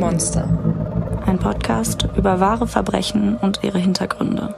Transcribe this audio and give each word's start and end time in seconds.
Monster. 0.00 0.48
Ein 1.26 1.38
Podcast 1.38 2.08
über 2.16 2.40
wahre 2.40 2.66
Verbrechen 2.66 3.36
und 3.36 3.60
ihre 3.62 3.78
Hintergründe. 3.78 4.54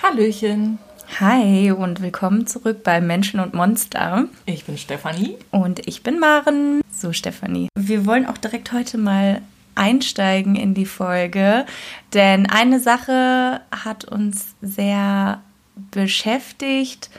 Hallöchen. 0.00 0.78
Hi 1.18 1.72
und 1.72 2.00
willkommen 2.00 2.46
zurück 2.46 2.84
bei 2.84 3.00
Menschen 3.00 3.40
und 3.40 3.52
Monster. 3.52 4.26
Ich 4.44 4.64
bin 4.64 4.78
Stefanie. 4.78 5.36
Und 5.50 5.88
ich 5.88 6.04
bin 6.04 6.20
Maren. 6.20 6.82
So, 6.88 7.12
Stefanie. 7.12 7.66
Wir 7.76 8.06
wollen 8.06 8.26
auch 8.26 8.38
direkt 8.38 8.72
heute 8.72 8.96
mal 8.96 9.42
einsteigen 9.74 10.54
in 10.54 10.72
die 10.72 10.86
Folge, 10.86 11.66
denn 12.14 12.48
eine 12.48 12.78
Sache 12.78 13.60
hat 13.72 14.04
uns 14.04 14.54
sehr 14.62 15.40
beschäftigt. 15.90 17.10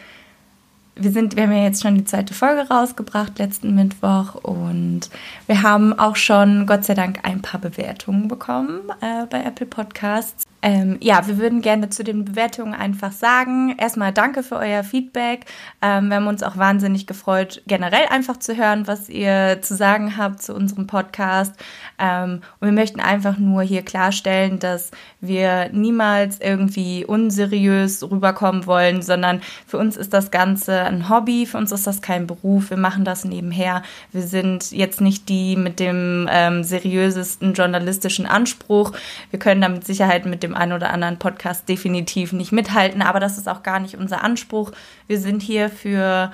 Wir, 0.99 1.11
sind, 1.11 1.35
wir 1.35 1.43
haben 1.43 1.51
ja 1.51 1.63
jetzt 1.63 1.83
schon 1.83 1.95
die 1.95 2.05
zweite 2.05 2.33
Folge 2.33 2.67
rausgebracht 2.67 3.37
letzten 3.37 3.75
Mittwoch 3.75 4.35
und 4.35 5.09
wir 5.45 5.61
haben 5.61 5.97
auch 5.97 6.15
schon 6.15 6.65
Gott 6.65 6.85
sei 6.85 6.95
Dank 6.95 7.19
ein 7.23 7.41
paar 7.41 7.59
Bewertungen 7.59 8.27
bekommen 8.27 8.81
äh, 9.01 9.25
bei 9.29 9.43
Apple 9.43 9.67
Podcasts. 9.67 10.43
Ähm, 10.63 10.97
ja, 11.01 11.27
wir 11.27 11.37
würden 11.37 11.61
gerne 11.61 11.89
zu 11.89 12.03
den 12.03 12.25
Bewertungen 12.25 12.73
einfach 12.73 13.11
sagen, 13.11 13.75
erstmal 13.77 14.11
danke 14.11 14.41
für 14.41 14.55
euer 14.55 14.83
Feedback. 14.83 15.45
Ähm, 15.83 16.09
wir 16.09 16.15
haben 16.15 16.27
uns 16.27 16.41
auch 16.41 16.57
wahnsinnig 16.57 17.05
gefreut, 17.05 17.61
generell 17.67 18.07
einfach 18.09 18.37
zu 18.37 18.57
hören, 18.57 18.87
was 18.87 19.07
ihr 19.07 19.59
zu 19.61 19.75
sagen 19.75 20.17
habt 20.17 20.41
zu 20.41 20.55
unserem 20.55 20.87
Podcast. 20.87 21.53
Ähm, 21.99 22.41
und 22.59 22.67
wir 22.67 22.73
möchten 22.73 22.99
einfach 22.99 23.37
nur 23.37 23.61
hier 23.61 23.83
klarstellen, 23.83 24.57
dass 24.57 24.89
wir 25.21 25.69
niemals 25.73 26.39
irgendwie 26.39 27.05
unseriös 27.05 28.03
rüberkommen 28.03 28.65
wollen, 28.65 29.01
sondern 29.03 29.41
für 29.67 29.77
uns 29.77 29.95
ist 29.95 30.13
das 30.13 30.31
Ganze 30.31 30.81
ein 30.81 31.07
Hobby, 31.07 31.45
für 31.45 31.57
uns 31.57 31.71
ist 31.71 31.85
das 31.85 32.01
kein 32.01 32.25
Beruf, 32.25 32.71
wir 32.71 32.77
machen 32.77 33.05
das 33.05 33.25
nebenher. 33.25 33.83
Wir 34.11 34.23
sind 34.23 34.71
jetzt 34.71 35.01
nicht 35.01 35.29
die 35.29 35.55
mit 35.55 35.79
dem 35.79 36.27
ähm, 36.31 36.63
seriösesten 36.63 37.53
journalistischen 37.53 38.25
Anspruch. 38.25 38.93
Wir 39.29 39.39
können 39.39 39.61
da 39.61 39.69
mit 39.69 39.85
Sicherheit 39.85 40.25
mit 40.25 40.43
dem 40.43 40.46
einen 40.55 40.73
oder 40.73 40.91
anderen 40.91 41.17
Podcast 41.17 41.67
definitiv 41.69 42.33
nicht 42.33 42.51
mithalten, 42.51 43.01
aber 43.01 43.19
das 43.19 43.37
ist 43.37 43.47
auch 43.47 43.63
gar 43.63 43.79
nicht 43.79 43.97
unser 43.97 44.23
Anspruch. 44.23 44.71
Wir 45.07 45.19
sind 45.19 45.41
hier 45.41 45.69
für 45.69 46.31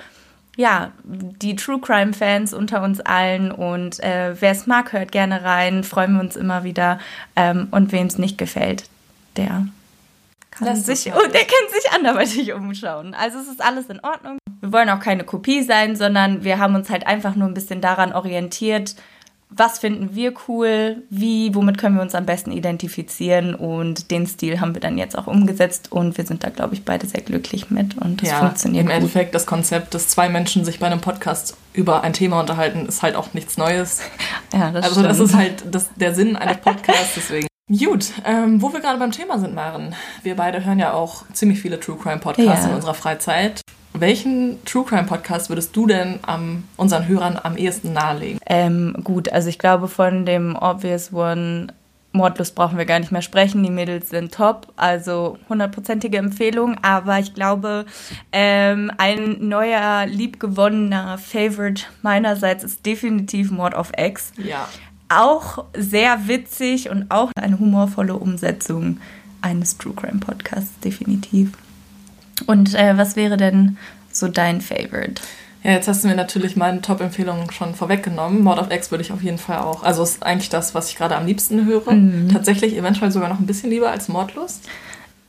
ja, 0.56 0.92
die 1.02 1.56
True 1.56 1.80
Crime 1.80 2.12
Fans 2.12 2.54
unter 2.54 2.82
uns 2.82 3.00
allen 3.00 3.50
und 3.50 4.00
äh, 4.00 4.40
wer 4.40 4.52
es 4.52 4.66
mag, 4.66 4.92
hört 4.92 5.10
gerne 5.10 5.42
rein, 5.42 5.82
freuen 5.82 6.14
wir 6.14 6.20
uns 6.20 6.36
immer 6.36 6.64
wieder. 6.64 6.98
Ähm, 7.34 7.68
und 7.70 7.90
wem 7.92 8.06
es 8.06 8.18
nicht 8.18 8.38
gefällt, 8.38 8.84
der 9.36 9.66
kann 10.50 10.68
Lass 10.68 10.86
sich, 10.86 11.12
oh, 11.14 11.26
der 11.26 11.40
kann 11.40 11.72
sich 11.72 11.92
anderweitig 11.92 12.52
umschauen. 12.52 13.14
Also 13.14 13.38
es 13.38 13.48
ist 13.48 13.62
alles 13.62 13.86
in 13.86 14.00
Ordnung. 14.00 14.38
Wir 14.60 14.72
wollen 14.72 14.88
auch 14.90 15.00
keine 15.00 15.24
Kopie 15.24 15.62
sein, 15.62 15.96
sondern 15.96 16.44
wir 16.44 16.58
haben 16.58 16.74
uns 16.74 16.88
halt 16.88 17.06
einfach 17.06 17.34
nur 17.34 17.48
ein 17.48 17.54
bisschen 17.54 17.80
daran 17.80 18.12
orientiert, 18.12 18.94
was 19.50 19.78
finden 19.78 20.14
wir 20.14 20.34
cool, 20.48 21.02
wie, 21.10 21.54
womit 21.54 21.78
können 21.78 21.94
wir 21.94 22.02
uns 22.02 22.14
am 22.14 22.26
besten 22.26 22.50
identifizieren 22.50 23.54
und 23.54 24.10
den 24.10 24.26
Stil 24.26 24.60
haben 24.60 24.74
wir 24.74 24.80
dann 24.80 24.98
jetzt 24.98 25.16
auch 25.16 25.26
umgesetzt 25.26 25.92
und 25.92 26.16
wir 26.18 26.26
sind 26.26 26.42
da, 26.44 26.50
glaube 26.50 26.74
ich, 26.74 26.84
beide 26.84 27.06
sehr 27.06 27.20
glücklich 27.22 27.70
mit 27.70 27.96
und 27.98 28.22
das 28.22 28.30
ja, 28.30 28.38
funktioniert 28.38 28.82
im 28.82 28.88
gut. 28.88 28.96
Endeffekt 28.96 29.34
das 29.34 29.46
Konzept, 29.46 29.94
dass 29.94 30.08
zwei 30.08 30.28
Menschen 30.28 30.64
sich 30.64 30.80
bei 30.80 30.86
einem 30.86 31.00
Podcast 31.00 31.56
über 31.72 32.02
ein 32.02 32.12
Thema 32.12 32.40
unterhalten, 32.40 32.86
ist 32.86 33.02
halt 33.02 33.16
auch 33.16 33.32
nichts 33.34 33.56
Neues. 33.56 34.00
ja, 34.52 34.70
das 34.70 34.84
Also 34.84 35.00
stimmt. 35.00 35.10
das 35.10 35.20
ist 35.20 35.34
halt 35.34 35.64
das, 35.70 35.90
der 35.94 36.14
Sinn 36.14 36.36
eines 36.36 36.58
Podcasts, 36.58 37.12
deswegen. 37.16 37.46
Gut, 37.70 38.12
ähm, 38.26 38.60
wo 38.60 38.72
wir 38.72 38.80
gerade 38.80 38.98
beim 38.98 39.10
Thema 39.12 39.38
sind, 39.38 39.54
Maren. 39.54 39.94
Wir 40.22 40.36
beide 40.36 40.64
hören 40.64 40.78
ja 40.78 40.92
auch 40.92 41.24
ziemlich 41.32 41.60
viele 41.60 41.80
True 41.80 41.96
Crime 41.96 42.18
Podcasts 42.18 42.64
ja. 42.64 42.70
in 42.70 42.76
unserer 42.76 42.92
Freizeit. 42.92 43.62
Welchen 43.96 44.62
True 44.64 44.84
Crime 44.84 45.04
Podcast 45.04 45.48
würdest 45.48 45.74
du 45.76 45.86
denn 45.86 46.18
ähm, 46.28 46.64
unseren 46.76 47.06
Hörern 47.06 47.38
am 47.40 47.56
ehesten 47.56 47.92
nahelegen? 47.92 48.40
Ähm, 48.46 48.96
gut, 49.04 49.28
also 49.28 49.48
ich 49.48 49.58
glaube 49.58 49.86
von 49.86 50.26
dem 50.26 50.56
Obvious 50.56 51.12
One 51.12 51.68
Mordlust 52.10 52.54
brauchen 52.54 52.76
wir 52.78 52.86
gar 52.86 52.98
nicht 53.00 53.12
mehr 53.12 53.22
sprechen. 53.22 53.62
Die 53.62 53.70
Mädels 53.70 54.10
sind 54.10 54.32
top, 54.32 54.72
also 54.76 55.38
hundertprozentige 55.48 56.16
Empfehlung. 56.18 56.76
Aber 56.82 57.18
ich 57.18 57.34
glaube, 57.34 57.86
ähm, 58.32 58.90
ein 58.98 59.48
neuer, 59.48 60.06
liebgewonnener 60.06 61.18
Favorite 61.18 61.84
meinerseits 62.02 62.62
ist 62.62 62.86
definitiv 62.86 63.50
Mord 63.50 63.74
of 63.74 63.90
X. 63.96 64.32
Ja. 64.36 64.68
Auch 65.08 65.64
sehr 65.76 66.28
witzig 66.28 66.88
und 66.88 67.10
auch 67.10 67.30
eine 67.36 67.58
humorvolle 67.58 68.14
Umsetzung 68.14 69.00
eines 69.40 69.76
True 69.76 69.94
Crime 69.94 70.20
Podcasts, 70.20 70.78
definitiv. 70.80 71.52
Und 72.46 72.74
äh, 72.74 72.96
was 72.96 73.16
wäre 73.16 73.36
denn 73.36 73.76
so 74.10 74.28
dein 74.28 74.60
Favorite? 74.60 75.22
Ja, 75.64 75.72
jetzt 75.72 75.88
hast 75.88 76.04
du 76.04 76.08
mir 76.08 76.14
natürlich 76.14 76.56
meine 76.56 76.82
Top-Empfehlungen 76.82 77.50
schon 77.50 77.74
vorweggenommen. 77.74 78.42
Mord 78.42 78.58
of 78.58 78.70
X 78.70 78.90
würde 78.90 79.02
ich 79.02 79.12
auf 79.12 79.22
jeden 79.22 79.38
Fall 79.38 79.58
auch. 79.58 79.82
Also 79.82 80.02
ist 80.02 80.22
eigentlich 80.22 80.50
das, 80.50 80.74
was 80.74 80.90
ich 80.90 80.96
gerade 80.96 81.16
am 81.16 81.24
liebsten 81.24 81.64
höre. 81.64 81.90
Mhm. 81.90 82.28
Tatsächlich 82.30 82.76
eventuell 82.76 83.10
sogar 83.10 83.30
noch 83.30 83.40
ein 83.40 83.46
bisschen 83.46 83.70
lieber 83.70 83.90
als 83.90 84.08
Mordlust. 84.08 84.68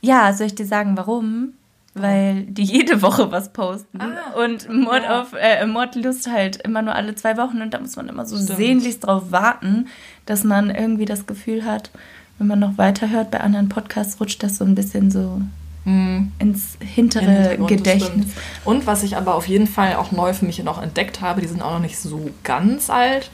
Ja, 0.02 0.34
soll 0.34 0.48
ich 0.48 0.54
dir 0.54 0.66
sagen, 0.66 0.94
warum? 0.98 1.54
Weil 1.94 2.42
die 2.42 2.64
jede 2.64 3.00
Woche 3.00 3.32
was 3.32 3.54
posten. 3.54 3.98
Ah, 3.98 4.38
und 4.44 4.68
Mord, 4.68 5.04
ja. 5.04 5.22
auf, 5.22 5.32
äh, 5.32 5.64
Mordlust 5.66 6.30
halt 6.30 6.56
immer 6.56 6.82
nur 6.82 6.94
alle 6.94 7.14
zwei 7.14 7.38
Wochen. 7.38 7.62
Und 7.62 7.72
da 7.72 7.80
muss 7.80 7.96
man 7.96 8.10
immer 8.10 8.26
so 8.26 8.36
Stimmt. 8.36 8.58
sehnlichst 8.58 9.06
drauf 9.06 9.32
warten, 9.32 9.86
dass 10.26 10.44
man 10.44 10.68
irgendwie 10.68 11.06
das 11.06 11.26
Gefühl 11.26 11.64
hat, 11.64 11.90
wenn 12.38 12.46
man 12.46 12.58
noch 12.58 12.76
weiterhört 12.76 13.30
bei 13.30 13.40
anderen 13.40 13.70
Podcasts, 13.70 14.20
rutscht 14.20 14.42
das 14.42 14.58
so 14.58 14.66
ein 14.66 14.74
bisschen 14.74 15.10
so 15.10 15.40
mhm. 15.86 16.32
ins 16.38 16.76
hintere 16.80 17.56
Gedächtnis. 17.66 18.26
Und 18.64 18.86
was 18.86 19.02
ich 19.02 19.16
aber 19.16 19.34
auf 19.34 19.48
jeden 19.48 19.66
Fall 19.66 19.96
auch 19.96 20.12
neu 20.12 20.34
für 20.34 20.44
mich 20.44 20.62
noch 20.62 20.82
entdeckt 20.82 21.22
habe, 21.22 21.40
die 21.40 21.46
sind 21.46 21.62
auch 21.62 21.72
noch 21.72 21.80
nicht 21.80 21.98
so 21.98 22.30
ganz 22.44 22.90
alt. 22.90 23.30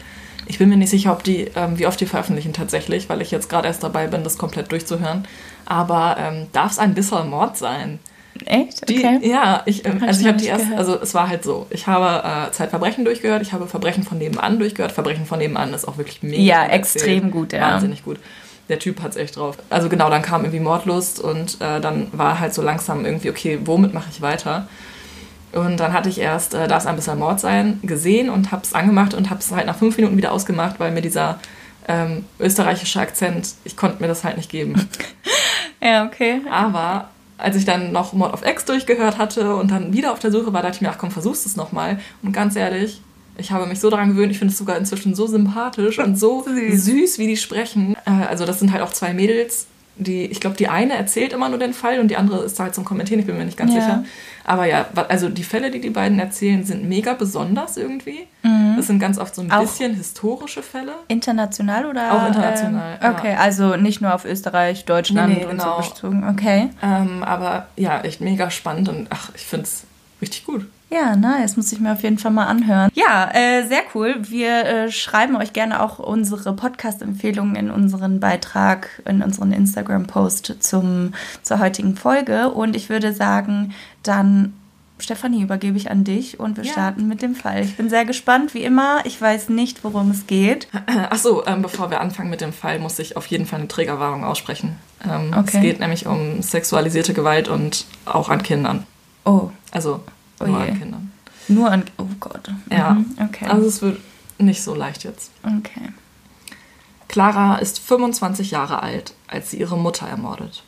Ich 0.47 0.59
bin 0.59 0.69
mir 0.69 0.77
nicht 0.77 0.91
sicher, 0.91 1.13
ob 1.13 1.25
die, 1.25 1.51
ähm, 1.57 1.79
wie 1.79 1.87
oft 1.87 2.01
die 2.01 2.07
veröffentlichen 2.07 2.53
tatsächlich, 2.53 3.09
weil 3.09 3.23
ich 3.23 3.31
jetzt 3.31 3.49
gerade 3.49 3.69
erst 3.69 3.83
dabei 3.83 4.07
bin, 4.07 4.23
das 4.23 4.39
komplett 4.39 4.71
durchzuhören. 4.71 5.27
Aber 5.67 6.17
ähm, 6.19 6.47
darf 6.53 6.73
es 6.73 6.79
ein 6.79 6.95
bisschen 6.95 7.31
Mord 7.31 7.57
sein? 7.57 8.01
Echt? 8.45 8.83
Okay. 8.83 9.21
Die, 9.23 9.29
ja, 9.29 9.63
ich, 9.67 9.87
ähm, 9.87 10.03
also 10.05 10.21
ich 10.21 10.27
habe 10.27 10.39
die 10.39 10.47
erst, 10.47 10.65
gehört. 10.65 10.79
also 10.79 11.01
es 11.01 11.15
war 11.15 11.29
halt 11.29 11.45
so, 11.45 11.67
ich 11.71 11.87
habe 11.87 12.49
äh, 12.49 12.51
Zeitverbrechen 12.51 13.05
durchgehört, 13.05 13.43
ich 13.43 13.53
habe 13.53 13.69
Verbrechen 13.69 14.03
von 14.03 14.19
nebenan 14.19 14.59
durchgehört. 14.59 14.91
Verbrechen 14.91 15.27
von 15.27 15.39
nebenan 15.39 15.73
ist 15.75 15.87
auch 15.87 15.97
wirklich 15.97 16.23
mega. 16.23 16.43
Ja, 16.43 16.67
extrem 16.67 17.31
gut, 17.31 17.53
ja. 17.53 17.61
Wahnsinnig 17.61 18.05
gut 18.05 18.19
der 18.73 18.79
Typ 18.79 19.03
hat 19.03 19.11
es 19.11 19.17
echt 19.17 19.37
drauf. 19.37 19.59
Also 19.69 19.91
genau, 19.91 20.09
dann 20.09 20.23
kam 20.23 20.45
irgendwie 20.45 20.61
Mordlust 20.61 21.21
und 21.21 21.61
äh, 21.61 21.79
dann 21.79 22.09
war 22.13 22.41
halt 22.41 22.55
so 22.55 22.63
langsam 22.63 23.05
irgendwie, 23.05 23.29
okay, 23.29 23.59
womit 23.65 23.93
mache 23.93 24.09
ich 24.11 24.23
weiter? 24.23 24.67
Und 25.53 25.79
dann 25.79 25.93
hatte 25.93 26.09
ich 26.09 26.19
erst, 26.19 26.55
äh, 26.55 26.67
darf 26.67 26.83
es 26.83 26.87
ein 26.87 26.97
bisschen 26.97 27.19
Mord 27.19 27.39
sein, 27.39 27.79
gesehen 27.83 28.31
und 28.31 28.51
habe 28.51 28.63
es 28.63 28.73
angemacht 28.73 29.13
und 29.13 29.29
habe 29.29 29.41
es 29.41 29.53
halt 29.53 29.67
nach 29.67 29.77
fünf 29.77 29.99
Minuten 29.99 30.17
wieder 30.17 30.33
ausgemacht, 30.33 30.81
weil 30.81 30.91
mir 30.91 31.03
dieser 31.03 31.39
ähm, 31.87 32.25
österreichische 32.41 32.99
Akzent, 32.99 33.51
ich 33.65 33.77
konnte 33.77 34.01
mir 34.01 34.09
das 34.09 34.25
halt 34.25 34.39
nicht 34.39 34.51
geben. 34.51 34.89
ja, 35.83 36.07
okay. 36.07 36.41
Aber 36.51 37.11
als 37.37 37.57
ich 37.57 37.67
dann 37.67 37.93
noch 37.93 38.15
Mord 38.15 38.33
of 38.33 38.47
X 38.47 38.65
durchgehört 38.65 39.19
hatte 39.19 39.55
und 39.55 39.71
dann 39.71 39.93
wieder 39.93 40.13
auf 40.13 40.19
der 40.19 40.33
Suche 40.33 40.55
war, 40.55 40.63
dachte 40.63 40.77
ich 40.77 40.81
mir, 40.81 40.91
ach 40.91 40.99
komm, 40.99 41.11
versuchst 41.11 41.45
es 41.45 41.57
nochmal. 41.57 41.99
Und 42.23 42.33
ganz 42.33 42.57
ehrlich, 42.57 43.03
ich 43.37 43.51
habe 43.51 43.67
mich 43.67 43.81
so 43.81 43.91
daran 43.91 44.11
gewöhnt, 44.11 44.31
ich 44.31 44.39
finde 44.39 44.53
es 44.53 44.59
sogar 44.59 44.77
inzwischen 44.77 45.15
so 45.15 45.27
sympathisch 45.27 45.99
und 45.99 46.19
so 46.19 46.43
süß. 46.47 46.85
süß, 46.85 47.19
wie 47.19 47.27
die 47.27 47.37
sprechen. 47.37 47.97
Äh, 48.05 48.27
also 48.29 48.45
das 48.45 48.59
sind 48.59 48.73
halt 48.73 48.83
auch 48.83 48.93
zwei 48.93 49.15
Mädels, 49.15 49.67
die, 49.97 50.25
ich 50.25 50.41
glaube, 50.41 50.57
die 50.57 50.69
eine 50.69 50.95
erzählt 50.95 51.33
immer 51.33 51.49
nur 51.49 51.59
den 51.59 51.75
Fall 51.75 52.01
und 52.01 52.09
die 52.09 52.17
andere 52.17 52.45
ist 52.45 52.59
halt 52.59 52.75
zum 52.75 52.85
Kommentieren, 52.85 53.21
ich 53.21 53.27
bin 53.27 53.37
mir 53.37 53.45
nicht 53.45 53.59
ganz 53.59 53.75
ja. 53.75 53.81
sicher. 53.81 54.05
Aber 54.45 54.65
ja, 54.65 54.87
also 55.09 55.29
die 55.29 55.45
Fälle, 55.45 55.71
die 55.71 55.81
die 55.81 55.91
beiden 55.91 56.19
erzählen, 56.19 56.65
sind 56.65 56.89
mega 56.89 57.13
besonders 57.13 57.77
irgendwie. 57.77 58.27
Mhm. 58.43 58.75
Das 58.77 58.87
sind 58.87 58.99
ganz 58.99 59.19
oft 59.19 59.35
so 59.35 59.43
ein 59.43 59.53
auch 59.53 59.61
bisschen 59.61 59.95
historische 59.95 60.63
Fälle. 60.63 60.95
International 61.09 61.87
oder? 61.87 62.13
Auch 62.13 62.27
international. 62.27 62.99
Ähm, 63.01 63.15
okay, 63.15 63.33
ja. 63.33 63.39
also 63.39 63.77
nicht 63.77 64.01
nur 64.01 64.15
auf 64.15 64.25
Österreich, 64.25 64.85
Deutschland 64.85 65.29
nee, 65.29 65.45
nee, 65.45 65.51
genau. 65.51 65.77
und 65.77 65.85
so 65.85 65.91
bezogen. 65.91 66.29
Okay. 66.29 66.71
Ähm, 66.83 67.23
aber 67.23 67.69
ja, 67.77 68.01
echt 68.01 68.21
mega 68.21 68.51
spannend 68.51 68.89
und 68.89 69.09
ach, 69.11 69.31
ich 69.35 69.43
finde 69.43 69.65
es 69.65 69.85
richtig 70.21 70.45
gut. 70.45 70.67
Ja, 70.93 71.17
nice. 71.17 71.57
Muss 71.57 71.73
ich 71.73 71.81
mir 71.81 71.93
auf 71.93 72.03
jeden 72.03 72.19
Fall 72.19 72.33
mal 72.33 72.47
anhören. 72.47 72.91
Ja, 72.93 73.31
äh, 73.33 73.67
sehr 73.67 73.83
cool. 73.95 74.17
Wir 74.21 74.65
äh, 74.67 74.93
schreiben 74.93 75.37
euch 75.37 75.55
gerne 75.55 75.83
auch 75.83 75.99
unsere 75.99 76.55
Podcast-Empfehlungen 76.55 77.57
in 77.57 77.71
unseren 77.71 78.21
Beitrag, 78.21 79.03
in 79.07 79.23
unseren 79.23 79.53
Instagram-Post 79.53 80.57
zum, 80.61 81.15
zur 81.43 81.61
heutigen 81.61 81.97
Folge. 81.97 82.51
Und 82.51 82.77
ich 82.77 82.91
würde 82.91 83.15
sagen, 83.15 83.73
dann 84.03 84.53
Stefanie, 84.99 85.43
übergebe 85.43 85.77
ich 85.79 85.91
an 85.91 86.05
dich 86.05 86.39
und 86.39 86.59
wir 86.59 86.65
ja. 86.65 86.73
starten 86.73 87.09
mit 87.09 87.23
dem 87.23 87.35
Fall. 87.35 87.63
Ich 87.63 87.77
bin 87.77 87.89
sehr 87.89 88.05
gespannt, 88.05 88.53
wie 88.53 88.63
immer. 88.63 89.01
Ich 89.05 89.21
weiß 89.21 89.49
nicht, 89.49 89.85
worum 89.85 90.11
es 90.11 90.27
geht. 90.27 90.69
Achso, 91.11 91.43
ähm, 91.47 91.63
bevor 91.63 91.91
wir 91.91 92.01
anfangen 92.01 92.31
mit 92.31 92.41
dem 92.41 92.53
Fall, 92.53 92.79
muss 92.79 92.99
ich 92.99 93.17
auf 93.17 93.27
jeden 93.27 93.47
Fall 93.47 93.61
eine 93.61 93.69
Trägerwarnung 93.69 94.25
aussprechen. 94.25 94.77
Ähm, 95.05 95.35
okay. 95.37 95.51
Es 95.55 95.61
geht 95.61 95.81
nämlich 95.81 96.07
um 96.07 96.43
sexualisierte 96.43 97.15
Gewalt 97.15 97.49
und 97.49 97.87
auch 98.05 98.29
an 98.29 98.43
Kindern. 98.43 98.87
Oh. 99.25 99.51
Also 99.73 100.01
Oh 100.43 100.47
nur 100.47 100.61
an 100.61 100.79
Kindern. 100.79 101.13
Nur 101.49 101.71
an. 101.71 101.85
Oh 101.99 102.07
Gott. 102.21 102.51
Ja. 102.71 102.95
Mhm. 102.95 103.17
Okay. 103.29 103.47
Also 103.47 103.67
es 103.67 103.83
wird 103.83 103.99
nicht 104.39 104.63
so 104.63 104.75
leicht 104.75 105.05
jetzt. 105.05 105.31
Okay. 105.43 105.93
Clara 107.09 107.57
ist 107.57 107.79
25 107.79 108.51
Jahre 108.51 108.83
alt, 108.83 109.15
als 109.29 109.51
sie 109.51 109.59
ihre 109.59 109.77
Mutter 109.77 110.07
ermordet. 110.07 110.63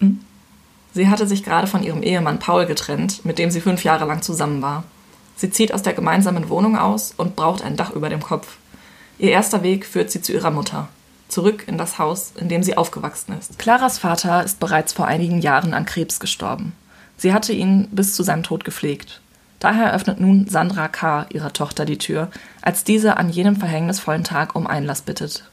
Mhm. 0.00 0.20
Sie 0.92 1.08
hatte 1.08 1.26
sich 1.26 1.42
gerade 1.42 1.66
von 1.66 1.82
ihrem 1.82 2.02
Ehemann 2.02 2.38
Paul 2.38 2.66
getrennt, 2.66 3.24
mit 3.24 3.38
dem 3.38 3.50
sie 3.50 3.60
fünf 3.60 3.84
Jahre 3.84 4.06
lang 4.06 4.22
zusammen 4.22 4.62
war. 4.62 4.84
Sie 5.36 5.50
zieht 5.50 5.74
aus 5.74 5.82
der 5.82 5.92
gemeinsamen 5.92 6.48
Wohnung 6.48 6.78
aus 6.78 7.12
und 7.16 7.36
braucht 7.36 7.62
ein 7.62 7.76
Dach 7.76 7.90
über 7.90 8.08
dem 8.08 8.22
Kopf. 8.22 8.56
Ihr 9.18 9.30
erster 9.30 9.62
Weg 9.62 9.84
führt 9.84 10.10
sie 10.10 10.22
zu 10.22 10.32
ihrer 10.32 10.50
Mutter, 10.50 10.88
zurück 11.28 11.64
in 11.66 11.76
das 11.76 11.98
Haus, 11.98 12.32
in 12.36 12.48
dem 12.48 12.62
sie 12.62 12.76
aufgewachsen 12.76 13.36
ist. 13.38 13.58
Claras 13.58 13.98
Vater 13.98 14.44
ist 14.44 14.60
bereits 14.60 14.92
vor 14.92 15.06
einigen 15.06 15.40
Jahren 15.40 15.74
an 15.74 15.84
Krebs 15.84 16.20
gestorben. 16.20 16.72
Sie 17.16 17.32
hatte 17.32 17.52
ihn 17.52 17.88
bis 17.90 18.14
zu 18.14 18.22
seinem 18.22 18.42
Tod 18.42 18.64
gepflegt. 18.64 19.20
Daher 19.58 19.94
öffnet 19.94 20.20
nun 20.20 20.46
Sandra 20.48 20.88
K. 20.88 21.26
ihrer 21.30 21.52
Tochter 21.52 21.84
die 21.84 21.98
Tür, 21.98 22.30
als 22.60 22.84
diese 22.84 23.16
an 23.16 23.30
jenem 23.30 23.56
verhängnisvollen 23.56 24.24
Tag 24.24 24.54
um 24.54 24.66
Einlass 24.66 25.02
bittet. 25.02 25.44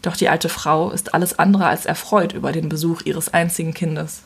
Doch 0.00 0.16
die 0.16 0.28
alte 0.28 0.48
Frau 0.48 0.90
ist 0.90 1.14
alles 1.14 1.38
andere 1.38 1.66
als 1.66 1.86
erfreut 1.86 2.32
über 2.32 2.52
den 2.52 2.68
Besuch 2.68 3.02
ihres 3.02 3.32
einzigen 3.32 3.74
Kindes. 3.74 4.22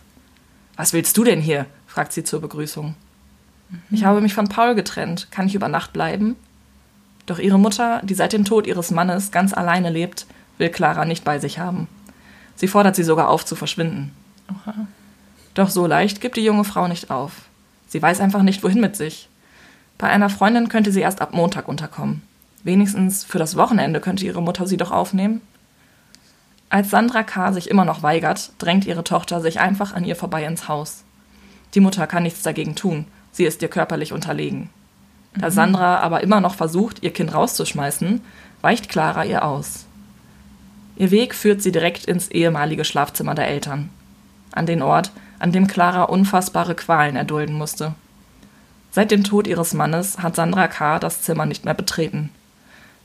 Was 0.76 0.92
willst 0.92 1.16
du 1.16 1.24
denn 1.24 1.40
hier? 1.40 1.66
fragt 1.86 2.12
sie 2.12 2.24
zur 2.24 2.40
Begrüßung. 2.40 2.94
Ich 3.90 4.04
habe 4.04 4.20
mich 4.20 4.34
von 4.34 4.48
Paul 4.48 4.74
getrennt. 4.74 5.28
Kann 5.30 5.46
ich 5.46 5.54
über 5.54 5.68
Nacht 5.68 5.92
bleiben? 5.92 6.36
Doch 7.24 7.38
ihre 7.38 7.58
Mutter, 7.58 8.00
die 8.04 8.14
seit 8.14 8.32
dem 8.32 8.44
Tod 8.44 8.66
ihres 8.66 8.90
Mannes 8.90 9.32
ganz 9.32 9.52
alleine 9.52 9.90
lebt, 9.90 10.26
will 10.58 10.68
Clara 10.68 11.04
nicht 11.04 11.24
bei 11.24 11.38
sich 11.38 11.58
haben. 11.58 11.88
Sie 12.54 12.68
fordert 12.68 12.96
sie 12.96 13.02
sogar 13.02 13.28
auf 13.28 13.44
zu 13.44 13.56
verschwinden. 13.56 14.12
Oha. 14.50 14.86
Doch 15.56 15.70
so 15.70 15.86
leicht 15.86 16.20
gibt 16.20 16.36
die 16.36 16.44
junge 16.44 16.64
Frau 16.64 16.86
nicht 16.86 17.10
auf. 17.10 17.32
Sie 17.88 18.00
weiß 18.00 18.20
einfach 18.20 18.42
nicht, 18.42 18.62
wohin 18.62 18.78
mit 18.78 18.94
sich. 18.94 19.30
Bei 19.96 20.06
einer 20.06 20.28
Freundin 20.28 20.68
könnte 20.68 20.92
sie 20.92 21.00
erst 21.00 21.22
ab 21.22 21.32
Montag 21.32 21.66
unterkommen. 21.66 22.22
Wenigstens 22.62 23.24
für 23.24 23.38
das 23.38 23.56
Wochenende 23.56 24.00
könnte 24.00 24.26
ihre 24.26 24.42
Mutter 24.42 24.66
sie 24.66 24.76
doch 24.76 24.90
aufnehmen. 24.90 25.40
Als 26.68 26.90
Sandra 26.90 27.22
K. 27.22 27.54
sich 27.54 27.70
immer 27.70 27.86
noch 27.86 28.02
weigert, 28.02 28.52
drängt 28.58 28.84
ihre 28.84 29.02
Tochter 29.02 29.40
sich 29.40 29.58
einfach 29.58 29.94
an 29.94 30.04
ihr 30.04 30.14
vorbei 30.14 30.44
ins 30.44 30.68
Haus. 30.68 31.04
Die 31.74 31.80
Mutter 31.80 32.06
kann 32.06 32.24
nichts 32.24 32.42
dagegen 32.42 32.74
tun, 32.74 33.06
sie 33.32 33.46
ist 33.46 33.62
ihr 33.62 33.68
körperlich 33.68 34.12
unterlegen. 34.12 34.68
Da 35.38 35.50
Sandra 35.50 36.00
aber 36.00 36.22
immer 36.22 36.42
noch 36.42 36.54
versucht, 36.54 37.02
ihr 37.02 37.14
Kind 37.14 37.32
rauszuschmeißen, 37.32 38.20
weicht 38.60 38.90
Clara 38.90 39.24
ihr 39.24 39.42
aus. 39.42 39.86
Ihr 40.96 41.10
Weg 41.10 41.34
führt 41.34 41.62
sie 41.62 41.72
direkt 41.72 42.04
ins 42.04 42.28
ehemalige 42.28 42.84
Schlafzimmer 42.84 43.34
der 43.34 43.48
Eltern. 43.48 43.88
An 44.52 44.66
den 44.66 44.82
Ort, 44.82 45.12
an 45.38 45.52
dem 45.52 45.66
Clara 45.66 46.04
unfassbare 46.04 46.74
Qualen 46.74 47.16
erdulden 47.16 47.54
musste. 47.54 47.94
Seit 48.90 49.10
dem 49.10 49.24
Tod 49.24 49.46
ihres 49.46 49.74
Mannes 49.74 50.18
hat 50.20 50.36
Sandra 50.36 50.68
K. 50.68 50.98
das 50.98 51.22
Zimmer 51.22 51.44
nicht 51.44 51.64
mehr 51.64 51.74
betreten. 51.74 52.30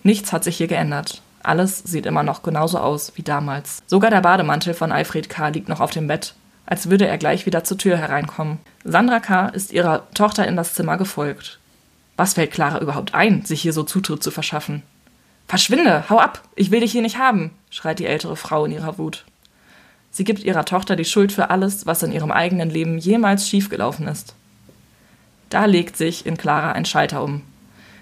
Nichts 0.03 0.31
hat 0.31 0.43
sich 0.43 0.57
hier 0.57 0.67
geändert. 0.67 1.21
Alles 1.43 1.79
sieht 1.79 2.05
immer 2.05 2.23
noch 2.23 2.43
genauso 2.43 2.77
aus 2.79 3.13
wie 3.15 3.23
damals. 3.23 3.83
Sogar 3.87 4.09
der 4.09 4.21
Bademantel 4.21 4.73
von 4.73 4.91
Alfred 4.91 5.29
K. 5.29 5.49
liegt 5.49 5.69
noch 5.69 5.81
auf 5.81 5.91
dem 5.91 6.07
Bett, 6.07 6.35
als 6.65 6.89
würde 6.89 7.07
er 7.07 7.17
gleich 7.17 7.45
wieder 7.45 7.63
zur 7.63 7.77
Tür 7.77 7.97
hereinkommen. 7.97 8.59
Sandra 8.83 9.19
K. 9.19 9.47
ist 9.47 9.73
ihrer 9.73 10.09
Tochter 10.13 10.47
in 10.47 10.55
das 10.55 10.73
Zimmer 10.73 10.97
gefolgt. 10.97 11.59
Was 12.15 12.35
fällt 12.35 12.51
Clara 12.51 12.79
überhaupt 12.79 13.13
ein, 13.13 13.43
sich 13.45 13.61
hier 13.61 13.73
so 13.73 13.83
Zutritt 13.83 14.23
zu 14.23 14.31
verschaffen? 14.31 14.83
Verschwinde, 15.47 16.09
hau 16.09 16.19
ab, 16.19 16.43
ich 16.55 16.71
will 16.71 16.79
dich 16.79 16.93
hier 16.93 17.01
nicht 17.01 17.17
haben, 17.17 17.51
schreit 17.69 17.99
die 17.99 18.05
ältere 18.05 18.37
Frau 18.37 18.63
in 18.63 18.71
ihrer 18.71 18.97
Wut. 18.97 19.25
Sie 20.11 20.25
gibt 20.25 20.43
ihrer 20.43 20.65
Tochter 20.65 20.95
die 20.95 21.05
Schuld 21.05 21.31
für 21.31 21.49
alles, 21.49 21.85
was 21.85 22.03
in 22.03 22.11
ihrem 22.11 22.31
eigenen 22.31 22.69
Leben 22.69 22.97
jemals 22.97 23.47
schiefgelaufen 23.47 24.07
ist. 24.07 24.35
Da 25.49 25.65
legt 25.65 25.97
sich 25.97 26.25
in 26.25 26.37
Clara 26.37 26.73
ein 26.73 26.85
Schalter 26.85 27.23
um. 27.23 27.41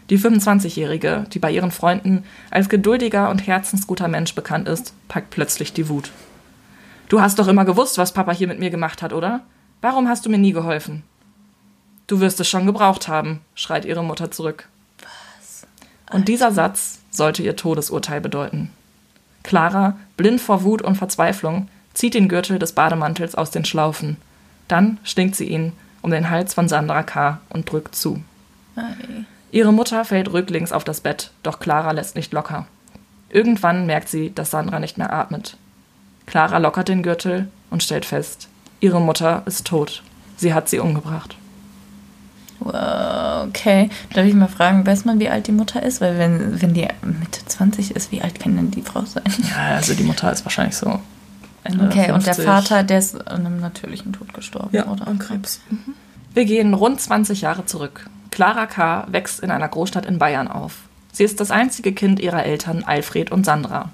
Die 0.10 0.18
25-Jährige, 0.18 1.26
die 1.32 1.40
bei 1.40 1.52
ihren 1.52 1.70
Freunden 1.70 2.24
als 2.50 2.68
geduldiger 2.68 3.30
und 3.30 3.46
herzensguter 3.46 4.08
Mensch 4.08 4.34
bekannt 4.34 4.68
ist, 4.68 4.94
packt 5.08 5.30
plötzlich 5.30 5.72
die 5.72 5.88
Wut. 5.88 6.12
Du 7.10 7.22
hast 7.22 7.38
doch 7.38 7.48
immer 7.48 7.66
gewusst, 7.66 8.00
was 8.00 8.14
Papa 8.14 8.32
hier 8.32 8.48
mit 8.48 8.60
mir 8.60 8.72
gemacht 8.72 9.04
hat, 9.04 9.14
oder? 9.14 9.42
Warum 9.82 10.08
hast 10.08 10.26
du 10.26 10.30
mir 10.30 10.40
nie 10.40 10.52
geholfen? 10.52 11.04
Du 12.08 12.20
wirst 12.20 12.40
es 12.40 12.50
schon 12.50 12.66
gebraucht 12.66 13.08
haben, 13.08 13.42
schreit 13.54 13.86
ihre 13.86 14.04
Mutter 14.04 14.32
zurück. 14.32 14.68
Was? 15.00 15.68
Und 16.12 16.28
dieser 16.28 16.52
Satz 16.52 17.00
sollte 17.12 17.44
ihr 17.44 17.56
Todesurteil 17.56 18.20
bedeuten. 18.20 18.72
Clara, 19.44 19.96
blind 20.18 20.42
vor 20.42 20.64
Wut 20.64 20.82
und 20.82 20.96
Verzweiflung, 20.96 21.68
zieht 22.00 22.14
den 22.14 22.30
Gürtel 22.30 22.60
des 22.60 22.72
Bademantels 22.72 23.36
aus 23.36 23.52
den 23.52 23.66
Schlaufen. 23.66 24.16
Dann 24.70 25.00
stinkt 25.04 25.36
sie 25.36 25.50
ihn 25.50 25.74
um 26.02 26.12
den 26.12 26.30
Hals 26.30 26.54
von 26.54 26.70
Sandra 26.70 27.04
K. 27.04 27.42
und 27.50 27.70
drückt 27.70 27.94
zu. 27.94 28.24
Ei. 28.78 29.26
Ihre 29.52 29.74
Mutter 29.74 30.06
fällt 30.06 30.32
rücklings 30.32 30.72
auf 30.72 30.86
das 30.86 31.02
Bett, 31.02 31.32
doch 31.44 31.60
Clara 31.60 31.92
lässt 31.92 32.16
nicht 32.16 32.32
locker. 32.32 32.68
Irgendwann 33.28 33.86
merkt 33.86 34.08
sie, 34.08 34.34
dass 34.34 34.52
Sandra 34.52 34.80
nicht 34.80 34.98
mehr 34.98 35.12
atmet. 35.12 35.58
Clara 36.26 36.60
lockert 36.60 36.88
den 36.88 37.04
Gürtel 37.04 37.50
und 37.70 37.84
stellt 37.84 38.06
fest, 38.06 38.48
ihre 38.80 39.02
Mutter 39.02 39.44
ist 39.46 39.68
tot. 39.68 40.02
Sie 40.38 40.54
hat 40.54 40.70
sie 40.70 40.80
umgebracht. 40.80 41.36
Wow, 42.60 43.46
okay. 43.50 43.90
Darf 44.14 44.26
ich 44.26 44.36
mal 44.36 44.48
fragen, 44.48 44.88
weiß 44.88 45.04
man, 45.04 45.20
wie 45.20 45.28
alt 45.28 45.48
die 45.48 45.52
Mutter 45.52 45.84
ist? 45.84 46.00
Weil 46.00 46.18
wenn, 46.18 46.62
wenn 46.62 46.74
die 46.74 46.88
Mitte 47.02 47.46
20 47.46 47.94
ist, 47.94 48.14
wie 48.14 48.22
alt 48.22 48.40
kann 48.40 48.56
denn 48.56 48.72
die 48.72 48.84
Frau 48.84 49.04
sein? 49.04 49.24
Ja, 49.50 49.76
also 49.76 49.94
die 49.96 50.04
Mutter 50.04 50.32
ist 50.32 50.46
wahrscheinlich 50.46 50.78
so 50.78 51.02
Ende 51.70 51.86
Okay, 51.86 52.06
50. 52.06 52.14
und 52.14 52.26
der 52.26 52.36
Vater, 52.36 52.84
der 52.84 53.00
ist 53.00 53.28
an 53.28 53.46
einem 53.46 53.60
natürlichen 53.60 54.14
Tod 54.14 54.34
gestorben, 54.34 54.70
ja, 54.72 54.88
oder? 54.88 55.08
an 55.08 55.20
Krebs. 55.20 55.62
Mhm. 55.70 55.94
Wir 56.34 56.46
gehen 56.46 56.74
rund 56.74 57.00
20 57.02 57.42
Jahre 57.42 57.66
zurück. 57.66 58.10
Clara 58.32 58.66
K. 58.68 59.08
wächst 59.10 59.40
in 59.40 59.52
einer 59.52 59.68
Großstadt 59.68 60.06
in 60.06 60.20
Bayern 60.20 60.48
auf. 60.48 60.78
Sie 61.12 61.24
ist 61.24 61.40
das 61.40 61.52
einzige 61.52 61.92
Kind 61.94 62.20
ihrer 62.20 62.46
Eltern 62.46 62.84
Alfred 62.84 63.32
und 63.32 63.46
Sandra. 63.46 63.90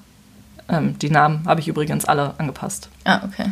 Ähm, 0.68 1.00
die 1.00 1.10
Namen 1.10 1.44
habe 1.48 1.62
ich 1.62 1.68
übrigens 1.68 2.06
alle 2.06 2.33
angepasst. 2.38 2.89
Ah, 3.06 3.22
okay. 3.24 3.51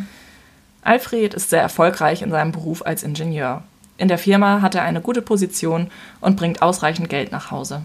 Alfred 0.82 1.32
ist 1.34 1.50
sehr 1.50 1.62
erfolgreich 1.62 2.22
in 2.22 2.30
seinem 2.30 2.52
Beruf 2.52 2.84
als 2.84 3.02
Ingenieur. 3.02 3.62
In 3.96 4.08
der 4.08 4.18
Firma 4.18 4.60
hat 4.60 4.74
er 4.74 4.82
eine 4.82 5.00
gute 5.00 5.22
Position 5.22 5.90
und 6.20 6.36
bringt 6.36 6.60
ausreichend 6.62 7.08
Geld 7.08 7.32
nach 7.32 7.50
Hause. 7.50 7.82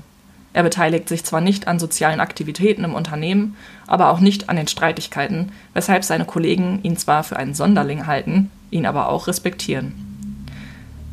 Er 0.53 0.63
beteiligt 0.63 1.07
sich 1.07 1.23
zwar 1.23 1.41
nicht 1.41 1.67
an 1.67 1.79
sozialen 1.79 2.19
Aktivitäten 2.19 2.83
im 2.83 2.95
Unternehmen, 2.95 3.55
aber 3.85 4.09
auch 4.09 4.19
nicht 4.19 4.49
an 4.49 4.55
den 4.55 4.67
Streitigkeiten, 4.67 5.51
weshalb 5.73 6.03
seine 6.03 6.25
Kollegen 6.25 6.79
ihn 6.83 6.97
zwar 6.97 7.23
für 7.23 7.37
einen 7.37 7.53
Sonderling 7.53 8.07
halten, 8.07 8.49
ihn 8.71 8.85
aber 8.85 9.09
auch 9.09 9.27
respektieren. 9.27 9.93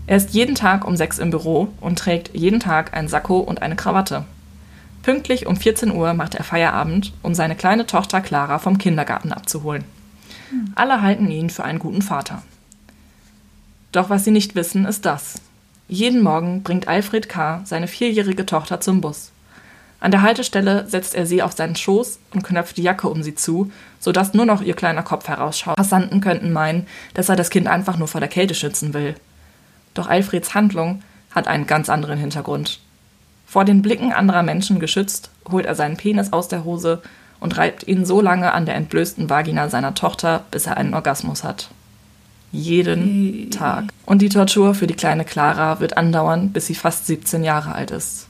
Er 0.06 0.16
ist 0.16 0.34
jeden 0.34 0.54
Tag 0.54 0.86
um 0.86 0.96
sechs 0.96 1.18
im 1.18 1.30
Büro 1.30 1.68
und 1.80 1.98
trägt 1.98 2.34
jeden 2.34 2.60
Tag 2.60 2.96
ein 2.96 3.08
Sakko 3.08 3.38
und 3.40 3.60
eine 3.60 3.76
Krawatte. 3.76 4.24
Pünktlich 5.02 5.46
um 5.46 5.56
14 5.56 5.92
Uhr 5.92 6.14
macht 6.14 6.34
er 6.34 6.44
Feierabend, 6.44 7.12
um 7.22 7.34
seine 7.34 7.56
kleine 7.56 7.86
Tochter 7.86 8.20
Clara 8.20 8.58
vom 8.58 8.78
Kindergarten 8.78 9.32
abzuholen. 9.32 9.84
Alle 10.74 11.02
halten 11.02 11.30
ihn 11.30 11.50
für 11.50 11.64
einen 11.64 11.78
guten 11.78 12.02
Vater. 12.02 12.42
Doch 13.92 14.10
was 14.10 14.24
sie 14.24 14.30
nicht 14.30 14.54
wissen, 14.54 14.84
ist 14.84 15.04
das. 15.06 15.40
Jeden 15.88 16.22
Morgen 16.22 16.64
bringt 16.64 16.88
Alfred 16.88 17.28
K. 17.28 17.60
seine 17.64 17.86
vierjährige 17.86 18.44
Tochter 18.44 18.80
zum 18.80 19.00
Bus. 19.00 19.30
An 20.00 20.10
der 20.10 20.22
Haltestelle 20.22 20.86
setzt 20.88 21.14
er 21.14 21.26
sie 21.26 21.42
auf 21.42 21.52
seinen 21.52 21.76
Schoß 21.76 22.18
und 22.34 22.42
knöpft 22.42 22.76
die 22.76 22.82
Jacke 22.82 23.08
um 23.08 23.22
sie 23.22 23.36
zu, 23.36 23.70
sodass 24.00 24.34
nur 24.34 24.46
noch 24.46 24.62
ihr 24.62 24.74
kleiner 24.74 25.04
Kopf 25.04 25.28
herausschaut. 25.28 25.76
Passanten 25.76 26.20
könnten 26.20 26.52
meinen, 26.52 26.86
dass 27.14 27.28
er 27.28 27.36
das 27.36 27.50
Kind 27.50 27.68
einfach 27.68 27.96
nur 27.96 28.08
vor 28.08 28.20
der 28.20 28.28
Kälte 28.28 28.54
schützen 28.54 28.94
will. 28.94 29.14
Doch 29.94 30.08
Alfreds 30.08 30.54
Handlung 30.54 31.02
hat 31.30 31.46
einen 31.46 31.66
ganz 31.66 31.88
anderen 31.88 32.18
Hintergrund. 32.18 32.80
Vor 33.46 33.64
den 33.64 33.80
Blicken 33.80 34.12
anderer 34.12 34.42
Menschen 34.42 34.80
geschützt, 34.80 35.30
holt 35.48 35.66
er 35.66 35.76
seinen 35.76 35.96
Penis 35.96 36.32
aus 36.32 36.48
der 36.48 36.64
Hose 36.64 37.00
und 37.38 37.56
reibt 37.56 37.86
ihn 37.86 38.04
so 38.04 38.20
lange 38.20 38.52
an 38.52 38.66
der 38.66 38.74
entblößten 38.74 39.30
Vagina 39.30 39.68
seiner 39.68 39.94
Tochter, 39.94 40.44
bis 40.50 40.66
er 40.66 40.76
einen 40.76 40.94
Orgasmus 40.94 41.44
hat. 41.44 41.68
Jeden 42.52 43.50
Tag. 43.50 43.86
Und 44.04 44.22
die 44.22 44.28
Tortur 44.28 44.74
für 44.74 44.86
die 44.86 44.94
kleine 44.94 45.24
Clara 45.24 45.80
wird 45.80 45.96
andauern, 45.96 46.50
bis 46.52 46.66
sie 46.66 46.74
fast 46.74 47.06
17 47.06 47.44
Jahre 47.44 47.74
alt 47.74 47.90
ist. 47.90 48.28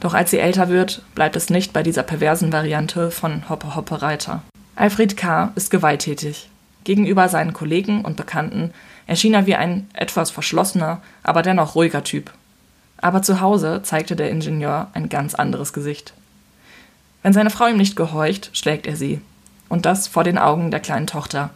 Doch 0.00 0.14
als 0.14 0.30
sie 0.30 0.38
älter 0.38 0.68
wird, 0.68 1.02
bleibt 1.14 1.36
es 1.36 1.50
nicht 1.50 1.72
bei 1.72 1.82
dieser 1.82 2.02
perversen 2.02 2.52
Variante 2.52 3.10
von 3.10 3.48
Hoppe 3.48 3.74
Hoppe 3.74 4.02
Reiter. 4.02 4.42
Alfred 4.74 5.16
K. 5.16 5.52
ist 5.54 5.70
gewalttätig. 5.70 6.50
Gegenüber 6.84 7.28
seinen 7.28 7.52
Kollegen 7.52 8.04
und 8.04 8.16
Bekannten 8.16 8.72
erschien 9.06 9.34
er 9.34 9.46
wie 9.46 9.56
ein 9.56 9.88
etwas 9.94 10.30
verschlossener, 10.30 11.00
aber 11.22 11.42
dennoch 11.42 11.74
ruhiger 11.74 12.04
Typ. 12.04 12.32
Aber 12.98 13.22
zu 13.22 13.40
Hause 13.40 13.80
zeigte 13.82 14.16
der 14.16 14.30
Ingenieur 14.30 14.88
ein 14.92 15.08
ganz 15.08 15.34
anderes 15.34 15.72
Gesicht. 15.72 16.14
Wenn 17.22 17.32
seine 17.32 17.50
Frau 17.50 17.66
ihm 17.66 17.76
nicht 17.76 17.96
gehorcht, 17.96 18.50
schlägt 18.52 18.86
er 18.86 18.96
sie. 18.96 19.20
Und 19.68 19.84
das 19.84 20.06
vor 20.06 20.24
den 20.24 20.38
Augen 20.38 20.70
der 20.70 20.80
kleinen 20.80 21.08
Tochter, 21.08 21.50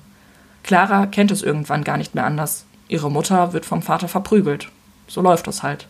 Clara 0.62 1.06
kennt 1.06 1.30
es 1.30 1.42
irgendwann 1.42 1.84
gar 1.84 1.96
nicht 1.96 2.14
mehr 2.14 2.24
anders. 2.24 2.64
Ihre 2.88 3.10
Mutter 3.10 3.52
wird 3.52 3.64
vom 3.64 3.82
Vater 3.82 4.08
verprügelt. 4.08 4.68
So 5.06 5.20
läuft 5.20 5.48
es 5.48 5.62
halt. 5.62 5.86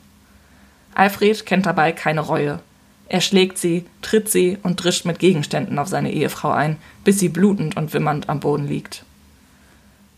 Alfred 0.95 1.47
kennt 1.47 1.67
dabei 1.67 1.93
keine 1.93 2.21
Reue. 2.21 2.61
Er 3.09 3.21
schlägt 3.21 3.59
sie, 3.59 3.87
tritt 4.03 4.31
sie 4.31 4.59
und 4.63 4.77
drischt 4.77 5.05
mit 5.05 5.19
Gegenständen 5.19 5.79
auf 5.79 5.89
seine 5.89 6.13
Ehefrau 6.13 6.51
ein, 6.51 6.77
bis 7.05 7.19
sie 7.19 7.29
blutend 7.29 7.77
und 7.77 7.93
wimmernd 7.93 8.29
am 8.29 8.41
Boden 8.41 8.69
liegt. 8.69 9.05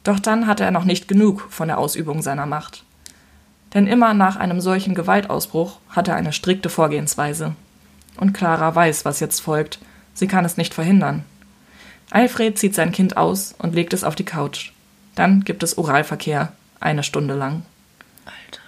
Doch 0.05 0.19
dann 0.19 0.47
hatte 0.47 0.65
er 0.65 0.71
noch 0.71 0.85
nicht 0.85 1.09
genug 1.09 1.47
von 1.51 1.69
der 1.69 1.79
Ausübung 1.79 2.23
seiner 2.23 2.47
Macht. 2.47 2.85
Denn 3.75 3.87
immer 3.87 4.13
nach 4.13 4.37
einem 4.37 4.61
solchen 4.61 4.95
Gewaltausbruch 4.95 5.79
hat 5.89 6.09
er 6.09 6.17
eine 6.17 6.33
strikte 6.33 6.69
Vorgehensweise. 6.69 7.55
Und 8.17 8.35
Clara 8.35 8.75
weiß, 8.75 9.05
was 9.05 9.21
jetzt 9.21 9.41
folgt. 9.41 9.79
Sie 10.13 10.27
kann 10.27 10.45
es 10.45 10.59
nicht 10.59 10.75
verhindern. 10.75 11.25
Alfred 12.13 12.59
zieht 12.59 12.75
sein 12.75 12.93
Kind 12.93 13.17
aus 13.17 13.55
und 13.59 13.75
legt 13.75 13.95
es 13.95 14.05
auf 14.05 14.15
die 14.15 14.25
Couch. 14.25 14.73
Dann 15.15 15.45
gibt 15.45 15.63
es 15.63 15.79
Oralverkehr, 15.79 16.53
eine 16.79 17.05
Stunde 17.05 17.35
lang. 17.35 17.63
Alter. 18.27 18.61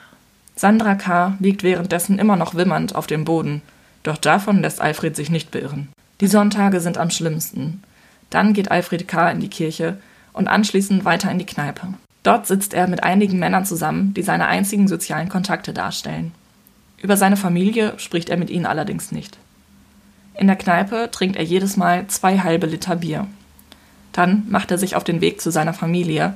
Sandra 0.57 0.95
K. 0.95 1.37
liegt 1.41 1.63
währenddessen 1.63 2.19
immer 2.19 2.37
noch 2.37 2.55
wimmernd 2.55 2.95
auf 2.95 3.07
dem 3.07 3.27
Boden. 3.27 3.61
Doch 4.03 4.17
davon 4.17 4.63
lässt 4.63 4.81
Alfred 4.81 5.15
sich 5.15 5.29
nicht 5.29 5.51
beirren. 5.51 5.89
Die 6.23 6.27
Sonntage 6.27 6.81
sind 6.81 6.97
am 6.97 7.11
schlimmsten. 7.11 7.83
Dann 8.31 8.55
geht 8.55 8.71
Alfred 8.71 9.07
K. 9.07 9.31
in 9.31 9.41
die 9.41 9.51
Kirche 9.51 9.99
und 10.33 10.49
anschließend 10.49 11.05
weiter 11.05 11.31
in 11.31 11.39
die 11.39 11.47
Kneipe. 11.47 11.89
Dort 12.23 12.47
sitzt 12.47 12.73
er 12.73 12.87
mit 12.87 13.05
einigen 13.05 13.39
Männern 13.39 13.67
zusammen, 13.67 14.15
die 14.15 14.23
seine 14.23 14.47
einzigen 14.47 14.89
sozialen 14.89 15.29
Kontakte 15.29 15.75
darstellen. 15.75 16.33
Über 16.97 17.19
seine 17.19 17.37
Familie 17.37 17.93
spricht 17.99 18.31
er 18.31 18.39
mit 18.39 18.49
ihnen 18.49 18.65
allerdings 18.65 19.13
nicht. 19.13 19.37
In 20.35 20.49
der 20.49 20.57
Kneipe 20.57 21.11
trinkt 21.11 21.37
er 21.37 21.45
jedes 21.45 21.77
Mal 21.77 22.07
zwei 22.09 22.39
halbe 22.39 22.67
Liter 22.67 22.97
Bier. 22.97 23.27
Dann 24.13 24.45
macht 24.49 24.71
er 24.71 24.79
sich 24.79 24.97
auf 24.97 25.05
den 25.05 25.21
Weg 25.21 25.41
zu 25.41 25.51
seiner 25.51 25.75
Familie, 25.75 26.35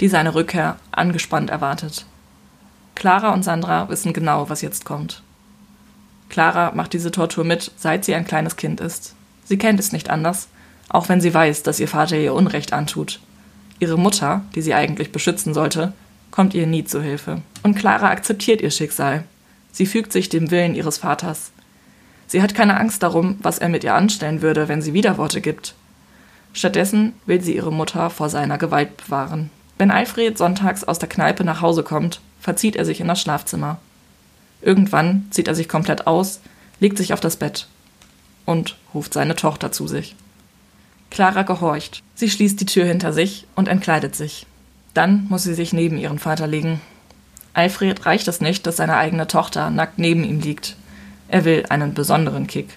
die 0.00 0.08
seine 0.08 0.34
Rückkehr 0.34 0.76
angespannt 0.92 1.50
erwartet. 1.50 2.06
Clara 2.94 3.32
und 3.32 3.42
Sandra 3.42 3.88
wissen 3.88 4.12
genau, 4.12 4.48
was 4.48 4.60
jetzt 4.60 4.84
kommt. 4.84 5.22
Clara 6.28 6.72
macht 6.74 6.92
diese 6.92 7.10
Tortur 7.10 7.44
mit, 7.44 7.70
seit 7.76 8.04
sie 8.04 8.14
ein 8.14 8.26
kleines 8.26 8.56
Kind 8.56 8.80
ist. 8.80 9.14
Sie 9.44 9.56
kennt 9.56 9.80
es 9.80 9.92
nicht 9.92 10.10
anders, 10.10 10.48
auch 10.88 11.08
wenn 11.08 11.20
sie 11.20 11.32
weiß, 11.32 11.62
dass 11.62 11.80
ihr 11.80 11.88
Vater 11.88 12.16
ihr 12.16 12.34
Unrecht 12.34 12.72
antut. 12.72 13.20
Ihre 13.78 13.98
Mutter, 13.98 14.42
die 14.54 14.62
sie 14.62 14.74
eigentlich 14.74 15.12
beschützen 15.12 15.54
sollte, 15.54 15.92
kommt 16.30 16.54
ihr 16.54 16.66
nie 16.66 16.84
zu 16.84 17.00
Hilfe. 17.00 17.42
Und 17.62 17.76
Clara 17.76 18.10
akzeptiert 18.10 18.60
ihr 18.60 18.70
Schicksal. 18.70 19.24
Sie 19.72 19.86
fügt 19.86 20.12
sich 20.12 20.28
dem 20.28 20.50
Willen 20.50 20.74
ihres 20.74 20.98
Vaters. 20.98 21.52
Sie 22.28 22.42
hat 22.42 22.54
keine 22.54 22.78
Angst 22.78 23.02
darum, 23.02 23.38
was 23.42 23.58
er 23.58 23.68
mit 23.68 23.82
ihr 23.82 23.94
anstellen 23.94 24.42
würde, 24.42 24.68
wenn 24.68 24.82
sie 24.82 24.92
Widerworte 24.92 25.40
gibt. 25.40 25.74
Stattdessen 26.52 27.14
will 27.26 27.40
sie 27.40 27.56
ihre 27.56 27.72
Mutter 27.72 28.10
vor 28.10 28.28
seiner 28.28 28.58
Gewalt 28.58 28.96
bewahren. 28.96 29.50
Wenn 29.78 29.90
Alfred 29.90 30.36
sonntags 30.36 30.84
aus 30.84 30.98
der 30.98 31.08
Kneipe 31.08 31.42
nach 31.42 31.62
Hause 31.62 31.82
kommt, 31.82 32.20
verzieht 32.40 32.76
er 32.76 32.84
sich 32.84 33.00
in 33.00 33.08
das 33.08 33.20
Schlafzimmer. 33.20 33.78
Irgendwann 34.60 35.26
zieht 35.30 35.48
er 35.48 35.54
sich 35.54 35.68
komplett 35.68 36.06
aus, 36.06 36.40
legt 36.80 36.98
sich 36.98 37.12
auf 37.12 37.20
das 37.20 37.36
Bett 37.36 37.66
und 38.44 38.76
ruft 38.92 39.14
seine 39.14 39.36
Tochter 39.36 39.72
zu 39.72 39.86
sich. 39.86 40.16
Clara 41.10 41.42
gehorcht. 41.42 42.02
Sie 42.14 42.28
schließt 42.28 42.60
die 42.60 42.66
Tür 42.66 42.84
hinter 42.84 43.12
sich 43.12 43.46
und 43.54 43.68
entkleidet 43.68 44.14
sich. 44.14 44.46
Dann 44.94 45.26
muss 45.28 45.44
sie 45.44 45.54
sich 45.54 45.72
neben 45.72 45.96
ihren 45.96 46.18
Vater 46.18 46.46
legen. 46.46 46.80
Alfred 47.54 48.04
reicht 48.04 48.28
es 48.28 48.40
nicht, 48.40 48.66
dass 48.66 48.76
seine 48.76 48.96
eigene 48.96 49.26
Tochter 49.26 49.70
nackt 49.70 49.98
neben 49.98 50.24
ihm 50.24 50.40
liegt. 50.40 50.76
Er 51.28 51.44
will 51.44 51.64
einen 51.68 51.94
besonderen 51.94 52.46
Kick. 52.46 52.76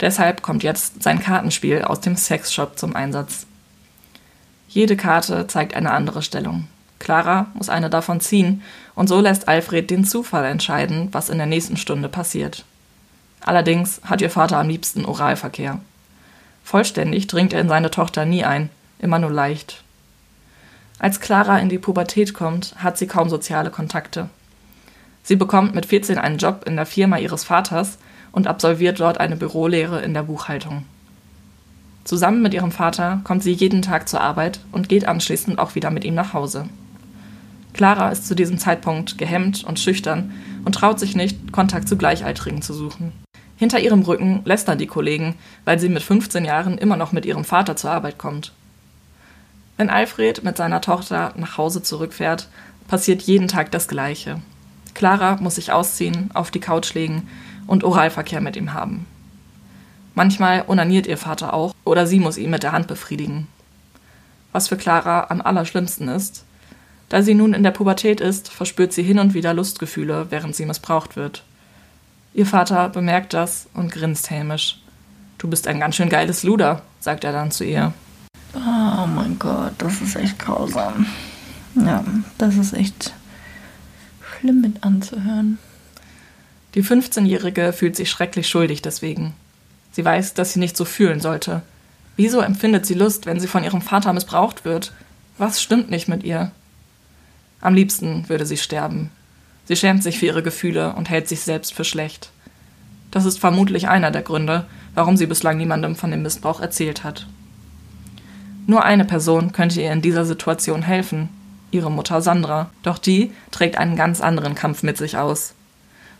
Deshalb 0.00 0.42
kommt 0.42 0.62
jetzt 0.62 1.02
sein 1.02 1.18
Kartenspiel 1.18 1.82
aus 1.82 2.00
dem 2.00 2.16
Sexshop 2.16 2.78
zum 2.78 2.94
Einsatz. 2.94 3.46
Jede 4.68 4.96
Karte 4.96 5.46
zeigt 5.46 5.74
eine 5.74 5.90
andere 5.90 6.22
Stellung. 6.22 6.68
Clara 6.98 7.46
muss 7.54 7.68
eine 7.68 7.90
davon 7.90 8.20
ziehen, 8.20 8.62
und 8.94 9.08
so 9.08 9.20
lässt 9.20 9.48
Alfred 9.48 9.90
den 9.90 10.04
Zufall 10.04 10.44
entscheiden, 10.44 11.08
was 11.12 11.30
in 11.30 11.38
der 11.38 11.46
nächsten 11.46 11.76
Stunde 11.76 12.08
passiert. 12.08 12.64
Allerdings 13.40 14.00
hat 14.04 14.20
ihr 14.20 14.30
Vater 14.30 14.58
am 14.58 14.68
liebsten 14.68 15.04
Oralverkehr. 15.04 15.80
Vollständig 16.64 17.26
dringt 17.28 17.52
er 17.52 17.60
in 17.60 17.68
seine 17.68 17.90
Tochter 17.90 18.26
nie 18.26 18.44
ein, 18.44 18.68
immer 18.98 19.18
nur 19.18 19.30
leicht. 19.30 19.82
Als 20.98 21.20
Clara 21.20 21.58
in 21.58 21.68
die 21.68 21.78
Pubertät 21.78 22.34
kommt, 22.34 22.74
hat 22.76 22.98
sie 22.98 23.06
kaum 23.06 23.30
soziale 23.30 23.70
Kontakte. 23.70 24.28
Sie 25.28 25.36
bekommt 25.36 25.74
mit 25.74 25.84
14 25.84 26.16
einen 26.16 26.38
Job 26.38 26.64
in 26.66 26.76
der 26.76 26.86
Firma 26.86 27.18
ihres 27.18 27.44
Vaters 27.44 27.98
und 28.32 28.46
absolviert 28.46 28.98
dort 28.98 29.20
eine 29.20 29.36
Bürolehre 29.36 30.00
in 30.00 30.14
der 30.14 30.22
Buchhaltung. 30.22 30.86
Zusammen 32.04 32.40
mit 32.40 32.54
ihrem 32.54 32.72
Vater 32.72 33.20
kommt 33.24 33.42
sie 33.42 33.52
jeden 33.52 33.82
Tag 33.82 34.08
zur 34.08 34.22
Arbeit 34.22 34.60
und 34.72 34.88
geht 34.88 35.06
anschließend 35.06 35.58
auch 35.58 35.74
wieder 35.74 35.90
mit 35.90 36.06
ihm 36.06 36.14
nach 36.14 36.32
Hause. 36.32 36.70
Clara 37.74 38.08
ist 38.08 38.26
zu 38.26 38.34
diesem 38.34 38.56
Zeitpunkt 38.56 39.18
gehemmt 39.18 39.64
und 39.64 39.78
schüchtern 39.78 40.32
und 40.64 40.76
traut 40.76 40.98
sich 40.98 41.14
nicht, 41.14 41.52
Kontakt 41.52 41.90
zu 41.90 41.98
Gleichaltrigen 41.98 42.62
zu 42.62 42.72
suchen. 42.72 43.12
Hinter 43.58 43.80
ihrem 43.80 44.00
Rücken 44.00 44.40
lästern 44.46 44.78
die 44.78 44.86
Kollegen, 44.86 45.34
weil 45.66 45.78
sie 45.78 45.90
mit 45.90 46.02
15 46.02 46.46
Jahren 46.46 46.78
immer 46.78 46.96
noch 46.96 47.12
mit 47.12 47.26
ihrem 47.26 47.44
Vater 47.44 47.76
zur 47.76 47.90
Arbeit 47.90 48.16
kommt. 48.16 48.54
Wenn 49.76 49.90
Alfred 49.90 50.42
mit 50.42 50.56
seiner 50.56 50.80
Tochter 50.80 51.34
nach 51.36 51.58
Hause 51.58 51.82
zurückfährt, 51.82 52.48
passiert 52.88 53.20
jeden 53.20 53.48
Tag 53.48 53.70
das 53.72 53.88
Gleiche. 53.88 54.40
Clara 54.98 55.36
muss 55.36 55.54
sich 55.54 55.70
ausziehen, 55.70 56.30
auf 56.34 56.50
die 56.50 56.58
Couch 56.58 56.92
legen 56.92 57.28
und 57.68 57.84
Oralverkehr 57.84 58.40
mit 58.40 58.56
ihm 58.56 58.72
haben. 58.72 59.06
Manchmal 60.16 60.64
onaniert 60.66 61.06
ihr 61.06 61.16
Vater 61.16 61.54
auch 61.54 61.72
oder 61.84 62.04
sie 62.04 62.18
muss 62.18 62.36
ihn 62.36 62.50
mit 62.50 62.64
der 62.64 62.72
Hand 62.72 62.88
befriedigen. 62.88 63.46
Was 64.50 64.66
für 64.66 64.76
Clara 64.76 65.28
am 65.28 65.40
allerschlimmsten 65.40 66.08
ist, 66.08 66.44
da 67.10 67.22
sie 67.22 67.34
nun 67.34 67.54
in 67.54 67.62
der 67.62 67.70
Pubertät 67.70 68.20
ist, 68.20 68.48
verspürt 68.48 68.92
sie 68.92 69.04
hin 69.04 69.20
und 69.20 69.34
wieder 69.34 69.54
Lustgefühle, 69.54 70.26
während 70.30 70.56
sie 70.56 70.66
missbraucht 70.66 71.14
wird. 71.14 71.44
Ihr 72.34 72.46
Vater 72.46 72.88
bemerkt 72.88 73.34
das 73.34 73.68
und 73.74 73.92
grinst 73.92 74.30
hämisch. 74.30 74.82
Du 75.38 75.46
bist 75.46 75.68
ein 75.68 75.78
ganz 75.78 75.94
schön 75.94 76.08
geiles 76.08 76.42
Luder, 76.42 76.82
sagt 76.98 77.22
er 77.22 77.30
dann 77.30 77.52
zu 77.52 77.62
ihr. 77.62 77.92
Oh 78.52 79.06
mein 79.06 79.38
Gott, 79.38 79.74
das 79.78 80.00
ist 80.00 80.16
echt 80.16 80.40
grausam. 80.40 81.06
Ja, 81.76 82.02
das 82.38 82.56
ist 82.56 82.72
echt 82.72 83.14
schlimm 84.38 84.60
mit 84.60 84.84
anzuhören. 84.84 85.58
Die 86.74 86.82
15-Jährige 86.82 87.72
fühlt 87.72 87.96
sich 87.96 88.10
schrecklich 88.10 88.48
schuldig 88.48 88.82
deswegen. 88.82 89.34
Sie 89.92 90.04
weiß, 90.04 90.34
dass 90.34 90.52
sie 90.52 90.60
nicht 90.60 90.76
so 90.76 90.84
fühlen 90.84 91.20
sollte. 91.20 91.62
Wieso 92.16 92.40
empfindet 92.40 92.86
sie 92.86 92.94
Lust, 92.94 93.26
wenn 93.26 93.40
sie 93.40 93.46
von 93.46 93.64
ihrem 93.64 93.80
Vater 93.80 94.12
missbraucht 94.12 94.64
wird? 94.64 94.92
Was 95.38 95.62
stimmt 95.62 95.90
nicht 95.90 96.08
mit 96.08 96.24
ihr? 96.24 96.50
Am 97.60 97.74
liebsten 97.74 98.28
würde 98.28 98.46
sie 98.46 98.56
sterben. 98.56 99.10
Sie 99.66 99.76
schämt 99.76 100.02
sich 100.02 100.18
für 100.18 100.26
ihre 100.26 100.42
Gefühle 100.42 100.94
und 100.94 101.10
hält 101.10 101.28
sich 101.28 101.40
selbst 101.40 101.74
für 101.74 101.84
schlecht. 101.84 102.30
Das 103.10 103.24
ist 103.24 103.38
vermutlich 103.38 103.88
einer 103.88 104.10
der 104.10 104.22
Gründe, 104.22 104.66
warum 104.94 105.16
sie 105.16 105.26
bislang 105.26 105.56
niemandem 105.56 105.96
von 105.96 106.10
dem 106.10 106.22
Missbrauch 106.22 106.60
erzählt 106.60 107.04
hat. 107.04 107.26
Nur 108.66 108.84
eine 108.84 109.04
Person 109.04 109.52
könnte 109.52 109.80
ihr 109.80 109.92
in 109.92 110.02
dieser 110.02 110.24
Situation 110.24 110.82
helfen, 110.82 111.28
ihre 111.70 111.90
Mutter 111.90 112.20
Sandra, 112.22 112.70
doch 112.82 112.98
die 112.98 113.32
trägt 113.50 113.78
einen 113.78 113.96
ganz 113.96 114.20
anderen 114.20 114.54
Kampf 114.54 114.82
mit 114.82 114.96
sich 114.96 115.16
aus. 115.16 115.54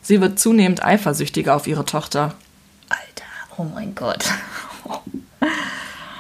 Sie 0.03 0.21
wird 0.21 0.39
zunehmend 0.39 0.85
eifersüchtiger 0.85 1.55
auf 1.57 1.67
ihre 1.67 1.85
Tochter. 1.85 2.35
Alter, 2.89 3.57
oh 3.57 3.65
mein 3.75 3.95
Gott. 3.95 4.25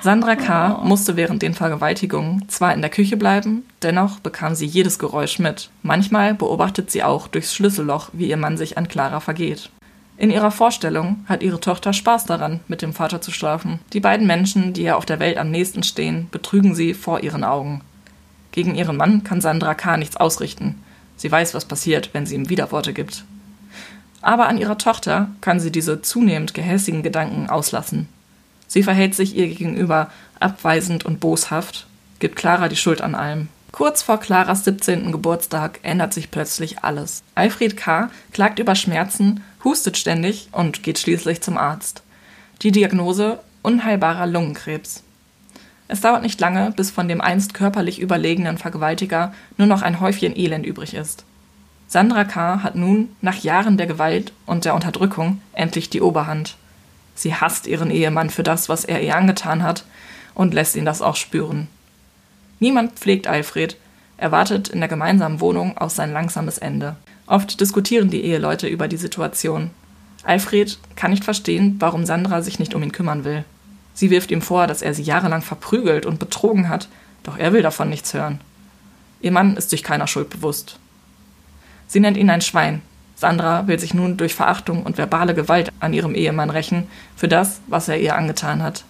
Sandra 0.00 0.37
K. 0.37 0.80
musste 0.85 1.16
während 1.16 1.42
den 1.42 1.54
Vergewaltigungen 1.54 2.49
zwar 2.49 2.73
in 2.73 2.80
der 2.80 2.90
Küche 2.90 3.16
bleiben, 3.16 3.64
dennoch 3.82 4.20
bekam 4.20 4.54
sie 4.54 4.66
jedes 4.66 4.99
Geräusch 4.99 5.40
mit. 5.40 5.70
Manchmal 5.82 6.35
beobachtet 6.35 6.90
sie 6.90 7.02
auch 7.02 7.26
durchs 7.26 7.52
Schlüsselloch, 7.52 8.11
wie 8.12 8.28
ihr 8.28 8.37
Mann 8.37 8.56
sich 8.56 8.78
an 8.78 8.87
Clara 8.87 9.18
vergeht. 9.18 9.70
In 10.16 10.30
ihrer 10.30 10.50
Vorstellung 10.50 11.25
hat 11.28 11.42
ihre 11.42 11.61
Tochter 11.61 11.92
Spaß 11.92 12.26
daran, 12.26 12.61
mit 12.68 12.82
dem 12.82 12.92
Vater 12.92 13.20
zu 13.20 13.30
schlafen. 13.30 13.80
Die 13.92 14.00
beiden 14.00 14.26
Menschen, 14.26 14.73
die 14.73 14.82
ihr 14.82 14.97
auf 14.97 15.06
der 15.06 15.20
Welt 15.20 15.37
am 15.37 15.50
nächsten 15.50 15.82
stehen, 15.82 16.28
betrügen 16.30 16.75
sie 16.75 16.94
vor 16.94 17.20
ihren 17.20 17.44
Augen. 17.44 17.82
Gegen 18.58 18.74
ihren 18.74 18.96
Mann 18.96 19.22
kann 19.22 19.40
Sandra 19.40 19.74
K. 19.74 19.96
nichts 19.98 20.16
ausrichten. 20.16 20.82
Sie 21.16 21.30
weiß, 21.30 21.54
was 21.54 21.64
passiert, 21.64 22.10
wenn 22.12 22.26
sie 22.26 22.34
ihm 22.34 22.48
Widerworte 22.48 22.92
gibt. 22.92 23.22
Aber 24.20 24.48
an 24.48 24.58
ihrer 24.58 24.76
Tochter 24.76 25.30
kann 25.40 25.60
sie 25.60 25.70
diese 25.70 26.02
zunehmend 26.02 26.54
gehässigen 26.54 27.04
Gedanken 27.04 27.48
auslassen. 27.48 28.08
Sie 28.66 28.82
verhält 28.82 29.14
sich 29.14 29.36
ihr 29.36 29.46
gegenüber 29.46 30.10
abweisend 30.40 31.06
und 31.06 31.20
boshaft, 31.20 31.86
gibt 32.18 32.34
Clara 32.34 32.66
die 32.66 32.74
Schuld 32.74 33.00
an 33.00 33.14
allem. 33.14 33.46
Kurz 33.70 34.02
vor 34.02 34.18
Claras 34.18 34.64
17. 34.64 35.12
Geburtstag 35.12 35.78
ändert 35.84 36.12
sich 36.12 36.32
plötzlich 36.32 36.82
alles. 36.82 37.22
Alfred 37.36 37.76
K. 37.76 38.10
klagt 38.32 38.58
über 38.58 38.74
Schmerzen, 38.74 39.44
hustet 39.62 39.96
ständig 39.96 40.48
und 40.50 40.82
geht 40.82 40.98
schließlich 40.98 41.42
zum 41.42 41.58
Arzt. 41.58 42.02
Die 42.62 42.72
Diagnose 42.72 43.38
unheilbarer 43.62 44.26
Lungenkrebs. 44.26 45.04
Es 45.88 46.02
dauert 46.02 46.23
nicht 46.23 46.38
lange, 46.40 46.71
bis 46.76 46.90
von 46.90 47.09
dem 47.09 47.23
einst 47.23 47.54
körperlich 47.54 47.99
überlegenen 47.99 48.59
Vergewaltiger 48.59 49.33
nur 49.57 49.66
noch 49.66 49.80
ein 49.80 50.00
Häufchen 50.00 50.37
Elend 50.37 50.66
übrig 50.66 50.95
ist. 50.95 51.25
Sandra 51.88 52.25
K. 52.25 52.62
hat 52.62 52.76
nun, 52.76 53.09
nach 53.23 53.38
Jahren 53.38 53.78
der 53.78 53.87
Gewalt 53.87 54.33
und 54.45 54.66
der 54.66 54.75
Unterdrückung, 54.75 55.40
endlich 55.54 55.88
die 55.88 56.02
Oberhand. 56.02 56.57
Sie 57.14 57.35
hasst 57.35 57.66
ihren 57.66 57.90
Ehemann 57.90 58.28
für 58.28 58.42
das, 58.42 58.68
was 58.68 58.85
er 58.85 59.02
ihr 59.02 59.16
angetan 59.16 59.62
hat, 59.62 59.85
und 60.35 60.52
lässt 60.52 60.76
ihn 60.76 60.85
das 60.85 61.00
auch 61.00 61.16
spüren. 61.16 61.66
Niemand 62.61 62.92
pflegt 62.92 63.26
Alfred, 63.26 63.76
er 64.18 64.30
wartet 64.30 64.68
in 64.68 64.80
der 64.80 64.88
gemeinsamen 64.88 65.40
Wohnung 65.40 65.78
auf 65.78 65.90
sein 65.90 66.12
langsames 66.12 66.59
Ende. 66.59 66.97
Oft 67.26 67.61
diskutieren 67.61 68.11
die 68.11 68.25
Eheleute 68.25 68.68
über 68.68 68.87
die 68.87 68.97
Situation. 68.97 69.71
Alfred 70.25 70.78
kann 70.97 71.12
nicht 71.12 71.25
verstehen, 71.25 71.76
warum 71.78 72.04
Sandra 72.04 72.42
sich 72.42 72.59
nicht 72.59 72.75
um 72.75 72.83
ihn 72.83 72.92
kümmern 72.92 73.25
will. 73.25 73.45
Sie 73.98 74.10
wirft 74.10 74.30
ihm 74.30 74.42
vor, 74.42 74.68
dass 74.68 74.80
er 74.80 74.94
sie 74.94 75.02
jahrelang 75.02 75.42
verprügelt 75.42 76.06
und 76.06 76.20
betrogen 76.20 76.68
hat, 76.68 76.86
doch 77.24 77.36
er 77.36 77.52
will 77.52 77.62
davon 77.62 77.88
nichts 77.88 78.14
hören. 78.14 78.40
Ihr 79.20 79.32
Mann 79.32 79.56
ist 79.56 79.70
sich 79.70 79.82
keiner 79.82 80.06
Schuld 80.06 80.30
bewusst. 80.30 80.78
Sie 81.88 81.98
nennt 81.98 82.16
ihn 82.16 82.30
ein 82.30 82.40
Schwein. 82.40 82.80
Sandra 83.16 83.66
will 83.66 83.76
sich 83.80 83.94
nun 83.94 84.16
durch 84.16 84.36
Verachtung 84.36 84.84
und 84.84 84.98
verbale 84.98 85.34
Gewalt 85.34 85.72
an 85.80 85.94
ihrem 85.94 86.14
Ehemann 86.14 86.50
rächen 86.50 86.86
für 87.16 87.26
das, 87.26 87.60
was 87.66 87.88
er 87.88 87.98
ihr 87.98 88.14
angetan 88.14 88.62
hat. 88.62 88.84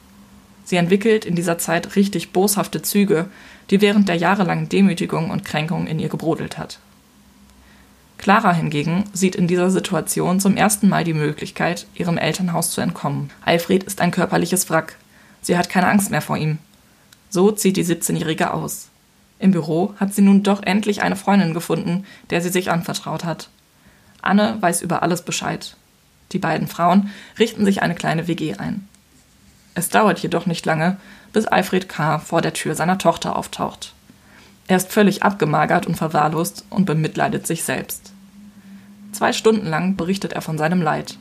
Sie 0.66 0.76
entwickelt 0.76 1.24
in 1.24 1.36
dieser 1.36 1.56
Zeit 1.56 1.96
richtig 1.96 2.32
boshafte 2.32 2.82
Züge, 2.82 3.30
die 3.70 3.80
während 3.80 4.10
der 4.10 4.16
jahrelangen 4.16 4.68
Demütigung 4.68 5.30
und 5.30 5.42
Kränkung 5.42 5.86
in 5.86 6.00
ihr 6.00 6.10
gebrodelt 6.10 6.58
hat. 6.58 6.80
Clara 8.18 8.52
hingegen 8.52 9.04
sieht 9.12 9.37
in 9.37 9.46
dieser 9.46 9.70
Situation 9.70 10.40
zum 10.40 10.56
ersten 10.56 10.88
Mal 10.88 11.04
die 11.04 11.14
Möglichkeit, 11.14 11.87
ihrem 11.94 12.18
Elternhaus 12.18 12.72
zu 12.72 12.80
entkommen. 12.80 13.30
Alfred 13.44 13.84
ist 13.84 14.00
ein 14.00 14.10
körperliches 14.10 14.68
Wrack. 14.68 14.96
Sie 15.40 15.56
hat 15.56 15.70
keine 15.70 15.87
Angst 15.87 16.10
mehr 16.10 16.20
vor 16.20 16.37
ihm. 16.37 16.58
So 17.30 17.52
zieht 17.52 17.76
die 17.76 17.84
17-Jährige 17.84 18.52
aus. 18.52 18.88
Im 19.38 19.52
Büro 19.52 19.94
hat 19.98 20.12
sie 20.12 20.22
nun 20.22 20.42
doch 20.42 20.62
endlich 20.62 21.02
eine 21.02 21.14
Freundin 21.16 21.54
gefunden, 21.54 22.04
der 22.30 22.40
sie 22.40 22.48
sich 22.48 22.70
anvertraut 22.70 23.25
hat. 23.25 23.48
Anne 24.20 24.56
weiß 24.60 24.82
über 24.82 25.02
alles 25.02 25.22
Bescheid. 25.22 25.76
Die 26.32 26.38
beiden 26.38 26.66
Frauen 26.66 27.10
richten 27.38 27.64
sich 27.64 27.82
eine 27.82 27.94
kleine 27.94 28.26
WG 28.26 28.54
ein. 28.54 28.88
Es 29.75 29.90
dauert 29.90 30.18
jedoch 30.18 30.46
nicht 30.46 30.66
lange, 30.66 30.96
bis 31.32 31.46
Alfred 31.46 31.88
K. 31.88 32.18
vor 32.18 32.42
der 32.42 32.52
Tür 32.52 32.75
seiner 32.75 32.98
Tochter 32.98 33.37
auftaucht. 33.37 33.94
Er 34.68 34.76
ist 34.76 34.92
völlig 34.92 35.22
abgemagert 35.22 35.87
und 35.87 35.96
verwahrlost 35.96 36.64
und 36.70 36.84
bemitleidet 36.84 37.46
sich 37.46 37.64
selbst. 37.64 38.12
Zwei 39.12 39.32
Stunden 39.32 39.66
lang 39.66 39.96
berichtet 39.96 40.34
er 40.34 40.42
von 40.42 40.58
seinem 40.58 40.82
Leid. 40.82 41.16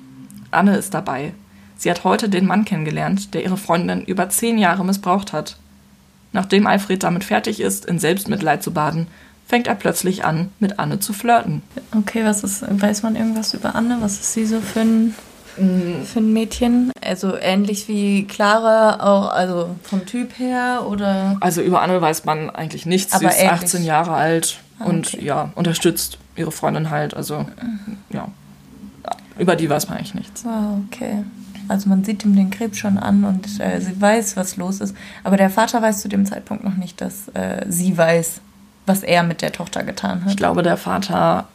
Anne 0.52 0.76
ist 0.76 0.94
dabei. 0.94 1.34
Sie 1.78 1.90
hat 1.90 2.04
heute 2.04 2.28
den 2.28 2.46
Mann 2.46 2.66
kennengelernt, 2.66 3.34
der 3.34 3.44
ihre 3.44 3.58
Freundin 3.58 4.04
über 4.04 4.30
zehn 4.30 4.58
Jahre 4.58 4.84
missbraucht 4.84 5.32
hat. 5.32 5.58
Nachdem 6.34 6.68
Alfred 6.68 7.04
damit 7.04 7.24
fertig 7.24 7.62
ist, 7.62 7.86
in 7.86 8.00
Selbstmitleid 8.00 8.62
zu 8.62 8.72
baden, 8.72 9.08
fängt 9.48 9.68
er 9.68 9.76
plötzlich 9.76 10.26
an, 10.26 10.52
mit 10.60 10.78
Anne 10.78 11.00
zu 11.00 11.14
flirten. 11.14 11.62
Okay, 11.96 12.26
was 12.26 12.44
ist, 12.44 12.66
weiß 12.68 13.04
man 13.04 13.16
irgendwas 13.16 13.54
über 13.54 13.76
Anne? 13.76 13.98
Was 14.02 14.14
ist 14.14 14.34
sie 14.34 14.46
so 14.46 14.60
für 14.60 14.82
ein 14.82 15.16
für 15.58 16.20
ein 16.20 16.34
Mädchen. 16.34 16.92
Also 17.02 17.36
ähnlich 17.36 17.88
wie 17.88 18.26
Clara, 18.26 19.00
auch 19.00 19.30
also 19.30 19.76
vom 19.84 20.06
Typ 20.06 20.38
her 20.38 20.86
oder. 20.88 21.38
Also 21.40 21.62
über 21.62 21.82
Anne 21.82 22.02
weiß 22.02 22.26
man 22.26 22.50
eigentlich 22.50 22.86
nichts. 22.86 23.14
Aber 23.14 23.30
Sie 23.30 23.36
ist 23.36 23.42
ähnlich. 23.42 23.64
18 23.64 23.84
Jahre 23.84 24.14
alt 24.14 24.60
ah, 24.80 24.86
und 24.86 25.14
okay. 25.14 25.26
ja, 25.26 25.52
unterstützt 25.56 26.18
ihre 26.36 26.52
Freundin 26.52 26.90
halt. 26.90 27.14
Also 27.14 27.46
ja. 28.10 28.28
Über 29.38 29.56
die 29.56 29.70
weiß 29.70 29.88
man 29.90 29.98
eigentlich 29.98 30.16
nichts. 30.16 30.46
Ah, 30.46 30.78
okay. 30.88 31.24
Also 31.68 31.90
man 31.90 32.04
sieht 32.04 32.24
ihm 32.24 32.36
den 32.36 32.50
Krebs 32.50 32.78
schon 32.78 32.98
an 32.98 33.24
und 33.24 33.60
äh, 33.60 33.82
sie 33.82 34.00
weiß, 34.00 34.38
was 34.38 34.58
los 34.58 34.80
ist. 34.80 34.96
Aber 35.24 35.38
der 35.38 35.50
Vater 35.50 35.82
weiß 35.82 36.02
zu 36.02 36.08
dem 36.08 36.26
Zeitpunkt 36.26 36.64
noch 36.64 36.76
nicht, 36.76 37.02
dass 37.02 37.28
äh, 37.30 37.66
sie 37.68 37.98
weiß, 37.98 38.42
was 38.86 39.04
er 39.04 39.24
mit 39.24 39.42
der 39.42 39.52
Tochter 39.52 39.84
getan 39.84 40.24
hat. 40.24 40.32
Ich 40.32 40.38
glaube, 40.38 40.64
der 40.64 40.78
Vater 40.78 41.48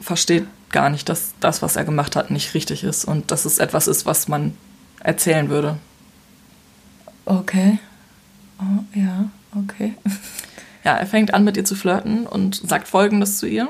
versteht 0.00 0.46
gar 0.72 0.90
nicht, 0.90 1.08
dass 1.08 1.34
das, 1.40 1.62
was 1.62 1.76
er 1.76 1.84
gemacht 1.84 2.16
hat, 2.16 2.30
nicht 2.30 2.54
richtig 2.54 2.84
ist 2.84 3.04
und 3.04 3.30
dass 3.30 3.44
es 3.44 3.58
etwas 3.58 3.86
ist, 3.86 4.06
was 4.06 4.28
man 4.28 4.56
erzählen 5.00 5.48
würde. 5.48 5.78
Okay. 7.24 7.78
Oh, 8.58 8.98
ja, 8.98 9.26
okay. 9.56 9.94
Ja, 10.84 10.96
er 10.96 11.06
fängt 11.06 11.32
an, 11.32 11.44
mit 11.44 11.56
ihr 11.56 11.64
zu 11.64 11.76
flirten 11.76 12.26
und 12.26 12.56
sagt 12.56 12.88
Folgendes 12.88 13.38
zu 13.38 13.46
ihr. 13.46 13.68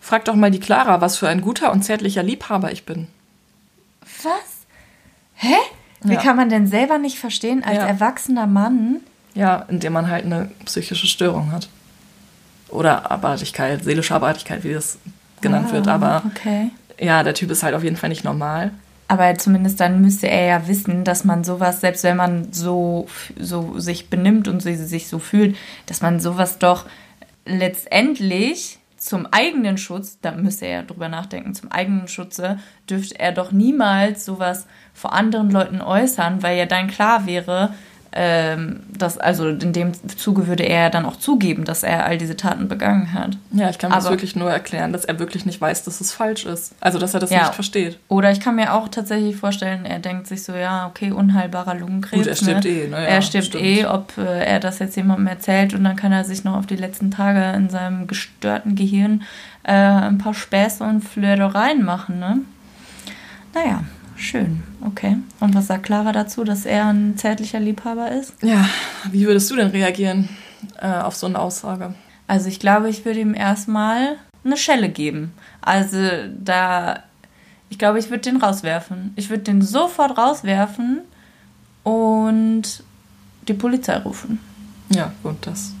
Frag 0.00 0.26
doch 0.26 0.34
mal 0.34 0.50
die 0.50 0.60
Clara, 0.60 1.00
was 1.00 1.16
für 1.16 1.28
ein 1.28 1.40
guter 1.40 1.72
und 1.72 1.82
zärtlicher 1.82 2.22
Liebhaber 2.22 2.72
ich 2.72 2.84
bin. 2.84 3.08
Was? 4.22 4.66
Hä? 5.34 5.56
Wie 6.02 6.12
ja. 6.12 6.20
kann 6.20 6.36
man 6.36 6.50
denn 6.50 6.66
selber 6.66 6.98
nicht 6.98 7.18
verstehen, 7.18 7.64
als 7.64 7.76
ja. 7.76 7.86
erwachsener 7.86 8.46
Mann? 8.46 9.00
Ja, 9.34 9.64
indem 9.68 9.94
man 9.94 10.10
halt 10.10 10.26
eine 10.26 10.50
psychische 10.66 11.06
Störung 11.06 11.52
hat. 11.52 11.68
Oder 12.68 13.10
Abartigkeit, 13.10 13.84
seelische 13.84 14.14
Abartigkeit, 14.14 14.64
wie 14.64 14.72
das 14.72 14.98
genannt 15.40 15.68
ah, 15.70 15.72
wird. 15.72 15.88
Aber 15.88 16.22
okay. 16.26 16.70
ja, 16.98 17.22
der 17.22 17.34
Typ 17.34 17.50
ist 17.50 17.62
halt 17.62 17.74
auf 17.74 17.84
jeden 17.84 17.96
Fall 17.96 18.10
nicht 18.10 18.24
normal. 18.24 18.72
Aber 19.08 19.34
zumindest 19.34 19.80
dann 19.80 20.00
müsste 20.00 20.28
er 20.28 20.46
ja 20.46 20.68
wissen, 20.68 21.02
dass 21.02 21.24
man 21.24 21.42
sowas, 21.42 21.80
selbst 21.80 22.04
wenn 22.04 22.16
man 22.16 22.52
so, 22.52 23.08
so 23.36 23.78
sich 23.78 24.08
benimmt 24.08 24.46
und 24.46 24.60
sich 24.60 25.08
so 25.08 25.18
fühlt, 25.18 25.56
dass 25.86 26.00
man 26.00 26.20
sowas 26.20 26.58
doch 26.58 26.86
letztendlich 27.44 28.78
zum 28.96 29.26
eigenen 29.26 29.78
Schutz, 29.78 30.18
da 30.20 30.32
müsste 30.32 30.66
er 30.66 30.72
ja 30.72 30.82
drüber 30.82 31.08
nachdenken, 31.08 31.54
zum 31.54 31.72
eigenen 31.72 32.06
Schutze 32.06 32.58
dürfte 32.88 33.18
er 33.18 33.32
doch 33.32 33.50
niemals 33.50 34.24
sowas 34.26 34.66
vor 34.92 35.14
anderen 35.14 35.50
Leuten 35.50 35.80
äußern, 35.80 36.42
weil 36.42 36.58
ja 36.58 36.66
dann 36.66 36.86
klar 36.86 37.26
wäre, 37.26 37.74
ähm, 38.12 38.80
das, 38.88 39.18
also 39.18 39.48
in 39.48 39.72
dem 39.72 39.92
Zuge 40.16 40.46
würde 40.46 40.64
er 40.64 40.90
dann 40.90 41.04
auch 41.04 41.16
zugeben, 41.16 41.64
dass 41.64 41.82
er 41.82 42.04
all 42.04 42.18
diese 42.18 42.36
Taten 42.36 42.66
begangen 42.68 43.14
hat. 43.14 43.36
Ja, 43.52 43.70
ich 43.70 43.78
kann 43.78 43.90
mir 43.90 43.96
das 43.96 44.08
wirklich 44.08 44.34
nur 44.34 44.50
erklären, 44.50 44.92
dass 44.92 45.04
er 45.04 45.18
wirklich 45.18 45.46
nicht 45.46 45.60
weiß, 45.60 45.84
dass 45.84 46.00
es 46.00 46.12
falsch 46.12 46.44
ist. 46.44 46.74
Also, 46.80 46.98
dass 46.98 47.14
er 47.14 47.20
das 47.20 47.30
ja. 47.30 47.42
nicht 47.42 47.54
versteht. 47.54 47.98
Oder 48.08 48.32
ich 48.32 48.40
kann 48.40 48.56
mir 48.56 48.74
auch 48.74 48.88
tatsächlich 48.88 49.36
vorstellen, 49.36 49.84
er 49.84 50.00
denkt 50.00 50.26
sich 50.26 50.42
so, 50.42 50.54
ja, 50.54 50.86
okay, 50.86 51.12
unheilbarer 51.12 51.74
Lungenkrebs. 51.74 52.22
Gut, 52.22 52.26
er 52.26 52.36
stirbt 52.36 52.64
ne? 52.64 52.70
eh. 52.70 52.88
Ne? 52.88 52.96
Ja, 52.96 53.02
er 53.02 53.22
stirbt 53.22 53.46
stimmt. 53.46 53.64
eh, 53.64 53.86
ob 53.86 54.18
äh, 54.18 54.44
er 54.44 54.60
das 54.60 54.78
jetzt 54.80 54.96
jemandem 54.96 55.28
erzählt 55.28 55.74
und 55.74 55.84
dann 55.84 55.96
kann 55.96 56.12
er 56.12 56.24
sich 56.24 56.44
noch 56.44 56.56
auf 56.56 56.66
die 56.66 56.76
letzten 56.76 57.10
Tage 57.10 57.56
in 57.56 57.70
seinem 57.70 58.06
gestörten 58.06 58.74
Gehirn 58.74 59.22
äh, 59.62 59.72
ein 59.72 60.18
paar 60.18 60.34
Späße 60.34 60.82
und 60.82 61.02
Flirtereien 61.02 61.84
machen, 61.84 62.18
ne? 62.18 62.40
Naja, 63.52 63.82
Schön, 64.20 64.62
okay. 64.86 65.16
Und 65.40 65.54
was 65.54 65.66
sagt 65.66 65.84
Clara 65.84 66.12
dazu, 66.12 66.44
dass 66.44 66.66
er 66.66 66.86
ein 66.86 67.16
zärtlicher 67.16 67.60
Liebhaber 67.60 68.10
ist? 68.10 68.34
Ja, 68.42 68.68
wie 69.10 69.26
würdest 69.26 69.50
du 69.50 69.56
denn 69.56 69.68
reagieren 69.68 70.28
äh, 70.80 70.88
auf 70.88 71.16
so 71.16 71.26
eine 71.26 71.38
Aussage? 71.38 71.94
Also 72.26 72.48
ich 72.48 72.60
glaube, 72.60 72.88
ich 72.88 73.04
würde 73.04 73.20
ihm 73.20 73.34
erstmal 73.34 74.16
eine 74.44 74.56
Schelle 74.56 74.88
geben. 74.88 75.32
Also 75.60 75.98
da, 76.38 77.02
ich 77.68 77.78
glaube, 77.78 77.98
ich 77.98 78.10
würde 78.10 78.22
den 78.22 78.36
rauswerfen. 78.36 79.12
Ich 79.16 79.30
würde 79.30 79.42
den 79.42 79.62
sofort 79.62 80.16
rauswerfen 80.16 81.00
und 81.82 82.84
die 83.48 83.54
Polizei 83.54 83.96
rufen. 83.96 84.38
Ja, 84.90 85.12
gut, 85.22 85.36
das 85.42 85.72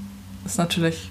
ist 0.44 0.58
natürlich 0.58 1.10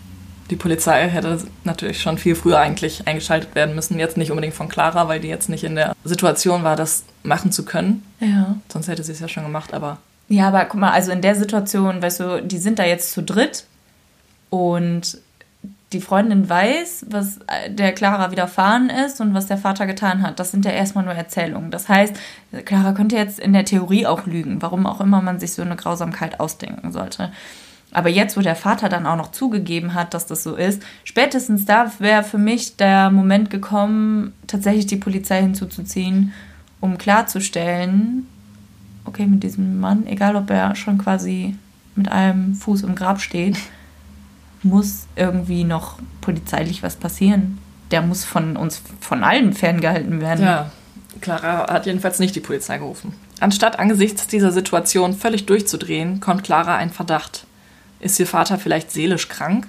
die 0.50 0.56
Polizei 0.56 1.08
hätte 1.10 1.40
natürlich 1.64 2.02
schon 2.02 2.18
viel 2.18 2.36
früher 2.36 2.60
eigentlich 2.60 3.08
eingeschaltet 3.08 3.56
werden 3.56 3.76
müssen. 3.76 4.00
Jetzt 4.00 4.18
nicht 4.18 4.32
unbedingt 4.32 4.56
von 4.56 4.68
Clara, 4.68 5.08
weil 5.08 5.20
die 5.20 5.28
jetzt 5.28 5.50
nicht 5.50 5.64
in 5.64 5.76
der 5.76 5.96
Situation 6.04 6.64
war, 6.64 6.76
das 6.76 7.04
machen 7.24 7.52
zu 7.52 7.66
können. 7.66 8.04
Ja. 8.20 8.56
Sonst 8.68 8.88
hätte 8.88 9.04
sie 9.04 9.12
es 9.12 9.20
ja 9.20 9.28
schon 9.28 9.44
gemacht, 9.44 9.74
aber. 9.74 9.98
Ja, 10.28 10.48
aber 10.48 10.66
guck 10.66 10.80
mal, 10.80 10.92
also 10.92 11.12
in 11.12 11.22
der 11.22 11.36
Situation, 11.36 12.02
weißt 12.02 12.20
du, 12.20 12.42
die 12.44 12.58
sind 12.58 12.80
da 12.80 12.86
jetzt 12.86 13.12
zu 13.14 13.24
dritt 13.24 13.66
und 14.50 15.20
die 15.92 16.02
Freundin 16.02 16.48
weiß, 16.48 17.08
was 17.10 17.40
der 17.68 17.94
Clara 17.94 18.32
widerfahren 18.32 18.92
ist 18.92 19.22
und 19.22 19.34
was 19.34 19.48
der 19.48 19.58
Vater 19.58 19.88
getan 19.88 20.22
hat. 20.22 20.40
Das 20.40 20.52
sind 20.52 20.66
ja 20.66 20.72
erstmal 20.72 21.04
nur 21.04 21.16
Erzählungen. 21.16 21.72
Das 21.72 21.90
heißt, 21.90 22.16
Clara 22.66 22.92
könnte 22.92 23.16
jetzt 23.16 23.40
in 23.40 23.54
der 23.54 23.66
Theorie 23.66 24.06
auch 24.06 24.28
lügen, 24.28 24.62
warum 24.62 24.86
auch 24.86 25.02
immer 25.02 25.22
man 25.22 25.40
sich 25.40 25.54
so 25.54 25.64
eine 25.64 25.76
Grausamkeit 25.76 26.40
ausdenken 26.40 26.92
sollte. 26.92 27.32
Aber 27.92 28.10
jetzt, 28.10 28.38
wo 28.38 28.42
der 28.42 28.56
Vater 28.56 28.88
dann 28.88 29.06
auch 29.06 29.16
noch 29.16 29.32
zugegeben 29.32 29.94
hat, 29.94 30.14
dass 30.14 30.28
das 30.28 30.44
so 30.44 30.56
ist, 30.56 30.84
spätestens 31.04 31.66
da 31.66 31.92
wäre 32.00 32.24
für 32.24 32.38
mich 32.38 32.78
der 32.78 33.10
Moment 33.10 33.50
gekommen, 33.50 34.34
tatsächlich 34.46 34.86
die 34.86 34.98
Polizei 34.98 35.42
hinzuzuziehen, 35.42 36.34
um 36.82 36.98
klarzustellen, 36.98 38.28
okay, 39.06 39.26
mit 39.26 39.44
diesem 39.44 39.80
Mann, 39.80 40.06
egal 40.06 40.36
ob 40.36 40.50
er 40.52 40.76
schon 40.76 41.00
quasi 41.00 41.56
mit 41.96 42.12
einem 42.12 42.54
Fuß 42.54 42.84
im 42.84 42.96
Grab 42.96 43.22
steht, 43.22 43.58
muss 44.62 45.08
irgendwie 45.16 45.64
noch 45.64 46.00
polizeilich 46.22 46.84
was 46.84 46.96
passieren. 46.96 47.58
Der 47.92 48.02
muss 48.02 48.24
von 48.24 48.56
uns, 48.56 48.82
von 49.00 49.24
allen 49.24 49.54
ferngehalten 49.54 50.22
werden. 50.22 50.46
Ja, 50.46 50.72
Clara 51.22 51.72
hat 51.72 51.86
jedenfalls 51.86 52.20
nicht 52.20 52.36
die 52.36 52.40
Polizei 52.40 52.78
gerufen. 52.78 53.14
Anstatt 53.40 53.80
angesichts 53.80 54.28
dieser 54.28 54.52
Situation 54.52 55.14
völlig 55.14 55.46
durchzudrehen, 55.46 56.20
kommt 56.20 56.44
Clara 56.44 56.76
ein 56.76 56.92
Verdacht. 56.92 57.46
Ist 58.00 58.20
ihr 58.20 58.28
Vater 58.28 58.58
vielleicht 58.58 58.92
seelisch 58.92 59.28
krank? 59.28 59.68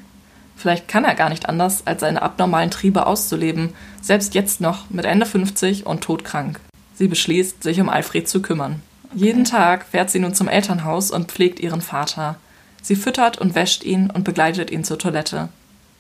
Vielleicht 0.56 0.88
kann 0.88 1.04
er 1.04 1.14
gar 1.14 1.30
nicht 1.30 1.48
anders, 1.48 1.86
als 1.86 2.00
seine 2.00 2.22
abnormalen 2.22 2.70
Triebe 2.70 3.06
auszuleben, 3.06 3.72
selbst 4.02 4.34
jetzt 4.34 4.60
noch 4.60 4.90
mit 4.90 5.06
Ende 5.06 5.26
50 5.26 5.86
und 5.86 6.02
todkrank. 6.02 6.60
Sie 6.94 7.08
beschließt, 7.08 7.62
sich 7.62 7.80
um 7.80 7.88
Alfred 7.88 8.28
zu 8.28 8.42
kümmern. 8.42 8.82
Okay. 9.04 9.24
Jeden 9.24 9.44
Tag 9.44 9.86
fährt 9.86 10.10
sie 10.10 10.18
nun 10.18 10.34
zum 10.34 10.48
Elternhaus 10.48 11.10
und 11.10 11.32
pflegt 11.32 11.60
ihren 11.60 11.80
Vater. 11.80 12.36
Sie 12.82 12.94
füttert 12.94 13.38
und 13.38 13.54
wäscht 13.54 13.84
ihn 13.84 14.10
und 14.10 14.24
begleitet 14.24 14.70
ihn 14.70 14.84
zur 14.84 14.98
Toilette. 14.98 15.48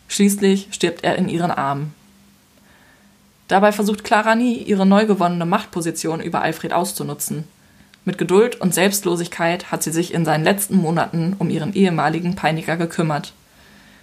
Schließlich 0.08 0.68
stirbt 0.72 1.04
er 1.04 1.16
in 1.16 1.28
ihren 1.28 1.50
Armen. 1.50 1.94
Dabei 3.48 3.72
versucht 3.72 4.04
Clara 4.04 4.34
nie, 4.34 4.58
ihre 4.58 4.86
neu 4.86 5.06
gewonnene 5.06 5.46
Machtposition 5.46 6.20
über 6.20 6.42
Alfred 6.42 6.72
auszunutzen. 6.72 7.44
Mit 8.04 8.18
Geduld 8.18 8.60
und 8.60 8.74
Selbstlosigkeit 8.74 9.70
hat 9.70 9.82
sie 9.82 9.92
sich 9.92 10.14
in 10.14 10.24
seinen 10.24 10.44
letzten 10.44 10.76
Monaten 10.76 11.36
um 11.38 11.50
ihren 11.50 11.74
ehemaligen 11.74 12.34
Peiniger 12.34 12.76
gekümmert. 12.76 13.32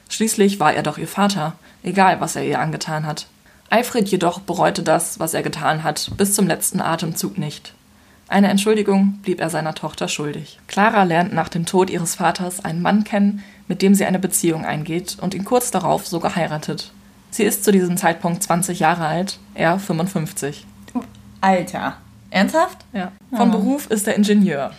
Schließlich 0.10 0.60
war 0.60 0.74
er 0.74 0.84
doch 0.84 0.98
ihr 0.98 1.08
Vater, 1.08 1.54
egal 1.84 2.22
was 2.22 2.36
er 2.36 2.44
ihr 2.44 2.60
angetan 2.60 3.06
hat. 3.06 3.28
Alfred 3.70 4.08
jedoch 4.08 4.40
bereute 4.40 4.84
das, 4.84 5.20
was 5.20 5.34
er 5.34 5.44
getan 5.44 5.84
hat, 5.84 6.12
bis 6.16 6.34
zum 6.34 6.48
letzten 6.48 6.80
Atemzug 6.80 7.38
nicht. 7.38 7.74
Eine 8.30 8.50
Entschuldigung 8.50 9.20
blieb 9.24 9.42
er 9.42 9.50
seiner 9.50 9.74
Tochter 9.74 10.08
schuldig. 10.08 10.60
Clara 10.68 11.04
lernt 11.04 11.34
nach 11.34 11.50
dem 11.50 11.66
Tod 11.66 11.90
ihres 11.90 12.16
Vaters 12.16 12.64
einen 12.64 12.82
Mann 12.82 13.04
kennen, 13.04 13.44
mit 13.68 13.82
dem 13.82 13.96
sie 13.96 14.06
eine 14.06 14.20
Beziehung 14.20 14.66
eingeht 14.66 15.18
und 15.20 15.34
ihn 15.34 15.46
kurz 15.46 15.72
darauf 15.72 16.08
sogar 16.08 16.36
heiratet. 16.36 16.92
Sie 17.32 17.44
ist 17.44 17.64
zu 17.64 17.72
diesem 17.72 17.98
Zeitpunkt 17.98 18.44
20 18.44 18.80
Jahre 18.80 19.06
alt, 19.06 19.40
er 19.54 19.80
55. 19.80 20.66
Alter. 21.42 21.98
Ernsthaft? 22.30 22.80
Ja. 22.94 23.12
Von 23.36 23.50
oh. 23.50 23.52
Beruf 23.52 23.90
ist 23.90 24.08
er 24.08 24.16
Ingenieur. 24.16 24.72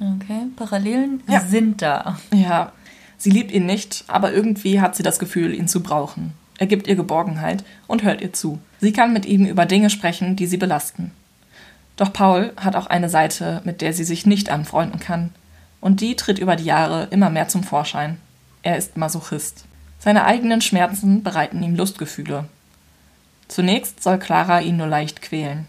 Okay, 0.00 0.46
Parallelen 0.56 1.22
ja. 1.28 1.40
sind 1.40 1.82
da. 1.82 2.18
Ja. 2.32 2.72
Sie 3.18 3.30
liebt 3.30 3.52
ihn 3.52 3.66
nicht, 3.66 4.04
aber 4.08 4.32
irgendwie 4.32 4.80
hat 4.80 4.96
sie 4.96 5.04
das 5.04 5.18
Gefühl, 5.18 5.54
ihn 5.54 5.68
zu 5.68 5.82
brauchen. 5.82 6.32
Er 6.58 6.66
gibt 6.66 6.86
ihr 6.88 6.96
Geborgenheit 6.96 7.64
und 7.86 8.02
hört 8.02 8.20
ihr 8.20 8.32
zu. 8.32 8.58
Sie 8.80 8.92
kann 8.92 9.12
mit 9.12 9.26
ihm 9.26 9.46
über 9.46 9.64
Dinge 9.64 9.90
sprechen, 9.90 10.34
die 10.36 10.46
sie 10.46 10.56
belasten. 10.56 11.12
Doch 11.96 12.12
Paul 12.12 12.52
hat 12.56 12.74
auch 12.74 12.86
eine 12.86 13.08
Seite, 13.08 13.62
mit 13.64 13.80
der 13.80 13.92
sie 13.92 14.04
sich 14.04 14.26
nicht 14.26 14.50
anfreunden 14.50 14.98
kann. 14.98 15.30
Und 15.80 16.00
die 16.00 16.16
tritt 16.16 16.38
über 16.38 16.56
die 16.56 16.64
Jahre 16.64 17.08
immer 17.10 17.30
mehr 17.30 17.48
zum 17.48 17.62
Vorschein. 17.62 18.18
Er 18.62 18.76
ist 18.76 18.96
Masochist. 18.96 19.66
Seine 19.98 20.24
eigenen 20.24 20.60
Schmerzen 20.60 21.22
bereiten 21.22 21.62
ihm 21.62 21.76
Lustgefühle. 21.76 22.46
Zunächst 23.48 24.02
soll 24.02 24.18
Clara 24.18 24.60
ihn 24.60 24.76
nur 24.76 24.86
leicht 24.86 25.22
quälen. 25.22 25.66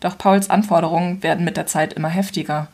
Doch 0.00 0.16
Pauls 0.16 0.50
Anforderungen 0.50 1.22
werden 1.22 1.44
mit 1.44 1.56
der 1.56 1.66
Zeit 1.66 1.92
immer 1.92 2.08
heftiger. 2.08 2.68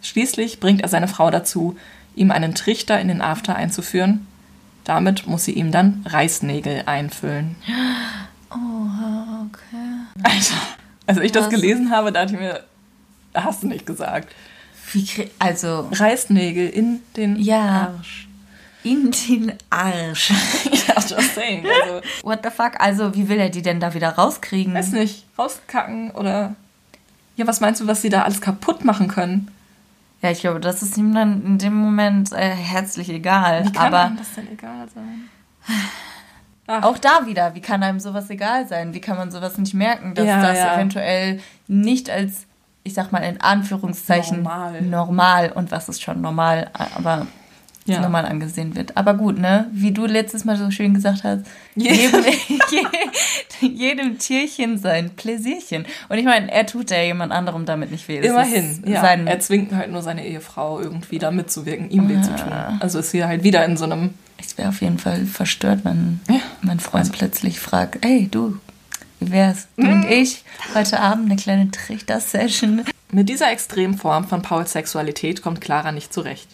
Schließlich 0.00 0.58
bringt 0.60 0.82
er 0.82 0.88
seine 0.88 1.08
Frau 1.08 1.30
dazu, 1.30 1.76
ihm 2.14 2.30
einen 2.30 2.54
Trichter 2.54 3.00
in 3.00 3.08
den 3.08 3.22
After 3.22 3.54
einzuführen. 3.54 4.26
Damit 4.84 5.26
muss 5.26 5.44
sie 5.44 5.52
ihm 5.52 5.70
dann 5.70 6.04
Reißnägel 6.06 6.84
einfüllen. 6.86 7.56
Oh, 8.54 9.46
okay. 9.46 10.22
Alter, 10.22 10.60
als 11.06 11.18
ich 11.20 11.32
das 11.32 11.48
gelesen 11.48 11.90
habe, 11.90 12.12
dachte 12.12 12.34
ich 12.34 12.38
mir, 12.38 12.62
hast 13.32 13.62
du 13.62 13.66
nicht 13.66 13.86
gesagt. 13.86 14.34
Wie 14.92 15.30
also 15.38 15.88
Reißnägel 15.90 16.68
in 16.68 17.00
den 17.16 17.36
ja, 17.36 17.94
Arsch. 17.96 18.28
In 18.84 19.10
den 19.10 19.54
Arsch. 19.70 20.30
ja, 20.86 20.94
just 20.96 21.34
saying. 21.34 21.64
Also, 21.66 22.02
What 22.22 22.40
the 22.42 22.50
fuck? 22.50 22.72
Also, 22.78 23.14
wie 23.14 23.28
will 23.28 23.38
er 23.38 23.48
die 23.48 23.62
denn 23.62 23.80
da 23.80 23.94
wieder 23.94 24.10
rauskriegen? 24.10 24.74
weiß 24.74 24.92
nicht, 24.92 25.24
rauskacken 25.38 26.10
oder. 26.10 26.54
Ja, 27.42 27.48
was 27.48 27.58
meinst 27.60 27.80
du, 27.80 27.88
was 27.88 28.00
sie 28.02 28.08
da 28.08 28.22
alles 28.22 28.40
kaputt 28.40 28.84
machen 28.84 29.08
können? 29.08 29.50
Ja, 30.22 30.30
ich 30.30 30.38
glaube, 30.42 30.60
das 30.60 30.80
ist 30.80 30.96
ihm 30.96 31.12
dann 31.12 31.44
in 31.44 31.58
dem 31.58 31.74
Moment 31.74 32.30
äh, 32.30 32.50
herzlich 32.50 33.08
egal. 33.08 33.64
Wie 33.66 33.72
kann 33.72 33.86
Aber 33.88 34.02
einem 34.02 34.16
das 34.16 34.32
denn 34.36 34.46
egal 34.52 34.86
sein? 34.94 35.28
Ach. 36.68 36.84
auch 36.84 36.98
da 36.98 37.26
wieder, 37.26 37.56
wie 37.56 37.60
kann 37.60 37.82
einem 37.82 37.98
sowas 37.98 38.30
egal 38.30 38.68
sein? 38.68 38.94
Wie 38.94 39.00
kann 39.00 39.16
man 39.16 39.32
sowas 39.32 39.58
nicht 39.58 39.74
merken, 39.74 40.14
dass 40.14 40.24
Ja, 40.24 40.40
das 40.40 40.56
ja. 40.56 40.76
eventuell 40.76 41.40
nicht 41.66 42.08
als, 42.10 42.46
ich 42.84 42.94
sag 42.94 43.10
mal 43.10 43.18
in 43.18 43.40
Anführungszeichen, 43.40 44.44
Normal. 44.44 44.82
normal 44.82 45.50
und 45.50 45.72
was 45.72 45.88
ist 45.88 46.00
schon 46.00 46.20
normal, 46.20 46.70
aber 46.94 47.26
Ja. 47.84 48.00
normal 48.00 48.24
angesehen 48.26 48.76
wird. 48.76 48.96
Aber 48.96 49.14
gut, 49.14 49.38
ne? 49.38 49.66
Wie 49.72 49.90
du 49.90 50.06
letztes 50.06 50.44
Mal 50.44 50.56
so 50.56 50.70
schön 50.70 50.94
gesagt 50.94 51.24
hast, 51.24 51.40
Ja. 51.74 51.92
jedem, 51.92 52.24
je- 52.70 53.68
jedem 53.68 54.18
Tierchen 54.18 54.78
sein 54.78 55.10
Pläsierchen. 55.10 55.86
Und 56.08 56.18
ich 56.18 56.24
meine, 56.24 56.50
er 56.52 56.64
tut 56.66 56.90
ja 56.90 57.02
jemand 57.02 57.32
anderem 57.32 57.64
damit 57.66 57.90
nicht 57.90 58.06
weh. 58.08 58.20
Das 58.20 58.30
Immerhin, 58.30 58.84
ja. 58.86 59.02
Er 59.02 59.40
zwingt 59.40 59.72
halt 59.74 59.90
nur 59.90 60.02
seine 60.02 60.24
Ehefrau 60.26 60.80
irgendwie 60.80 61.18
da 61.18 61.30
mitzuwirken, 61.30 61.90
ihm 61.90 62.08
weh 62.08 62.20
zu 62.22 62.34
tun. 62.36 62.52
Also 62.80 62.98
ist 63.00 63.10
hier 63.10 63.26
halt 63.26 63.42
wieder 63.42 63.64
in 63.64 63.76
so 63.76 63.84
einem. 63.84 64.14
ich 64.38 64.56
wäre 64.58 64.68
auf 64.68 64.80
jeden 64.80 64.98
Fall 64.98 65.24
verstört, 65.26 65.80
wenn 65.84 66.20
Ja. 66.28 66.40
mein 66.62 66.78
Freund 66.80 67.10
plötzlich 67.12 67.58
fragt, 67.60 68.04
hey, 68.04 68.28
du, 68.30 68.58
wie 69.20 69.30
wär's? 69.32 69.66
Du 69.76 69.84
Mhm. 69.86 69.92
und 69.92 70.10
ich, 70.10 70.44
heute 70.74 71.00
Abend 71.00 71.26
eine 71.30 71.36
kleine 71.40 71.70
Trichter-Session. 71.70 72.82
Mit 73.12 73.28
dieser 73.28 73.50
extremen 73.52 73.98
Form 73.98 74.26
von 74.26 74.42
Pauls 74.42 74.72
Sexualität 74.72 75.42
kommt 75.42 75.60
Clara 75.60 75.92
nicht 75.92 76.12
zurecht. 76.12 76.48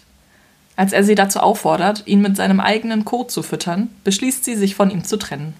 Als 0.79 0.93
er 0.93 1.03
sie 1.03 1.17
dazu 1.17 1.41
auffordert, 1.41 2.05
ihn 2.07 2.23
mit 2.23 2.37
seinem 2.37 2.61
eigenen 2.61 3.05
Kot 3.05 3.33
zu 3.33 3.43
füttern, 3.43 3.89
beschließt 4.05 4.45
sie, 4.45 4.55
sich 4.55 4.77
von 4.77 4.91
ihm 4.91 5.03
zu 5.03 5.17
trennen. 5.17 5.55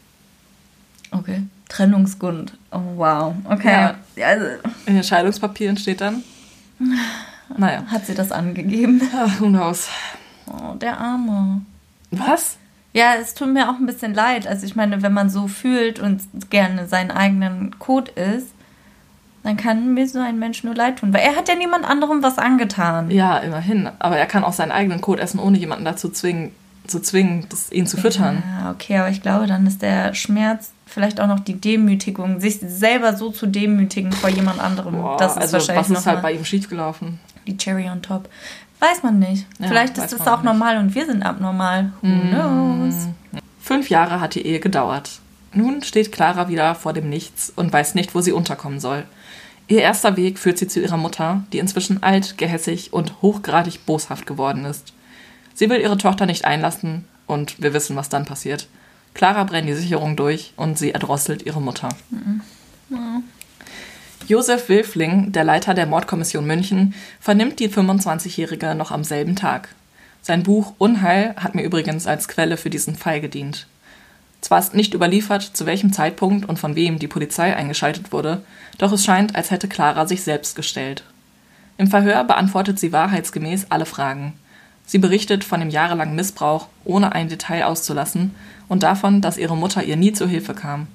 Okay. 1.11 1.43
Trennungsgrund. 1.69 2.53
Oh, 2.71 2.79
wow. 2.95 3.35
Okay. 3.51 3.91
Ja. 4.15 4.27
Also, 4.29 4.47
In 4.87 4.95
den 4.95 5.03
Scheidungspapieren 5.03 5.77
steht 5.77 6.01
dann. 6.03 6.23
Naja, 7.57 7.83
hat 7.89 8.07
sie 8.07 8.15
das 8.15 8.31
angegeben? 8.31 9.03
ah, 9.13 9.29
who 9.41 9.47
knows. 9.49 9.89
Oh, 10.47 10.75
der 10.75 11.01
Arme. 11.01 11.63
Was? 12.13 12.57
Ja, 12.93 13.15
es 13.21 13.35
tut 13.35 13.53
mir 13.53 13.69
auch 13.71 13.75
ein 13.81 13.87
bisschen 13.87 14.15
leid. 14.15 14.47
Also 14.47 14.67
ich 14.67 14.77
meine, 14.77 15.03
wenn 15.03 15.13
man 15.13 15.31
so 15.31 15.49
fühlt 15.49 15.99
und 15.99 16.23
gerne 16.49 16.87
seinen 16.87 17.11
eigenen 17.11 17.77
Code 17.81 18.13
ist, 18.13 18.47
dann 19.49 19.57
kann 19.57 19.95
mir 19.95 20.07
so 20.07 20.19
ein 20.19 20.39
Mensch 20.39 20.63
nur 20.63 20.75
leid 20.75 20.99
tun. 20.99 21.13
Weil 21.13 21.23
er 21.23 21.35
hat 21.35 21.49
ja 21.49 21.55
niemand 21.55 21.85
anderem 21.85 22.23
was 22.23 22.39
angetan. 22.39 23.11
Ja, 23.11 23.39
immerhin. 23.39 23.89
Aber 23.99 24.17
er 24.17 24.27
kann 24.27 24.45
auch 24.45 24.53
seinen 24.53 24.73
eigenen 24.73 25.01
Kot 25.01 25.19
essen, 25.19 25.41
ohne 25.41 25.59
jemanden 25.59 25.85
dazu 25.85 26.11
zwingen, 26.11 26.53
zu 26.87 27.01
zwingen, 27.01 27.47
das, 27.49 27.73
ihn 27.73 27.87
zu 27.87 27.97
füttern. 27.97 28.43
Ja, 28.61 28.71
okay, 28.71 28.99
aber 28.99 29.09
ich 29.09 29.23
glaube, 29.23 29.47
dann 29.47 29.67
ist 29.67 29.83
der 29.83 30.15
Schmerz 30.15 30.73
vielleicht 30.87 31.21
auch 31.21 31.27
noch 31.27 31.41
die 31.41 31.61
Demütigung, 31.61 32.41
sich 32.41 32.61
selber 32.61 33.17
so 33.17 33.31
zu 33.31 33.47
demütigen 33.47 34.13
vor 34.13 34.31
jemand 34.31 34.61
anderem. 34.61 34.97
Boah, 34.97 35.17
das 35.17 35.33
ist 35.33 35.39
also 35.39 35.53
wahrscheinlich 35.55 35.91
was 35.91 35.99
ist 35.99 36.07
halt 36.07 36.23
bei 36.23 36.33
ihm 36.33 36.45
schiefgelaufen? 36.45 37.19
die 37.49 37.57
Cherry 37.57 37.89
on 37.89 38.03
top. 38.03 38.29
Weiß 38.79 39.03
man 39.03 39.19
nicht. 39.19 39.47
Ja, 39.59 39.67
vielleicht 39.67 39.99
ist 39.99 40.17
man 40.19 40.29
auch 40.29 40.37
nicht. 40.37 40.45
normal 40.45 40.79
und 40.79 40.95
wir 40.95 41.07
sind 41.07 41.23
abnormal. 41.23 41.93
Who 42.01 42.09
knows? 42.09 43.09
Fünf 43.61 43.91
Jahre 43.91 44.21
hat 44.21 44.35
die 44.35 44.47
Ehe 44.47 44.61
gedauert. 44.61 45.21
Nun 45.53 45.83
steht 45.83 46.13
Clara 46.13 46.49
wieder 46.49 46.75
vor 46.75 46.93
dem 46.93 47.09
Nichts 47.09 47.53
und 47.55 47.73
weiß 47.73 47.95
nicht, 47.95 48.15
wo 48.15 48.21
sie 48.21 48.33
unterkommen 48.33 48.79
soll. 48.79 49.05
Ihr 49.69 49.83
erster 49.83 50.17
Weg 50.17 50.39
führt 50.39 50.57
sie 50.57 50.67
zu 50.67 50.81
ihrer 50.81 50.97
Mutter, 50.97 51.45
die 51.53 51.59
inzwischen 51.59 52.03
alt, 52.03 52.39
gehässig 52.39 52.93
und 52.93 53.21
hochgradig 53.21 53.85
boshaft 53.85 54.27
geworden 54.27 54.65
ist. 54.65 54.95
Sie 55.55 55.69
will 55.69 55.81
ihre 55.81 55.99
Tochter 55.99 56.25
nicht 56.25 56.47
einlassen 56.47 57.05
und 57.27 57.61
wir 57.63 57.75
wissen, 57.75 57.95
was 57.95 58.09
dann 58.09 58.25
passiert. 58.25 58.67
Clara 59.13 59.45
brennt 59.45 59.69
die 59.69 59.75
Sicherung 59.75 60.17
durch 60.17 60.55
und 60.57 60.79
sie 60.79 60.93
erdrosselt 60.93 61.43
ihre 61.43 61.61
Mutter. 61.61 61.91
Josef 64.27 64.69
Wilfling, 64.69 65.33
der 65.33 65.45
Leiter 65.45 65.75
der 65.75 65.87
Mordkommission 65.87 66.47
München, 66.47 66.95
vernimmt 67.21 67.61
die 67.61 67.69
25-Jährige 67.69 68.75
noch 68.75 68.91
am 68.91 69.05
selben 69.05 69.37
Tag. 69.37 69.75
Sein 70.23 70.43
Buch 70.43 70.75
Unheil 70.79 71.35
hat 71.37 71.55
mir 71.55 71.63
übrigens 71.63 72.07
als 72.07 72.29
Quelle 72.29 72.57
für 72.57 72.71
diesen 72.71 72.97
Fall 72.97 73.21
gedient. 73.21 73.67
Zwar 74.41 74.61
ist 74.61 74.75
nicht 74.75 74.95
überliefert, 74.95 75.43
zu 75.43 75.67
welchem 75.67 75.93
Zeitpunkt 75.93 76.49
und 76.49 76.59
von 76.59 76.77
wem 76.77 76.99
die 76.99 77.09
Polizei 77.09 77.57
eingeschaltet 77.57 78.13
wurde, 78.13 78.43
doch 78.79 78.93
es 78.93 79.05
scheint, 79.05 79.35
als 79.35 79.51
hätte 79.51 79.69
Clara 79.69 80.07
sich 80.07 80.23
selbst 80.23 80.55
gestellt. 80.55 81.03
Im 81.77 81.89
Verhör 81.89 82.25
beantwortet 82.25 82.79
sie 82.79 82.93
wahrheitsgemäß 82.93 83.67
alle 83.71 83.87
Fragen. 83.87 84.35
Sie 84.87 84.99
berichtet 84.99 85.45
von 85.45 85.61
dem 85.61 85.71
jahrelangen 85.71 86.15
Missbrauch, 86.15 86.69
ohne 86.85 87.13
ein 87.13 87.29
Detail 87.29 87.65
auszulassen, 87.65 88.35
und 88.69 88.83
davon, 88.83 89.21
dass 89.21 89.39
ihre 89.39 89.57
Mutter 89.57 89.83
ihr 89.83 89.97
nie 89.97 90.13
zur 90.13 90.29
Hilfe 90.29 90.55
kam. 90.55 90.87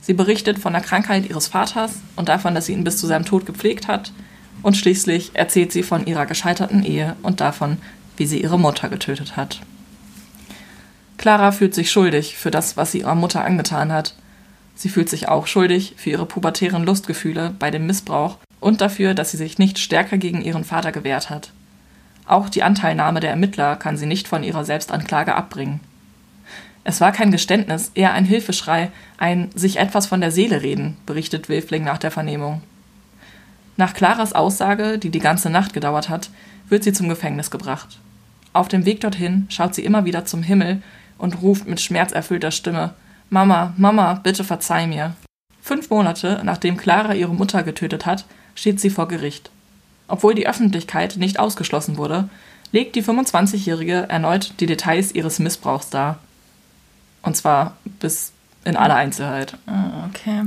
Sie 0.00 0.14
berichtet 0.14 0.58
von 0.58 0.72
der 0.72 0.82
Krankheit 0.82 1.28
ihres 1.28 1.48
Vaters 1.48 1.92
und 2.16 2.28
davon, 2.28 2.54
dass 2.54 2.66
sie 2.66 2.74
ihn 2.74 2.84
bis 2.84 2.98
zu 2.98 3.06
seinem 3.06 3.24
Tod 3.24 3.46
gepflegt 3.46 3.88
hat. 3.88 4.12
Und 4.62 4.76
schließlich 4.76 5.30
erzählt 5.34 5.72
sie 5.72 5.82
von 5.82 6.06
ihrer 6.06 6.26
gescheiterten 6.26 6.84
Ehe 6.84 7.16
und 7.22 7.40
davon, 7.40 7.78
wie 8.16 8.26
sie 8.26 8.42
ihre 8.42 8.58
Mutter 8.58 8.88
getötet 8.88 9.36
hat. 9.36 9.60
Clara 11.24 11.52
fühlt 11.52 11.74
sich 11.74 11.90
schuldig 11.90 12.36
für 12.36 12.50
das, 12.50 12.76
was 12.76 12.92
sie 12.92 12.98
ihrer 12.98 13.14
Mutter 13.14 13.42
angetan 13.42 13.90
hat. 13.90 14.14
Sie 14.74 14.90
fühlt 14.90 15.08
sich 15.08 15.26
auch 15.26 15.46
schuldig 15.46 15.94
für 15.96 16.10
ihre 16.10 16.26
pubertären 16.26 16.84
Lustgefühle 16.84 17.54
bei 17.58 17.70
dem 17.70 17.86
Missbrauch 17.86 18.36
und 18.60 18.82
dafür, 18.82 19.14
dass 19.14 19.30
sie 19.30 19.38
sich 19.38 19.56
nicht 19.56 19.78
stärker 19.78 20.18
gegen 20.18 20.42
ihren 20.42 20.64
Vater 20.64 20.92
gewehrt 20.92 21.30
hat. 21.30 21.50
Auch 22.26 22.50
die 22.50 22.62
Anteilnahme 22.62 23.20
der 23.20 23.30
Ermittler 23.30 23.76
kann 23.76 23.96
sie 23.96 24.04
nicht 24.04 24.28
von 24.28 24.42
ihrer 24.42 24.66
Selbstanklage 24.66 25.34
abbringen. 25.34 25.80
Es 26.84 27.00
war 27.00 27.10
kein 27.10 27.32
Geständnis, 27.32 27.90
eher 27.94 28.12
ein 28.12 28.26
Hilfeschrei, 28.26 28.90
ein 29.16 29.48
sich 29.54 29.78
etwas 29.78 30.06
von 30.06 30.20
der 30.20 30.30
Seele 30.30 30.60
reden, 30.60 30.98
berichtet 31.06 31.48
Wilfling 31.48 31.84
nach 31.84 31.96
der 31.96 32.10
Vernehmung. 32.10 32.60
Nach 33.78 33.94
Claras 33.94 34.34
Aussage, 34.34 34.98
die 34.98 35.08
die 35.08 35.20
ganze 35.20 35.48
Nacht 35.48 35.72
gedauert 35.72 36.10
hat, 36.10 36.28
wird 36.68 36.84
sie 36.84 36.92
zum 36.92 37.08
Gefängnis 37.08 37.50
gebracht. 37.50 37.98
Auf 38.52 38.68
dem 38.68 38.84
Weg 38.84 39.00
dorthin 39.00 39.46
schaut 39.48 39.74
sie 39.74 39.86
immer 39.86 40.04
wieder 40.04 40.26
zum 40.26 40.42
Himmel 40.42 40.82
und 41.18 41.42
ruft 41.42 41.66
mit 41.66 41.80
schmerzerfüllter 41.80 42.50
Stimme 42.50 42.94
Mama, 43.30 43.72
Mama, 43.76 44.14
bitte 44.14 44.44
verzeih 44.44 44.86
mir. 44.86 45.14
Fünf 45.60 45.90
Monate 45.90 46.40
nachdem 46.44 46.76
Clara 46.76 47.14
ihre 47.14 47.34
Mutter 47.34 47.62
getötet 47.62 48.06
hat, 48.06 48.26
steht 48.54 48.80
sie 48.80 48.90
vor 48.90 49.08
Gericht. 49.08 49.50
Obwohl 50.08 50.34
die 50.34 50.46
Öffentlichkeit 50.46 51.16
nicht 51.16 51.38
ausgeschlossen 51.38 51.96
wurde, 51.96 52.28
legt 52.72 52.96
die 52.96 53.02
25-Jährige 53.02 54.06
erneut 54.08 54.52
die 54.60 54.66
Details 54.66 55.12
ihres 55.12 55.38
Missbrauchs 55.38 55.90
dar. 55.90 56.18
Und 57.22 57.36
zwar 57.36 57.76
bis 58.00 58.32
in 58.64 58.76
aller 58.76 58.96
Einzelheit. 58.96 59.56
Oh, 59.66 60.08
okay. 60.08 60.42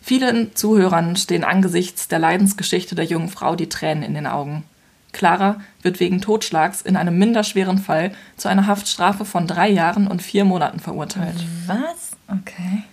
Vielen 0.00 0.54
Zuhörern 0.56 1.16
stehen 1.16 1.44
angesichts 1.44 2.08
der 2.08 2.18
Leidensgeschichte 2.18 2.94
der 2.94 3.04
jungen 3.04 3.28
Frau 3.28 3.54
die 3.54 3.68
Tränen 3.68 4.02
in 4.02 4.14
den 4.14 4.26
Augen. 4.26 4.64
Clara 5.12 5.60
wird 5.82 6.00
wegen 6.00 6.20
Totschlags 6.20 6.82
in 6.82 6.96
einem 6.96 7.18
minderschweren 7.18 7.78
Fall 7.78 8.12
zu 8.36 8.48
einer 8.48 8.66
Haftstrafe 8.66 9.24
von 9.24 9.46
drei 9.46 9.68
Jahren 9.68 10.06
und 10.06 10.22
vier 10.22 10.44
Monaten 10.44 10.80
verurteilt. 10.80 11.36
Was? 11.66 12.12
Okay. 12.28 12.84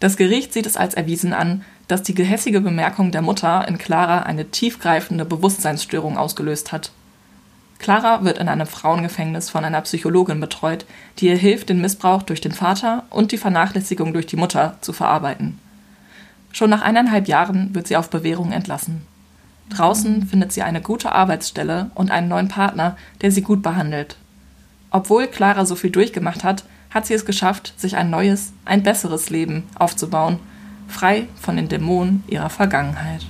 Das 0.00 0.16
Gericht 0.16 0.52
sieht 0.52 0.66
es 0.66 0.76
als 0.76 0.94
erwiesen 0.94 1.32
an, 1.32 1.64
dass 1.88 2.02
die 2.02 2.14
gehässige 2.14 2.60
Bemerkung 2.60 3.12
der 3.12 3.22
Mutter 3.22 3.66
in 3.66 3.78
Clara 3.78 4.20
eine 4.20 4.50
tiefgreifende 4.50 5.24
Bewusstseinsstörung 5.24 6.18
ausgelöst 6.18 6.72
hat. 6.72 6.92
Clara 7.78 8.24
wird 8.24 8.38
in 8.38 8.48
einem 8.48 8.66
Frauengefängnis 8.66 9.50
von 9.50 9.64
einer 9.64 9.80
Psychologin 9.82 10.40
betreut, 10.40 10.86
die 11.18 11.26
ihr 11.26 11.36
hilft, 11.36 11.68
den 11.68 11.80
Missbrauch 11.80 12.22
durch 12.22 12.40
den 12.40 12.52
Vater 12.52 13.04
und 13.10 13.32
die 13.32 13.38
Vernachlässigung 13.38 14.12
durch 14.12 14.26
die 14.26 14.36
Mutter 14.36 14.78
zu 14.80 14.92
verarbeiten. 14.92 15.58
Schon 16.52 16.70
nach 16.70 16.82
eineinhalb 16.82 17.28
Jahren 17.28 17.74
wird 17.74 17.86
sie 17.86 17.96
auf 17.96 18.08
Bewährung 18.08 18.50
entlassen. 18.52 19.06
Draußen 19.70 20.26
findet 20.26 20.52
sie 20.52 20.62
eine 20.62 20.80
gute 20.80 21.12
Arbeitsstelle 21.12 21.90
und 21.94 22.10
einen 22.10 22.28
neuen 22.28 22.48
Partner, 22.48 22.96
der 23.20 23.32
sie 23.32 23.42
gut 23.42 23.62
behandelt. 23.62 24.16
Obwohl 24.90 25.26
Clara 25.26 25.66
so 25.66 25.74
viel 25.74 25.90
durchgemacht 25.90 26.44
hat, 26.44 26.64
hat 26.90 27.06
sie 27.06 27.14
es 27.14 27.24
geschafft, 27.24 27.74
sich 27.76 27.96
ein 27.96 28.10
neues, 28.10 28.52
ein 28.64 28.82
besseres 28.82 29.28
Leben 29.30 29.64
aufzubauen, 29.78 30.38
frei 30.88 31.26
von 31.40 31.56
den 31.56 31.68
Dämonen 31.68 32.24
ihrer 32.28 32.50
Vergangenheit. 32.50 33.26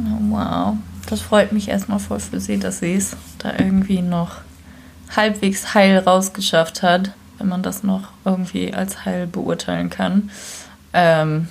Oh, 0.00 0.18
wow, 0.30 0.76
das 1.08 1.20
freut 1.20 1.52
mich 1.52 1.68
erstmal 1.68 2.00
voll 2.00 2.20
für 2.20 2.40
sie, 2.40 2.58
dass 2.58 2.80
sie 2.80 2.94
es 2.94 3.16
da 3.38 3.52
irgendwie 3.56 4.02
noch 4.02 4.38
halbwegs 5.14 5.74
heil 5.74 5.98
rausgeschafft 5.98 6.82
hat, 6.82 7.12
wenn 7.38 7.48
man 7.48 7.62
das 7.62 7.82
noch 7.82 8.08
irgendwie 8.24 8.74
als 8.74 9.04
heil 9.04 9.26
beurteilen 9.26 9.88
kann. 9.88 10.30
Ähm, 10.92 11.48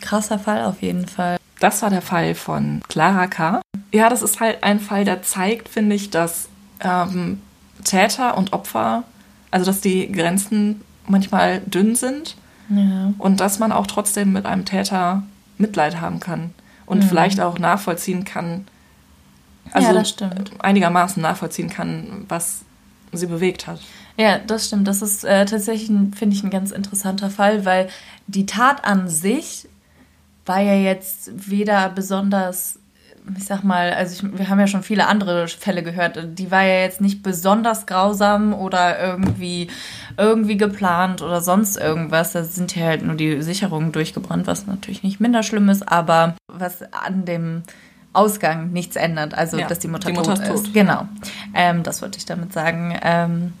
krasser 0.00 0.38
Fall 0.38 0.64
auf 0.64 0.80
jeden 0.80 1.06
Fall. 1.06 1.37
Das 1.60 1.82
war 1.82 1.90
der 1.90 2.02
Fall 2.02 2.34
von 2.34 2.82
Clara 2.88 3.26
K. 3.26 3.60
Ja, 3.92 4.08
das 4.08 4.22
ist 4.22 4.40
halt 4.40 4.62
ein 4.62 4.80
Fall, 4.80 5.04
der 5.04 5.22
zeigt, 5.22 5.68
finde 5.68 5.96
ich, 5.96 6.10
dass 6.10 6.48
ähm, 6.80 7.40
Täter 7.84 8.36
und 8.36 8.52
Opfer, 8.52 9.04
also 9.50 9.66
dass 9.66 9.80
die 9.80 10.10
Grenzen 10.10 10.82
manchmal 11.06 11.60
dünn 11.60 11.96
sind 11.96 12.36
ja. 12.68 13.12
und 13.18 13.40
dass 13.40 13.58
man 13.58 13.72
auch 13.72 13.86
trotzdem 13.86 14.32
mit 14.32 14.46
einem 14.46 14.64
Täter 14.64 15.22
Mitleid 15.56 16.00
haben 16.00 16.20
kann 16.20 16.54
und 16.86 16.98
mhm. 16.98 17.08
vielleicht 17.08 17.40
auch 17.40 17.58
nachvollziehen 17.58 18.24
kann, 18.24 18.66
also 19.72 19.92
ja, 19.92 20.30
einigermaßen 20.60 21.20
nachvollziehen 21.22 21.68
kann, 21.68 22.24
was 22.28 22.60
sie 23.12 23.26
bewegt 23.26 23.66
hat. 23.66 23.80
Ja, 24.16 24.38
das 24.38 24.66
stimmt. 24.66 24.88
Das 24.88 25.02
ist 25.02 25.24
äh, 25.24 25.44
tatsächlich, 25.46 25.88
finde 25.88 26.36
ich, 26.36 26.42
ein 26.42 26.50
ganz 26.50 26.70
interessanter 26.70 27.30
Fall, 27.30 27.64
weil 27.64 27.88
die 28.26 28.46
Tat 28.46 28.84
an 28.84 29.08
sich 29.08 29.68
war 30.48 30.60
ja 30.60 30.74
jetzt 30.74 31.50
weder 31.50 31.90
besonders, 31.90 32.78
ich 33.36 33.44
sag 33.44 33.62
mal, 33.62 33.92
also 33.92 34.26
ich, 34.26 34.38
wir 34.38 34.48
haben 34.48 34.58
ja 34.58 34.66
schon 34.66 34.82
viele 34.82 35.06
andere 35.06 35.48
Fälle 35.48 35.82
gehört, 35.82 36.18
die 36.38 36.50
war 36.50 36.62
ja 36.62 36.80
jetzt 36.80 37.00
nicht 37.00 37.22
besonders 37.22 37.86
grausam 37.86 38.54
oder 38.54 38.98
irgendwie, 38.98 39.68
irgendwie 40.16 40.56
geplant 40.56 41.22
oder 41.22 41.40
sonst 41.40 41.76
irgendwas. 41.76 42.32
Da 42.32 42.42
sind 42.44 42.74
ja 42.74 42.86
halt 42.86 43.02
nur 43.02 43.16
die 43.16 43.42
Sicherungen 43.42 43.92
durchgebrannt, 43.92 44.46
was 44.46 44.66
natürlich 44.66 45.02
nicht 45.02 45.20
minder 45.20 45.42
schlimm 45.42 45.68
ist, 45.68 45.86
aber 45.86 46.34
was 46.48 46.82
an 46.92 47.24
dem 47.24 47.62
Ausgang 48.14 48.72
nichts 48.72 48.96
ändert, 48.96 49.34
also 49.34 49.58
ja, 49.58 49.68
dass 49.68 49.78
die 49.78 49.88
Mutter, 49.88 50.08
die 50.10 50.16
Mutter 50.16 50.34
tot 50.34 50.54
ist. 50.54 50.64
Tot. 50.64 50.74
Genau, 50.74 51.06
ähm, 51.54 51.82
das 51.82 52.02
wollte 52.02 52.18
ich 52.18 52.24
damit 52.24 52.52
sagen. 52.52 52.98
Ähm, 53.02 53.52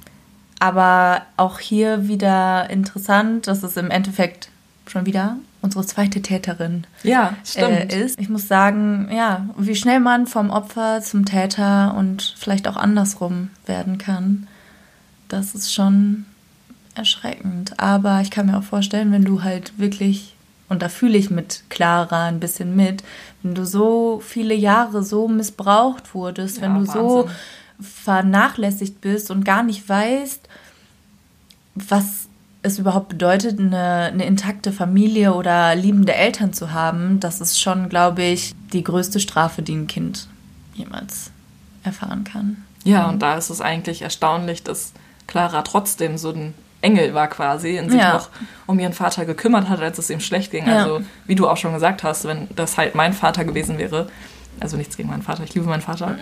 aber 0.58 1.22
auch 1.36 1.60
hier 1.60 2.08
wieder 2.08 2.68
interessant, 2.70 3.46
dass 3.46 3.62
es 3.62 3.76
im 3.76 3.90
Endeffekt 3.90 4.48
schon 4.86 5.06
wieder 5.06 5.36
unsere 5.60 5.84
zweite 5.84 6.22
Täterin 6.22 6.86
ja, 7.02 7.34
stimmt. 7.44 7.92
Äh, 7.92 8.04
ist. 8.04 8.20
Ich 8.20 8.28
muss 8.28 8.48
sagen, 8.48 9.08
ja, 9.12 9.48
wie 9.56 9.74
schnell 9.74 10.00
man 10.00 10.26
vom 10.26 10.50
Opfer 10.50 11.00
zum 11.02 11.24
Täter 11.24 11.94
und 11.96 12.34
vielleicht 12.38 12.68
auch 12.68 12.76
andersrum 12.76 13.50
werden 13.66 13.98
kann, 13.98 14.46
das 15.28 15.54
ist 15.54 15.72
schon 15.72 16.24
erschreckend. 16.94 17.78
Aber 17.78 18.20
ich 18.20 18.30
kann 18.30 18.46
mir 18.46 18.58
auch 18.58 18.62
vorstellen, 18.64 19.12
wenn 19.12 19.24
du 19.24 19.42
halt 19.42 19.78
wirklich, 19.78 20.34
und 20.68 20.82
da 20.82 20.88
fühle 20.88 21.18
ich 21.18 21.30
mit 21.30 21.64
Clara 21.70 22.26
ein 22.26 22.40
bisschen 22.40 22.76
mit, 22.76 23.02
wenn 23.42 23.54
du 23.54 23.64
so 23.66 24.20
viele 24.24 24.54
Jahre 24.54 25.02
so 25.02 25.28
missbraucht 25.28 26.14
wurdest, 26.14 26.58
ja, 26.58 26.62
wenn 26.62 26.74
du 26.74 26.86
Wahnsinn. 26.86 26.94
so 26.94 27.30
vernachlässigt 27.80 29.00
bist 29.00 29.30
und 29.30 29.44
gar 29.44 29.62
nicht 29.62 29.88
weißt, 29.88 30.48
was 31.74 32.27
es 32.68 32.78
überhaupt 32.78 33.08
bedeutet, 33.08 33.58
eine, 33.58 34.10
eine 34.12 34.24
intakte 34.24 34.72
Familie 34.72 35.34
oder 35.34 35.74
liebende 35.74 36.14
Eltern 36.14 36.52
zu 36.52 36.72
haben, 36.72 37.20
das 37.20 37.40
ist 37.40 37.60
schon, 37.60 37.88
glaube 37.88 38.22
ich, 38.22 38.54
die 38.72 38.84
größte 38.84 39.20
Strafe, 39.20 39.62
die 39.62 39.74
ein 39.74 39.86
Kind 39.86 40.28
jemals 40.74 41.30
erfahren 41.82 42.24
kann. 42.24 42.64
Ja, 42.84 43.08
und 43.08 43.20
da 43.20 43.36
ist 43.36 43.50
es 43.50 43.60
eigentlich 43.60 44.02
erstaunlich, 44.02 44.62
dass 44.62 44.92
Clara 45.26 45.62
trotzdem 45.62 46.16
so 46.16 46.30
ein 46.30 46.54
Engel 46.80 47.12
war 47.12 47.26
quasi 47.26 47.78
und 47.80 47.90
sich 47.90 48.00
ja. 48.00 48.14
noch 48.14 48.28
um 48.66 48.78
ihren 48.78 48.92
Vater 48.92 49.24
gekümmert 49.24 49.68
hat, 49.68 49.80
als 49.80 49.98
es 49.98 50.10
ihm 50.10 50.20
schlecht 50.20 50.52
ging. 50.52 50.66
Ja. 50.66 50.84
Also, 50.84 51.00
wie 51.26 51.34
du 51.34 51.48
auch 51.48 51.56
schon 51.56 51.74
gesagt 51.74 52.04
hast, 52.04 52.24
wenn 52.24 52.48
das 52.54 52.76
halt 52.76 52.94
mein 52.94 53.12
Vater 53.12 53.44
gewesen 53.44 53.78
wäre, 53.78 54.08
also 54.60 54.76
nichts 54.76 54.96
gegen 54.96 55.08
meinen 55.08 55.22
Vater, 55.22 55.42
ich 55.42 55.54
liebe 55.54 55.66
meinen 55.66 55.82
Vater, 55.82 56.16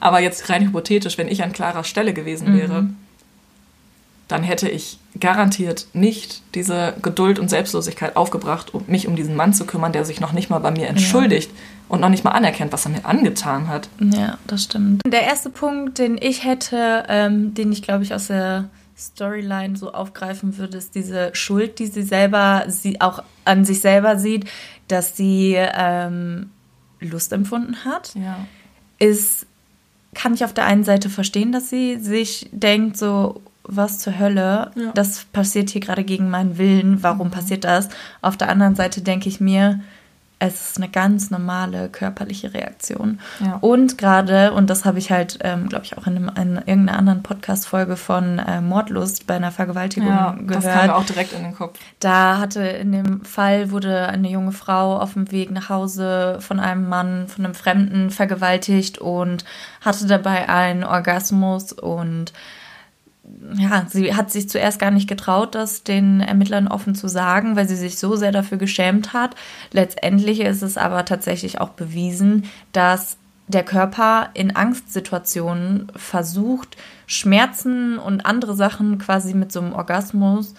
aber 0.00 0.20
jetzt 0.20 0.48
rein 0.50 0.62
hypothetisch, 0.62 1.16
wenn 1.16 1.28
ich 1.28 1.42
an 1.42 1.52
Claras 1.52 1.88
Stelle 1.88 2.12
gewesen 2.12 2.58
wäre, 2.58 2.82
mhm 2.82 2.96
dann 4.28 4.42
hätte 4.42 4.68
ich 4.68 4.98
garantiert 5.20 5.86
nicht 5.92 6.42
diese 6.54 6.94
Geduld 7.02 7.38
und 7.38 7.48
Selbstlosigkeit 7.48 8.16
aufgebracht, 8.16 8.74
um 8.74 8.84
mich 8.86 9.06
um 9.06 9.16
diesen 9.16 9.36
Mann 9.36 9.52
zu 9.52 9.66
kümmern, 9.66 9.92
der 9.92 10.04
sich 10.04 10.20
noch 10.20 10.32
nicht 10.32 10.50
mal 10.50 10.58
bei 10.58 10.70
mir 10.70 10.88
entschuldigt 10.88 11.50
ja. 11.50 11.56
und 11.88 12.00
noch 12.00 12.08
nicht 12.08 12.24
mal 12.24 12.30
anerkennt, 12.30 12.72
was 12.72 12.86
er 12.86 12.92
mir 12.92 13.04
angetan 13.04 13.68
hat. 13.68 13.88
Ja, 14.00 14.38
das 14.46 14.64
stimmt. 14.64 15.02
Der 15.06 15.22
erste 15.22 15.50
Punkt, 15.50 15.98
den 15.98 16.18
ich 16.20 16.44
hätte, 16.44 17.04
ähm, 17.08 17.54
den 17.54 17.70
ich 17.70 17.82
glaube 17.82 18.02
ich 18.02 18.14
aus 18.14 18.28
der 18.28 18.70
Storyline 18.96 19.76
so 19.76 19.92
aufgreifen 19.92 20.56
würde, 20.56 20.78
ist 20.78 20.94
diese 20.94 21.30
Schuld, 21.34 21.78
die 21.78 21.86
sie 21.86 22.02
selber, 22.02 22.64
sie 22.68 23.00
auch 23.00 23.22
an 23.44 23.64
sich 23.64 23.80
selber 23.80 24.18
sieht, 24.18 24.46
dass 24.88 25.16
sie 25.16 25.56
ähm, 25.56 26.50
Lust 27.00 27.32
empfunden 27.32 27.84
hat. 27.84 28.14
Ja. 28.14 28.46
Ist, 28.98 29.46
kann 30.14 30.34
ich 30.34 30.44
auf 30.44 30.54
der 30.54 30.66
einen 30.66 30.84
Seite 30.84 31.10
verstehen, 31.10 31.52
dass 31.52 31.70
sie 31.70 31.98
sich 31.98 32.48
denkt, 32.52 32.96
so, 32.96 33.42
was 33.64 33.98
zur 33.98 34.18
Hölle, 34.18 34.70
ja. 34.74 34.92
das 34.94 35.24
passiert 35.26 35.70
hier 35.70 35.80
gerade 35.80 36.04
gegen 36.04 36.30
meinen 36.30 36.58
Willen, 36.58 37.02
warum 37.02 37.28
mhm. 37.28 37.32
passiert 37.32 37.64
das? 37.64 37.88
Auf 38.22 38.36
der 38.36 38.48
anderen 38.48 38.74
Seite 38.74 39.00
denke 39.00 39.28
ich 39.28 39.40
mir, 39.40 39.80
es 40.40 40.70
ist 40.70 40.76
eine 40.76 40.88
ganz 40.88 41.30
normale 41.30 41.88
körperliche 41.88 42.52
Reaktion. 42.52 43.20
Ja. 43.40 43.56
Und 43.60 43.96
gerade, 43.98 44.52
und 44.52 44.68
das 44.68 44.84
habe 44.84 44.98
ich 44.98 45.10
halt, 45.10 45.38
ähm, 45.42 45.68
glaube 45.68 45.84
ich, 45.84 45.96
auch 45.96 46.06
in, 46.06 46.16
einem, 46.16 46.28
in, 46.36 46.56
irgendeiner 46.56 46.98
anderen 46.98 47.22
Podcast-Folge 47.22 47.96
von 47.96 48.38
äh, 48.40 48.60
Mordlust 48.60 49.26
bei 49.26 49.36
einer 49.36 49.52
Vergewaltigung 49.52 50.08
ja, 50.08 50.32
gehört. 50.32 50.64
Das 50.64 50.72
kam 50.72 50.86
mir 50.86 50.96
auch 50.96 51.06
direkt 51.06 51.32
in 51.32 51.44
den 51.44 51.54
Kopf. 51.54 51.78
Da 52.00 52.38
hatte 52.38 52.60
in 52.62 52.92
dem 52.92 53.24
Fall 53.24 53.70
wurde 53.70 54.08
eine 54.08 54.28
junge 54.28 54.52
Frau 54.52 54.98
auf 54.98 55.14
dem 55.14 55.30
Weg 55.30 55.50
nach 55.50 55.68
Hause 55.68 56.38
von 56.40 56.60
einem 56.60 56.88
Mann, 56.88 57.28
von 57.28 57.44
einem 57.44 57.54
Fremden 57.54 58.10
vergewaltigt 58.10 58.98
und 58.98 59.44
hatte 59.80 60.06
dabei 60.06 60.48
einen 60.48 60.84
Orgasmus 60.84 61.72
und 61.72 62.32
ja, 63.56 63.86
sie 63.88 64.14
hat 64.14 64.30
sich 64.30 64.48
zuerst 64.48 64.78
gar 64.78 64.90
nicht 64.90 65.08
getraut, 65.08 65.54
das 65.54 65.82
den 65.82 66.20
Ermittlern 66.20 66.68
offen 66.68 66.94
zu 66.94 67.08
sagen, 67.08 67.56
weil 67.56 67.68
sie 67.68 67.76
sich 67.76 67.98
so 67.98 68.16
sehr 68.16 68.32
dafür 68.32 68.58
geschämt 68.58 69.12
hat. 69.12 69.34
Letztendlich 69.72 70.40
ist 70.40 70.62
es 70.62 70.76
aber 70.76 71.04
tatsächlich 71.04 71.60
auch 71.60 71.70
bewiesen, 71.70 72.44
dass 72.72 73.16
der 73.46 73.62
Körper 73.62 74.30
in 74.34 74.56
Angstsituationen 74.56 75.90
versucht, 75.96 76.76
Schmerzen 77.06 77.98
und 77.98 78.24
andere 78.24 78.54
Sachen 78.54 78.98
quasi 78.98 79.34
mit 79.34 79.52
so 79.52 79.60
einem 79.60 79.72
Orgasmus 79.72 80.54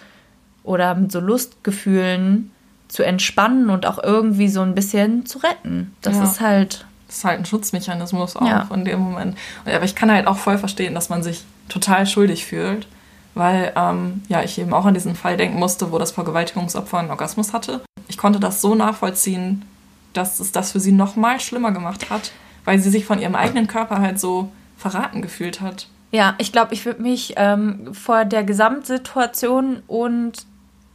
oder 0.62 0.94
mit 0.94 1.10
so 1.10 1.20
Lustgefühlen 1.20 2.50
zu 2.88 3.04
entspannen 3.04 3.70
und 3.70 3.86
auch 3.86 4.02
irgendwie 4.02 4.48
so 4.48 4.60
ein 4.62 4.74
bisschen 4.74 5.26
zu 5.26 5.38
retten. 5.38 5.94
Das 6.02 6.16
ja. 6.16 6.24
ist 6.24 6.40
halt. 6.40 6.86
Das 7.08 7.18
ist 7.18 7.24
halt 7.24 7.38
ein 7.38 7.44
Schutzmechanismus 7.44 8.34
auch 8.34 8.46
ja. 8.46 8.68
in 8.74 8.84
dem 8.84 8.98
Moment. 8.98 9.38
Aber 9.64 9.84
ich 9.84 9.94
kann 9.94 10.10
halt 10.10 10.26
auch 10.26 10.38
voll 10.38 10.58
verstehen, 10.58 10.92
dass 10.92 11.08
man 11.08 11.22
sich 11.22 11.44
total 11.68 12.06
schuldig 12.06 12.46
fühlt, 12.46 12.86
weil 13.34 13.72
ähm, 13.76 14.22
ja, 14.28 14.42
ich 14.42 14.58
eben 14.58 14.72
auch 14.72 14.86
an 14.86 14.94
diesen 14.94 15.14
Fall 15.14 15.36
denken 15.36 15.58
musste, 15.58 15.92
wo 15.92 15.98
das 15.98 16.12
Vergewaltigungsopfer 16.12 16.98
einen 16.98 17.10
Orgasmus 17.10 17.52
hatte. 17.52 17.82
Ich 18.08 18.18
konnte 18.18 18.40
das 18.40 18.60
so 18.60 18.74
nachvollziehen, 18.74 19.62
dass 20.12 20.40
es 20.40 20.52
das 20.52 20.72
für 20.72 20.80
sie 20.80 20.92
noch 20.92 21.16
mal 21.16 21.40
schlimmer 21.40 21.72
gemacht 21.72 22.10
hat, 22.10 22.32
weil 22.64 22.78
sie 22.78 22.90
sich 22.90 23.04
von 23.04 23.18
ihrem 23.20 23.34
eigenen 23.34 23.66
Körper 23.66 24.00
halt 24.00 24.18
so 24.18 24.50
verraten 24.76 25.22
gefühlt 25.22 25.60
hat. 25.60 25.88
Ja, 26.12 26.34
ich 26.38 26.52
glaube, 26.52 26.72
ich 26.72 26.86
würde 26.86 27.02
mich 27.02 27.34
ähm, 27.36 27.92
vor 27.92 28.24
der 28.24 28.44
Gesamtsituation 28.44 29.82
und 29.86 30.46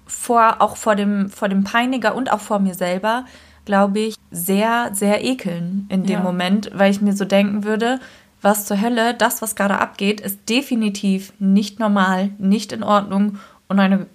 vor 0.07 0.57
auch 0.59 0.77
vor 0.77 0.95
dem 0.95 1.29
vor 1.29 1.47
dem 1.47 1.63
Peiniger 1.63 2.15
und 2.15 2.31
auch 2.31 2.39
vor 2.39 2.59
mir 2.59 2.73
selber, 2.73 3.25
glaube 3.65 3.99
ich, 3.99 4.15
sehr 4.31 4.89
sehr 4.93 5.23
ekeln 5.23 5.85
in 5.89 6.03
dem 6.03 6.19
ja. 6.19 6.23
Moment, 6.23 6.71
weil 6.73 6.91
ich 6.91 7.01
mir 7.01 7.13
so 7.13 7.25
denken 7.25 7.63
würde, 7.63 7.99
was 8.41 8.65
zur 8.65 8.81
Hölle, 8.81 9.13
das, 9.13 9.41
was 9.41 9.55
gerade 9.55 9.77
abgeht, 9.77 10.21
ist 10.21 10.49
definitiv 10.49 11.33
nicht 11.39 11.79
normal, 11.79 12.31
nicht 12.37 12.71
in 12.71 12.83
Ordnung 12.83 13.37
und 13.67 13.79
eine, 13.79 14.07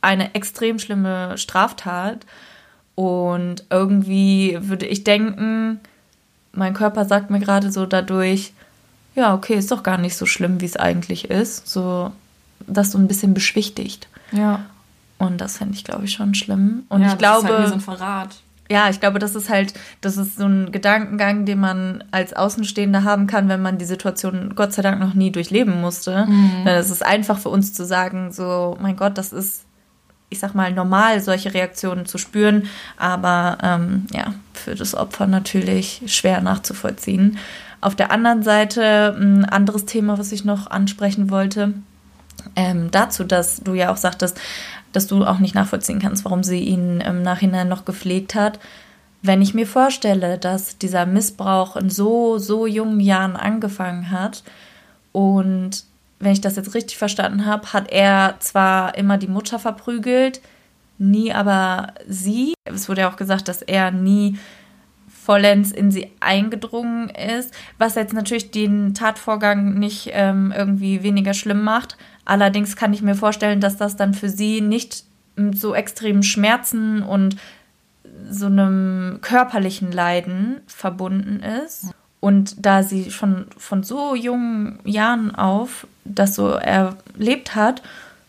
eine 0.00 0.34
extrem 0.34 0.78
schlimme 0.78 1.38
Straftat. 1.38 2.26
Und 2.94 3.64
irgendwie 3.70 4.58
würde 4.60 4.86
ich 4.86 5.04
denken, 5.04 5.80
mein 6.52 6.74
Körper 6.74 7.04
sagt 7.04 7.30
mir 7.30 7.40
gerade 7.40 7.72
so 7.72 7.86
dadurch, 7.86 8.52
ja, 9.14 9.34
okay, 9.34 9.54
ist 9.54 9.70
doch 9.70 9.82
gar 9.82 9.98
nicht 9.98 10.16
so 10.16 10.26
schlimm, 10.26 10.60
wie 10.60 10.66
es 10.66 10.76
eigentlich 10.76 11.30
ist. 11.30 11.68
So, 11.68 12.12
das 12.66 12.92
so 12.92 12.98
ein 12.98 13.08
bisschen 13.08 13.34
beschwichtigt. 13.34 14.08
Ja. 14.32 14.66
Und 15.18 15.40
das 15.40 15.58
fände 15.58 15.74
ich, 15.74 15.84
glaube 15.84 16.04
ich, 16.04 16.12
schon 16.12 16.34
schlimm. 16.34 16.84
Und 16.88 17.02
ja, 17.02 17.12
ich 17.12 17.18
glaube. 17.18 17.48
Ist 17.48 17.52
halt 17.52 17.64
wie 17.64 17.68
so 17.68 17.74
ein 17.74 17.80
Verrat 17.80 18.36
ja, 18.70 18.88
ich 18.88 19.00
glaube, 19.00 19.18
das 19.18 19.34
ist 19.34 19.50
halt, 19.50 19.74
das 20.00 20.16
ist 20.16 20.36
so 20.36 20.44
ein 20.44 20.70
Gedankengang, 20.70 21.44
den 21.44 21.58
man 21.58 22.04
als 22.12 22.32
Außenstehender 22.32 23.02
haben 23.02 23.26
kann, 23.26 23.48
wenn 23.48 23.60
man 23.60 23.78
die 23.78 23.84
Situation 23.84 24.54
Gott 24.54 24.72
sei 24.72 24.82
Dank 24.82 25.00
noch 25.00 25.14
nie 25.14 25.32
durchleben 25.32 25.80
musste. 25.80 26.26
Mhm. 26.26 26.66
Es 26.66 26.88
ist 26.88 27.04
einfach 27.04 27.38
für 27.38 27.48
uns 27.48 27.74
zu 27.74 27.84
sagen, 27.84 28.30
so, 28.30 28.78
mein 28.80 28.94
Gott, 28.94 29.18
das 29.18 29.32
ist, 29.32 29.64
ich 30.28 30.38
sag 30.38 30.54
mal, 30.54 30.72
normal, 30.72 31.20
solche 31.20 31.52
Reaktionen 31.52 32.06
zu 32.06 32.16
spüren, 32.16 32.68
aber 32.96 33.58
ähm, 33.60 34.06
ja, 34.12 34.34
für 34.54 34.76
das 34.76 34.94
Opfer 34.94 35.26
natürlich 35.26 36.02
schwer 36.06 36.40
nachzuvollziehen. 36.40 37.38
Auf 37.80 37.96
der 37.96 38.12
anderen 38.12 38.44
Seite, 38.44 39.16
ein 39.18 39.44
anderes 39.44 39.84
Thema, 39.84 40.16
was 40.16 40.30
ich 40.30 40.44
noch 40.44 40.70
ansprechen 40.70 41.30
wollte, 41.30 41.74
ähm, 42.54 42.90
dazu, 42.92 43.24
dass 43.24 43.62
du 43.62 43.74
ja 43.74 43.90
auch 43.90 43.96
sagtest, 43.96 44.40
dass 44.92 45.06
du 45.06 45.24
auch 45.24 45.38
nicht 45.38 45.54
nachvollziehen 45.54 46.00
kannst, 46.00 46.24
warum 46.24 46.42
sie 46.42 46.60
ihn 46.60 47.00
im 47.00 47.22
Nachhinein 47.22 47.68
noch 47.68 47.84
gepflegt 47.84 48.34
hat. 48.34 48.58
Wenn 49.22 49.42
ich 49.42 49.54
mir 49.54 49.66
vorstelle, 49.66 50.38
dass 50.38 50.78
dieser 50.78 51.06
Missbrauch 51.06 51.76
in 51.76 51.90
so, 51.90 52.38
so 52.38 52.66
jungen 52.66 53.00
Jahren 53.00 53.36
angefangen 53.36 54.10
hat 54.10 54.42
und 55.12 55.84
wenn 56.18 56.32
ich 56.32 56.40
das 56.40 56.56
jetzt 56.56 56.74
richtig 56.74 56.98
verstanden 56.98 57.46
habe, 57.46 57.72
hat 57.72 57.90
er 57.90 58.36
zwar 58.40 58.96
immer 58.96 59.16
die 59.16 59.26
Mutter 59.26 59.58
verprügelt, 59.58 60.40
nie 60.98 61.32
aber 61.32 61.94
sie. 62.06 62.54
Es 62.64 62.88
wurde 62.88 63.02
ja 63.02 63.10
auch 63.10 63.16
gesagt, 63.16 63.48
dass 63.48 63.62
er 63.62 63.90
nie 63.90 64.38
vollends 65.08 65.70
in 65.70 65.90
sie 65.90 66.10
eingedrungen 66.20 67.10
ist, 67.10 67.54
was 67.78 67.94
jetzt 67.94 68.12
natürlich 68.12 68.50
den 68.50 68.94
Tatvorgang 68.94 69.78
nicht 69.78 70.10
ähm, 70.12 70.52
irgendwie 70.54 71.02
weniger 71.02 71.34
schlimm 71.34 71.62
macht. 71.62 71.96
Allerdings 72.30 72.76
kann 72.76 72.92
ich 72.92 73.02
mir 73.02 73.16
vorstellen, 73.16 73.60
dass 73.60 73.76
das 73.76 73.96
dann 73.96 74.14
für 74.14 74.28
sie 74.28 74.60
nicht 74.60 75.02
mit 75.34 75.58
so 75.58 75.74
extremen 75.74 76.22
Schmerzen 76.22 77.02
und 77.02 77.34
so 78.30 78.46
einem 78.46 79.18
körperlichen 79.20 79.90
Leiden 79.90 80.60
verbunden 80.68 81.42
ist. 81.42 81.86
Und 82.20 82.64
da 82.64 82.84
sie 82.84 83.10
schon 83.10 83.46
von 83.56 83.82
so 83.82 84.14
jungen 84.14 84.78
Jahren 84.84 85.34
auf 85.34 85.88
das 86.04 86.36
so 86.36 86.50
erlebt 86.50 87.56
hat, 87.56 87.82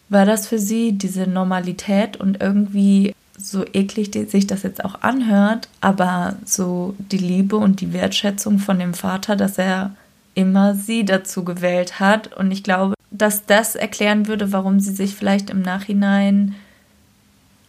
war 0.09 0.25
das 0.25 0.47
für 0.47 0.57
sie 0.57 0.93
diese 0.93 1.27
Normalität 1.27 2.17
und 2.17 2.41
irgendwie 2.41 3.13
so 3.37 3.63
eklig 3.71 4.09
sich 4.31 4.47
das 4.47 4.63
jetzt 4.63 4.83
auch 4.83 5.01
anhört, 5.01 5.69
aber 5.79 6.37
so 6.43 6.95
die 6.97 7.19
Liebe 7.19 7.55
und 7.55 7.81
die 7.81 7.93
Wertschätzung 7.93 8.57
von 8.57 8.79
dem 8.79 8.95
Vater, 8.95 9.35
dass 9.35 9.59
er 9.59 9.91
immer 10.33 10.73
sie 10.73 11.05
dazu 11.05 11.43
gewählt 11.43 11.99
hat. 11.99 12.35
Und 12.35 12.49
ich 12.49 12.63
glaube, 12.63 12.95
dass 13.11 13.45
das 13.45 13.75
erklären 13.75 14.27
würde, 14.27 14.51
warum 14.51 14.79
sie 14.79 14.93
sich 14.93 15.15
vielleicht 15.15 15.49
im 15.49 15.61
Nachhinein 15.61 16.55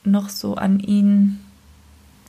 noch 0.04 0.28
so 0.28 0.54
an 0.54 0.80
ihn 0.80 1.40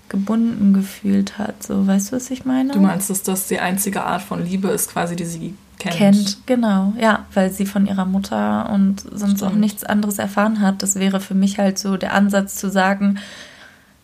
gebunden 0.10 0.74
gefühlt 0.74 1.38
hat. 1.38 1.64
So, 1.64 1.88
weißt 1.88 2.12
du, 2.12 2.16
was 2.16 2.30
ich 2.30 2.46
meine? 2.46 2.74
Du 2.74 2.80
meinst, 2.80 3.10
dass 3.10 3.24
das 3.24 3.48
die 3.48 3.60
einzige 3.60 4.04
Art 4.04 4.22
von 4.22 4.44
Liebe 4.44 4.68
ist, 4.68 4.92
quasi, 4.92 5.16
die 5.16 5.26
sie 5.26 5.56
kennt? 5.80 5.96
Kennt, 5.96 6.38
genau, 6.46 6.94
ja, 7.00 7.26
weil 7.34 7.52
sie 7.52 7.66
von 7.66 7.88
ihrer 7.88 8.06
Mutter 8.06 8.70
und 8.70 9.02
sonst 9.02 9.38
Stimmt. 9.38 9.44
auch 9.44 9.56
nichts 9.56 9.84
anderes 9.84 10.20
erfahren 10.20 10.60
hat. 10.60 10.84
Das 10.84 10.96
wäre 10.96 11.20
für 11.20 11.34
mich 11.36 11.58
halt 11.58 11.80
so 11.80 11.98
der 11.98 12.14
Ansatz 12.14 12.56
zu 12.56 12.70
sagen, 12.70 13.20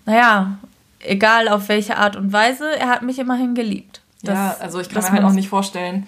naja, 0.05 0.57
egal 0.99 1.47
auf 1.47 1.69
welche 1.69 1.97
Art 1.97 2.15
und 2.15 2.33
Weise, 2.33 2.65
er 2.79 2.89
hat 2.89 3.01
mich 3.01 3.19
immerhin 3.19 3.55
geliebt. 3.55 4.01
Das, 4.23 4.35
ja, 4.35 4.55
also 4.59 4.79
ich 4.79 4.89
kann 4.89 5.03
mir 5.03 5.11
halt 5.11 5.23
auch 5.23 5.31
nicht 5.31 5.49
vorstellen, 5.49 6.07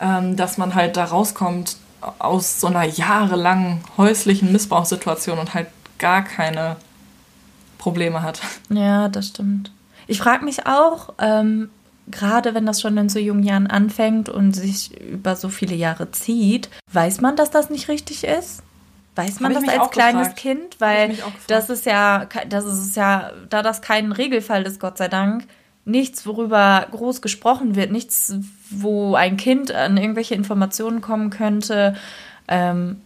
ähm, 0.00 0.36
dass 0.36 0.58
man 0.58 0.74
halt 0.74 0.96
da 0.96 1.04
rauskommt 1.04 1.76
aus 2.18 2.60
so 2.60 2.66
einer 2.66 2.84
jahrelangen 2.84 3.82
häuslichen 3.96 4.52
Missbrauchssituation 4.52 5.38
und 5.38 5.54
halt 5.54 5.68
gar 5.98 6.22
keine 6.22 6.76
Probleme 7.78 8.22
hat. 8.22 8.40
Ja, 8.68 9.08
das 9.08 9.28
stimmt. 9.28 9.70
Ich 10.06 10.18
frage 10.18 10.44
mich 10.44 10.66
auch, 10.66 11.14
ähm, 11.18 11.70
gerade 12.08 12.54
wenn 12.54 12.66
das 12.66 12.80
schon 12.80 12.96
in 12.96 13.08
so 13.08 13.18
jungen 13.18 13.42
Jahren 13.42 13.66
anfängt 13.66 14.28
und 14.28 14.52
sich 14.52 14.98
über 15.00 15.36
so 15.36 15.48
viele 15.48 15.74
Jahre 15.74 16.10
zieht, 16.10 16.68
weiß 16.92 17.20
man, 17.20 17.36
dass 17.36 17.50
das 17.50 17.70
nicht 17.70 17.88
richtig 17.88 18.24
ist? 18.24 18.62
Weiß 19.16 19.40
man 19.40 19.54
das 19.54 19.66
als 19.66 19.90
kleines 19.90 20.28
gefragt. 20.28 20.40
Kind? 20.40 20.80
Weil 20.80 21.16
das 21.46 21.70
ist 21.70 21.86
ja, 21.86 22.26
das 22.48 22.64
ist 22.66 22.96
ja, 22.96 23.32
da 23.48 23.62
das 23.62 23.80
kein 23.80 24.12
Regelfall 24.12 24.64
ist, 24.64 24.78
Gott 24.78 24.98
sei 24.98 25.08
Dank, 25.08 25.46
nichts, 25.86 26.26
worüber 26.26 26.86
groß 26.90 27.22
gesprochen 27.22 27.76
wird, 27.76 27.92
nichts, 27.92 28.34
wo 28.70 29.14
ein 29.14 29.36
Kind 29.36 29.72
an 29.72 29.96
irgendwelche 29.96 30.34
Informationen 30.34 31.00
kommen 31.00 31.30
könnte, 31.30 31.94
ähm, 32.48 33.00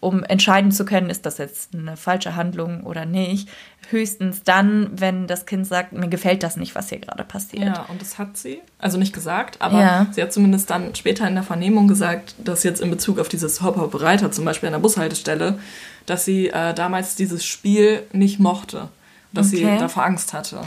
um 0.00 0.24
entscheiden 0.24 0.72
zu 0.72 0.84
können, 0.84 1.10
ist 1.10 1.26
das 1.26 1.38
jetzt 1.38 1.74
eine 1.74 1.96
falsche 1.96 2.34
Handlung 2.34 2.82
oder 2.82 3.06
nicht. 3.06 3.48
Höchstens 3.88 4.42
dann, 4.42 4.90
wenn 4.92 5.28
das 5.28 5.46
Kind 5.46 5.64
sagt, 5.64 5.92
mir 5.92 6.08
gefällt 6.08 6.42
das 6.42 6.56
nicht, 6.56 6.74
was 6.74 6.88
hier 6.88 6.98
gerade 6.98 7.22
passiert. 7.22 7.62
Ja, 7.62 7.86
und 7.88 8.02
das 8.02 8.18
hat 8.18 8.36
sie. 8.36 8.60
Also 8.80 8.98
nicht 8.98 9.12
gesagt, 9.12 9.58
aber 9.60 9.80
ja. 9.80 10.06
sie 10.10 10.20
hat 10.20 10.32
zumindest 10.32 10.70
dann 10.70 10.92
später 10.96 11.28
in 11.28 11.34
der 11.34 11.44
Vernehmung 11.44 11.86
gesagt, 11.86 12.34
dass 12.42 12.64
jetzt 12.64 12.80
in 12.80 12.90
Bezug 12.90 13.20
auf 13.20 13.28
dieses 13.28 13.62
Hop-Hop-Reiter, 13.62 14.32
zum 14.32 14.44
Beispiel 14.44 14.66
an 14.66 14.72
der 14.72 14.80
Bushaltestelle, 14.80 15.60
dass 16.06 16.24
sie 16.24 16.48
äh, 16.48 16.74
damals 16.74 17.14
dieses 17.14 17.44
Spiel 17.44 18.02
nicht 18.12 18.40
mochte. 18.40 18.88
Dass 19.32 19.52
okay. 19.52 19.58
sie 19.58 19.78
davor 19.78 20.04
Angst 20.04 20.32
hatte. 20.32 20.62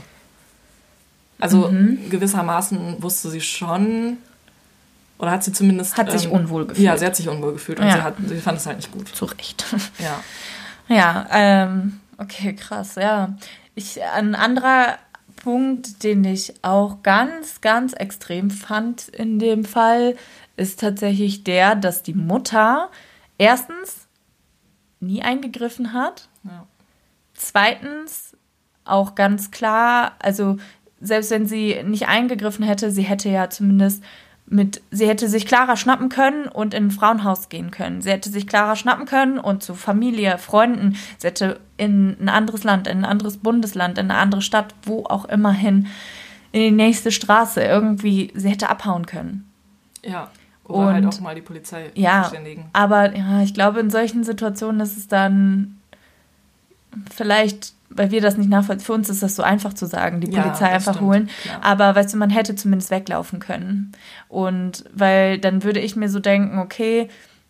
Also 1.39 1.69
mhm. 1.69 2.10
gewissermaßen 2.10 3.02
wusste 3.02 3.30
sie 3.30 3.41
schon, 3.41 4.17
oder 5.17 5.32
hat 5.32 5.43
sie 5.43 5.52
zumindest. 5.52 5.98
Hat 5.98 6.12
sich 6.12 6.26
ähm, 6.26 6.32
unwohl 6.32 6.65
gefühlt. 6.65 6.86
Ja, 6.86 6.98
sie 6.98 7.06
hat 7.06 7.15
sich 7.15 7.28
unwohl 7.28 7.54
gefühlt 7.54 7.80
und 7.80 7.88
ja. 7.88 7.93
sie, 7.93 8.02
hat, 8.02 8.15
sie 8.26 8.38
fand 8.38 8.58
es 8.58 8.65
halt 8.65 8.78
nicht 8.78 8.91
gut. 8.91 9.08
Zu 9.10 9.26
Recht. 9.26 9.65
Ja. 10.00 10.19
Ja, 10.88 11.28
ähm, 11.32 12.00
okay, 12.19 12.54
krass, 12.54 12.93
ja. 12.93 13.36
Ich, 13.74 14.04
ein 14.04 14.36
anderer 14.36 15.00
Punkt, 15.36 16.04
den 16.04 16.24
ich 16.24 16.54
auch 16.63 17.02
ganz, 17.02 17.62
ganz 17.62 17.93
extrem 17.93 18.52
fand 18.52 19.08
in 19.10 19.39
dem 19.39 19.65
Fall, 19.65 20.15
ist 20.58 20.80
tatsächlich 20.80 21.43
der, 21.43 21.76
dass 21.76 22.04
die 22.04 22.13
Mutter 22.13 22.89
erstens 23.38 24.08
nie 25.00 25.24
eingegriffen 25.24 25.91
hat. 25.93 26.30
Ja. 26.43 26.67
Zweitens 27.34 28.38
auch 28.86 29.15
ganz 29.15 29.52
klar, 29.52 30.13
also 30.19 30.58
selbst 31.06 31.32
wenn 31.32 31.46
sie 31.46 31.82
nicht 31.84 32.08
eingegriffen 32.08 32.65
hätte, 32.65 32.91
sie 32.91 33.04
hätte 33.04 33.30
ja 33.30 33.50
zumindest 33.50 34.04
mit, 34.48 34.82
sie 34.91 35.08
hätte 35.08 35.28
sich 35.28 35.48
Clara 35.48 35.76
schnappen 35.76 36.10
können 36.10 36.48
und 36.48 36.74
in 36.74 36.88
ein 36.88 36.91
Frauenhaus 36.91 37.50
gehen 37.50 37.72
können. 37.72 38.02
Sie 38.02 38.12
hätte 38.12 38.30
sich 38.30 38.48
Clara 38.48 38.76
schnappen 38.76 39.06
können 39.06 39.39
und 39.39 39.63
zu 39.63 39.74
Familie, 39.74 40.38
Freunden, 40.38 40.98
sie 41.18 41.28
hätte 41.28 41.60
in 41.78 42.15
ein 42.20 42.30
anderes 42.30 42.63
Land, 42.63 42.88
in 42.88 43.00
ein 43.00 43.06
anderes 43.06 43.38
Bundesland, 43.38 43.98
in 43.98 44.12
eine 44.12 44.20
andere 44.20 44.41
Stadt, 44.41 44.76
wo 44.84 45.04
auch 45.06 45.26
immer 45.26 45.52
hin, 45.52 45.88
in 46.52 46.62
die 46.62 46.72
nächste 46.72 47.12
Straße 47.12 47.62
irgendwie, 47.62 48.32
sie 48.36 48.50
hätte 48.50 48.70
abhauen 48.70 49.06
können. 49.06 49.50
Ja. 50.04 50.30
Oder 50.63 50.88
und, 50.88 50.94
halt 50.94 51.06
auch 51.06 51.20
mal 51.20 51.36
die 51.36 51.41
Polizei 51.41 51.91
ja, 51.96 52.24
verständigen. 52.24 52.70
Aber 52.74 53.15
ja, 53.15 53.41
ich 53.41 53.54
glaube, 53.54 53.80
in 53.80 53.89
solchen 53.89 54.24
Situationen 54.24 54.82
ist 54.82 54.98
es 54.98 55.08
dann 55.08 55.80
vielleicht 57.13 57.75
weil 57.95 58.12
wir 58.12 58.21
das 58.21 58.38
nicht 58.38 58.49
nachvollziehen. 58.49 58.86
Für 58.86 58.93
uns 58.93 59.10
ist 59.10 59.23
das 59.23 59.36
so 59.36 59.43
einfach 59.43 59.73
zu 59.73 59.86
sagen, 59.86 60.19
die 60.19 60.27
Polizei 60.27 60.67
ja, 60.67 60.73
einfach 60.73 60.95
stimmt, 60.95 61.10
holen. 61.10 61.29
Klar. 61.41 61.60
Aber 61.63 61.95
weißt 61.95 62.13
du, 62.13 62.17
man 62.17 62.29
hätte 62.29 62.55
zumindest 62.55 62.91
weglaufen 62.91 63.39
können. 63.39 63.93
Und 64.27 64.84
weil 64.93 65.39
dann 65.39 65.63
würde 65.63 65.79
ich 65.79 65.95
mir 65.95 66.10
so 66.10 66.19
denken, 66.19 66.60
okay, 66.60 67.08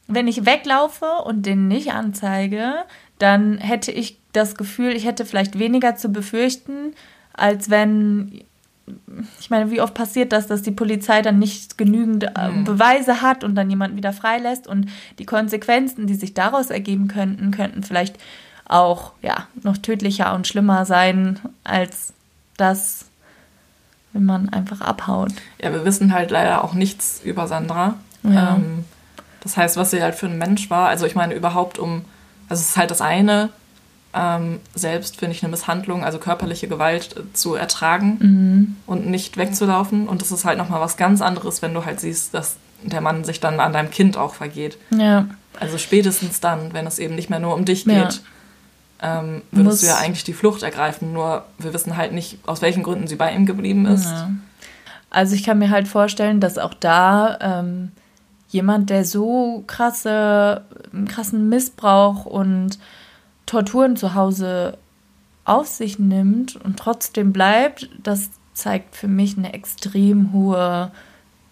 wenn 0.08 0.27
ich 0.27 0.45
weglaufe 0.45 1.08
und 1.25 1.45
den 1.45 1.67
nicht 1.67 1.91
anzeige, 1.93 2.73
dann 3.17 3.58
hätte 3.58 3.91
ich 3.91 4.19
das 4.34 4.55
Gefühl, 4.55 4.91
ich 4.91 5.05
hätte 5.05 5.25
vielleicht 5.25 5.58
weniger 5.58 5.95
zu 5.95 6.10
befürchten, 6.10 6.93
als 7.34 7.69
wenn 7.69 8.43
ich 9.39 9.49
meine, 9.49 9.71
wie 9.71 9.81
oft 9.81 9.95
passiert 9.95 10.31
das, 10.31 10.45
dass 10.45 10.62
die 10.62 10.71
Polizei 10.71 11.23
dann 11.23 11.39
nicht 11.39 11.75
genügend 11.75 12.23
äh, 12.23 12.49
mhm. 12.49 12.65
Beweise 12.65 13.23
hat 13.23 13.43
und 13.43 13.55
dann 13.55 13.67
jemanden 13.69 13.97
wieder 13.97 14.13
freilässt 14.13 14.67
und 14.67 14.89
die 15.17 15.25
Konsequenzen, 15.25 16.05
die 16.05 16.13
sich 16.13 16.36
daraus 16.36 16.69
ergeben 16.69 17.08
könnten, 17.08 17.49
könnten 17.49 17.81
vielleicht 17.81 18.17
auch 18.67 19.12
ja 19.21 19.47
noch 19.63 19.78
tödlicher 19.78 20.34
und 20.34 20.47
schlimmer 20.47 20.86
sein 20.86 21.39
als 21.63 22.13
das, 22.58 23.06
wenn 24.13 24.25
man 24.25 24.49
einfach 24.49 24.82
abhaut. 24.82 25.32
Ja, 25.62 25.71
wir 25.71 25.86
wissen 25.86 26.13
halt 26.13 26.32
leider 26.32 26.63
auch 26.63 26.73
nichts 26.73 27.21
über 27.23 27.47
Sandra. 27.47 27.95
Ja. 28.23 28.56
Ähm, 28.56 28.86
das 29.41 29.58
heißt, 29.58 29.78
was 29.78 29.91
sie 29.91 30.01
halt 30.01 30.15
für 30.15 30.25
ein 30.25 30.38
Mensch 30.38 30.69
war. 30.69 30.88
Also 30.88 31.06
ich 31.06 31.15
meine 31.15 31.36
überhaupt 31.36 31.78
um, 31.78 32.06
also 32.49 32.62
es 32.62 32.69
ist 32.69 32.78
halt 32.78 32.91
das 32.91 33.01
eine, 33.01 33.49
ähm, 34.13 34.60
selbst 34.73 35.17
finde 35.17 35.36
ich 35.36 35.43
eine 35.43 35.51
Misshandlung, 35.51 36.04
also 36.04 36.17
körperliche 36.17 36.67
Gewalt 36.67 37.17
äh, 37.17 37.34
zu 37.34 37.54
ertragen 37.56 38.17
mhm. 38.19 38.75
und 38.88 39.08
nicht 39.08 39.38
wegzulaufen. 39.38 40.08
Und 40.08 40.21
das 40.21 40.32
ist 40.32 40.45
halt 40.45 40.58
nochmal 40.58 40.82
was 40.82 40.97
ganz 40.97 41.21
anderes, 41.21 41.62
wenn 41.62 41.73
du 41.73 41.86
halt 41.86 41.99
siehst, 41.99 42.34
dass 42.34 42.56
der 42.82 43.01
Mann 43.01 43.23
sich 43.23 43.39
dann 43.39 43.60
an 43.60 43.73
deinem 43.73 43.91
Kind 43.91 44.17
auch 44.17 44.34
vergeht. 44.34 44.78
Ja. 44.92 45.27
Also 45.60 45.77
spätestens 45.77 46.40
dann, 46.40 46.73
wenn 46.73 46.87
es 46.87 47.00
eben 47.00 47.15
nicht 47.15 47.29
mehr 47.29 47.40
nur 47.40 47.56
um 47.56 47.65
dich 47.65 47.85
geht. 47.85 47.94
Ja 47.94 48.10
ähm, 49.02 49.41
würdest 49.52 49.65
Muss, 49.65 49.81
du 49.81 49.87
ja 49.87 49.98
eigentlich 49.98 50.23
die 50.23 50.33
Flucht 50.33 50.63
ergreifen. 50.63 51.13
Nur 51.13 51.46
wir 51.58 51.73
wissen 51.73 51.98
halt 51.98 52.13
nicht, 52.13 52.39
aus 52.46 52.62
welchen 52.62 52.83
Gründen 52.83 53.08
sie 53.08 53.15
bei 53.15 53.33
ihm 53.33 53.46
geblieben 53.46 53.85
ist. 53.85 54.06
Ja. 54.06 54.31
Also 55.10 55.35
ich 55.35 55.43
kann 55.43 55.60
mir 55.60 55.69
halt 55.69 55.87
vorstellen, 55.87 56.39
dass 56.39 56.58
auch 56.58 56.73
da 56.73 57.37
ähm, 57.41 57.91
jemand, 58.50 58.89
der 58.89 59.06
so 59.06 59.63
krasse, 59.67 60.63
krassen 61.08 61.50
Missbrauch 61.50 62.25
und 62.25 62.79
Torturen 63.46 63.96
zu 63.96 64.15
Hause 64.15 64.77
auf 65.46 65.67
sich 65.67 66.00
nimmt 66.00 66.56
und 66.56 66.77
trotzdem 66.77 67.31
bleibt, 67.31 67.89
das 68.02 68.29
zeigt 68.54 68.96
für 68.96 69.08
mich 69.08 69.37
eine 69.37 69.54
extrem 69.54 70.33
hohe 70.33 70.91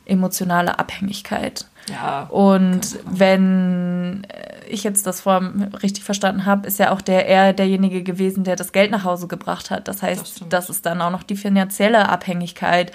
emotionale 0.05 0.79
Abhängigkeit. 0.79 1.65
Ja. 1.89 2.23
Und 2.23 2.97
wenn 3.05 4.25
ich 4.69 4.83
jetzt 4.83 5.05
das 5.05 5.21
vor 5.21 5.41
richtig 5.81 6.03
verstanden 6.03 6.45
habe, 6.45 6.67
ist 6.67 6.79
ja 6.79 6.91
auch 6.91 7.01
der 7.01 7.27
er 7.27 7.53
derjenige 7.53 8.03
gewesen, 8.03 8.43
der 8.43 8.55
das 8.55 8.71
Geld 8.71 8.91
nach 8.91 9.03
Hause 9.03 9.27
gebracht 9.27 9.69
hat. 9.69 9.87
Das 9.87 10.01
heißt, 10.01 10.41
das, 10.41 10.49
das 10.49 10.69
ist 10.69 10.85
dann 10.85 11.01
auch 11.01 11.11
noch 11.11 11.23
die 11.23 11.35
finanzielle 11.35 12.07
Abhängigkeit. 12.09 12.91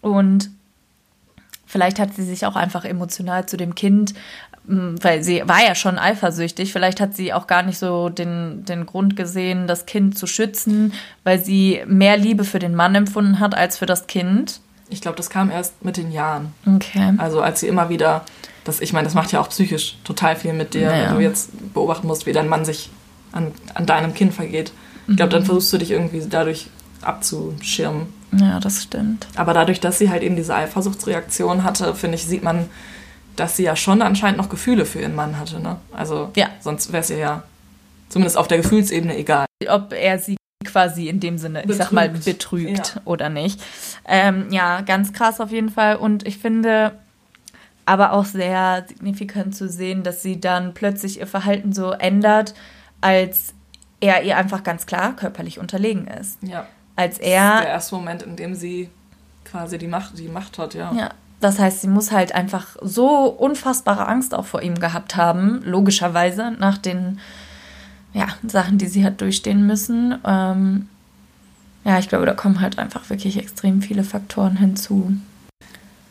Und 0.00 0.50
Vielleicht 1.70 2.00
hat 2.00 2.14
sie 2.14 2.24
sich 2.24 2.46
auch 2.46 2.56
einfach 2.56 2.84
emotional 2.84 3.46
zu 3.46 3.56
dem 3.56 3.76
Kind, 3.76 4.14
weil 4.64 5.22
sie 5.22 5.44
war 5.46 5.64
ja 5.64 5.76
schon 5.76 5.98
eifersüchtig, 5.98 6.72
vielleicht 6.72 7.00
hat 7.00 7.14
sie 7.14 7.32
auch 7.32 7.46
gar 7.46 7.62
nicht 7.62 7.78
so 7.78 8.08
den, 8.08 8.64
den 8.64 8.86
Grund 8.86 9.14
gesehen, 9.14 9.68
das 9.68 9.86
Kind 9.86 10.18
zu 10.18 10.26
schützen, 10.26 10.92
weil 11.22 11.38
sie 11.38 11.82
mehr 11.86 12.16
Liebe 12.16 12.42
für 12.42 12.58
den 12.58 12.74
Mann 12.74 12.96
empfunden 12.96 13.38
hat 13.38 13.54
als 13.54 13.78
für 13.78 13.86
das 13.86 14.08
Kind. 14.08 14.60
Ich 14.90 15.00
glaube, 15.00 15.16
das 15.16 15.30
kam 15.30 15.50
erst 15.50 15.84
mit 15.84 15.96
den 15.96 16.12
Jahren. 16.12 16.52
Okay. 16.66 17.14
Also 17.18 17.40
als 17.40 17.60
sie 17.60 17.68
immer 17.68 17.88
wieder, 17.88 18.24
das, 18.64 18.80
ich 18.80 18.92
meine, 18.92 19.04
das 19.04 19.14
macht 19.14 19.32
ja 19.32 19.40
auch 19.40 19.48
psychisch 19.48 19.96
total 20.04 20.36
viel 20.36 20.52
mit 20.52 20.74
dir, 20.74 20.88
naja. 20.88 21.08
wenn 21.08 21.16
du 21.16 21.22
jetzt 21.22 21.72
beobachten 21.72 22.06
musst, 22.06 22.26
wie 22.26 22.32
dein 22.32 22.48
Mann 22.48 22.64
sich 22.64 22.90
an, 23.32 23.52
an 23.74 23.86
deinem 23.86 24.14
Kind 24.14 24.34
vergeht. 24.34 24.72
Ich 25.08 25.16
glaube, 25.16 25.30
dann 25.30 25.42
mhm. 25.42 25.46
versuchst 25.46 25.72
du 25.72 25.78
dich 25.78 25.90
irgendwie 25.90 26.22
dadurch 26.28 26.66
abzuschirmen. 27.02 28.08
Ja, 28.32 28.60
das 28.60 28.82
stimmt. 28.82 29.26
Aber 29.36 29.54
dadurch, 29.54 29.80
dass 29.80 29.98
sie 29.98 30.10
halt 30.10 30.22
eben 30.22 30.36
diese 30.36 30.54
Eifersuchtsreaktion 30.54 31.64
hatte, 31.64 31.94
finde 31.94 32.16
ich, 32.16 32.26
sieht 32.26 32.42
man, 32.42 32.68
dass 33.36 33.56
sie 33.56 33.64
ja 33.64 33.74
schon 33.74 34.02
anscheinend 34.02 34.38
noch 34.38 34.48
Gefühle 34.48 34.84
für 34.84 35.00
ihren 35.00 35.14
Mann 35.14 35.38
hatte. 35.38 35.60
Ne? 35.60 35.76
Also 35.92 36.30
ja. 36.36 36.48
sonst 36.60 36.92
wäre 36.92 37.02
es 37.02 37.10
ihr 37.10 37.18
ja 37.18 37.42
zumindest 38.08 38.36
auf 38.36 38.48
der 38.48 38.58
Gefühlsebene 38.58 39.16
egal. 39.16 39.46
Ob 39.68 39.92
er 39.92 40.18
sie 40.18 40.36
quasi 40.64 41.08
in 41.08 41.20
dem 41.20 41.38
Sinne, 41.38 41.60
betrügt. 41.60 41.72
ich 41.72 41.84
sag 41.84 41.92
mal, 41.92 42.08
betrügt 42.10 42.94
ja. 42.94 43.02
oder 43.04 43.28
nicht. 43.28 43.60
Ähm, 44.06 44.48
ja, 44.50 44.82
ganz 44.82 45.12
krass 45.12 45.40
auf 45.40 45.50
jeden 45.50 45.70
Fall. 45.70 45.96
Und 45.96 46.26
ich 46.26 46.38
finde 46.38 46.92
aber 47.86 48.12
auch 48.12 48.26
sehr 48.26 48.84
signifikant 48.86 49.56
zu 49.56 49.68
sehen, 49.68 50.02
dass 50.02 50.22
sie 50.22 50.38
dann 50.38 50.74
plötzlich 50.74 51.18
ihr 51.18 51.26
Verhalten 51.26 51.72
so 51.72 51.92
ändert, 51.92 52.54
als 53.00 53.54
er 54.00 54.22
ihr 54.22 54.36
einfach 54.36 54.62
ganz 54.62 54.86
klar 54.86 55.16
körperlich 55.16 55.58
unterlegen 55.58 56.06
ist. 56.06 56.38
Ja. 56.42 56.66
Als 56.94 57.18
er. 57.18 57.42
Das 57.42 57.54
ist 57.54 57.64
der 57.64 57.72
erste 57.72 57.94
Moment, 57.94 58.22
in 58.22 58.36
dem 58.36 58.54
sie 58.54 58.90
quasi 59.44 59.78
die 59.78 59.88
Macht, 59.88 60.18
die 60.18 60.28
Macht 60.28 60.58
hat, 60.58 60.74
ja. 60.74 60.92
Ja. 60.92 61.10
Das 61.40 61.58
heißt, 61.58 61.80
sie 61.80 61.88
muss 61.88 62.12
halt 62.12 62.34
einfach 62.34 62.76
so 62.82 63.24
unfassbare 63.24 64.06
Angst 64.06 64.34
auch 64.34 64.44
vor 64.44 64.60
ihm 64.60 64.74
gehabt 64.74 65.16
haben, 65.16 65.62
logischerweise, 65.64 66.50
nach 66.50 66.76
den 66.76 67.18
ja, 68.12 68.28
Sachen, 68.46 68.78
die 68.78 68.86
sie 68.86 69.04
hat 69.04 69.20
durchstehen 69.20 69.66
müssen. 69.66 70.18
Ähm, 70.24 70.88
ja, 71.84 71.98
ich 71.98 72.08
glaube, 72.08 72.26
da 72.26 72.34
kommen 72.34 72.60
halt 72.60 72.78
einfach 72.78 73.08
wirklich 73.08 73.38
extrem 73.38 73.82
viele 73.82 74.04
Faktoren 74.04 74.56
hinzu. 74.56 75.12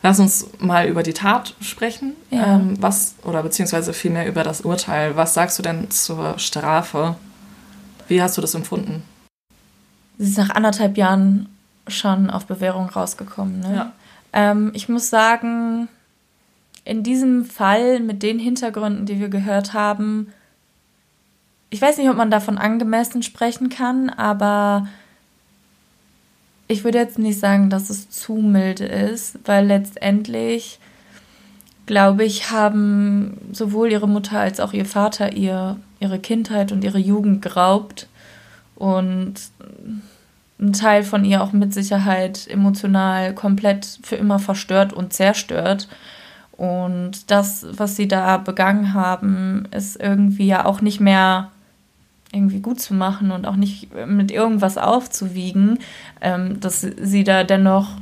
Lass 0.02 0.20
uns 0.20 0.48
mal 0.60 0.88
über 0.88 1.04
die 1.04 1.14
Tat 1.14 1.56
sprechen. 1.60 2.14
Ja. 2.32 2.56
Ähm, 2.56 2.82
was, 2.82 3.16
oder 3.24 3.44
beziehungsweise 3.44 3.94
vielmehr 3.94 4.28
über 4.28 4.44
das 4.44 4.62
Urteil. 4.62 5.18
Was 5.18 5.34
sagst 5.34 5.60
du 5.60 5.64
denn 5.64 5.92
zur 5.92 6.40
Strafe? 6.40 7.16
Wie 8.08 8.22
hast 8.22 8.38
du 8.38 8.42
das 8.42 8.56
empfunden? 8.56 9.04
Sie 10.18 10.30
ist 10.30 10.38
nach 10.38 10.50
anderthalb 10.52 10.98
Jahren 10.98 11.50
schon 11.88 12.30
auf 12.30 12.46
Bewährung 12.46 12.90
rausgekommen. 12.90 13.60
Ne? 13.60 13.76
Ja. 13.76 13.92
Ähm, 14.32 14.72
ich 14.74 14.90
muss 14.90 15.10
sagen, 15.10 15.90
in 16.86 17.04
diesem 17.04 17.46
Fall 17.46 18.00
mit 18.00 18.24
den 18.24 18.40
Hintergründen, 18.40 19.06
die 19.06 19.20
wir 19.20 19.30
gehört 19.30 19.74
haben, 19.74 20.34
ich 21.70 21.82
weiß 21.82 21.98
nicht, 21.98 22.10
ob 22.10 22.18
man 22.18 22.32
davon 22.32 22.58
angemessen 22.58 23.24
sprechen 23.24 23.70
kann, 23.70 24.10
aber 24.10 24.88
ich 26.68 26.84
würde 26.84 27.00
jetzt 27.00 27.20
nicht 27.20 27.40
sagen, 27.40 27.70
dass 27.70 27.90
es 27.90 28.10
zu 28.10 28.36
milde 28.36 28.86
ist, 28.86 29.40
weil 29.46 29.66
letztendlich, 29.66 30.80
glaube 31.86 32.24
ich, 32.24 32.52
haben 32.52 33.38
sowohl 33.52 33.92
ihre 33.92 34.08
Mutter 34.08 34.40
als 34.40 34.60
auch 34.60 34.74
ihr 34.74 34.86
Vater 34.86 35.34
ihr, 35.34 35.78
ihre 36.00 36.20
Kindheit 36.20 36.72
und 36.72 36.84
ihre 36.84 37.00
Jugend 37.00 37.42
geraubt 37.42 38.08
und 38.76 39.36
ein 40.60 40.74
Teil 40.74 41.04
von 41.04 41.24
ihr 41.24 41.42
auch 41.42 41.54
mit 41.54 41.74
Sicherheit 41.74 42.48
emotional 42.48 43.34
komplett 43.34 44.00
für 44.04 44.16
immer 44.16 44.40
verstört 44.40 44.94
und 44.94 45.14
zerstört. 45.14 45.88
Und 46.52 47.32
das, 47.32 47.66
was 47.72 47.96
sie 47.96 48.08
da 48.08 48.38
begangen 48.38 48.94
haben, 48.94 49.68
ist 49.72 50.00
irgendwie 50.00 50.48
ja 50.48 50.66
auch 50.66 50.82
nicht 50.82 51.00
mehr 51.00 51.52
irgendwie 52.32 52.60
gut 52.60 52.80
zu 52.80 52.94
machen 52.94 53.32
und 53.32 53.48
auch 53.48 53.56
nicht 53.56 53.90
mit 54.06 54.32
irgendwas 54.32 54.78
aufzuwiegen, 54.78 55.80
ähm, 56.22 56.60
dass 56.60 56.82
sie 56.82 57.24
da 57.24 57.44
dennoch 57.44 57.98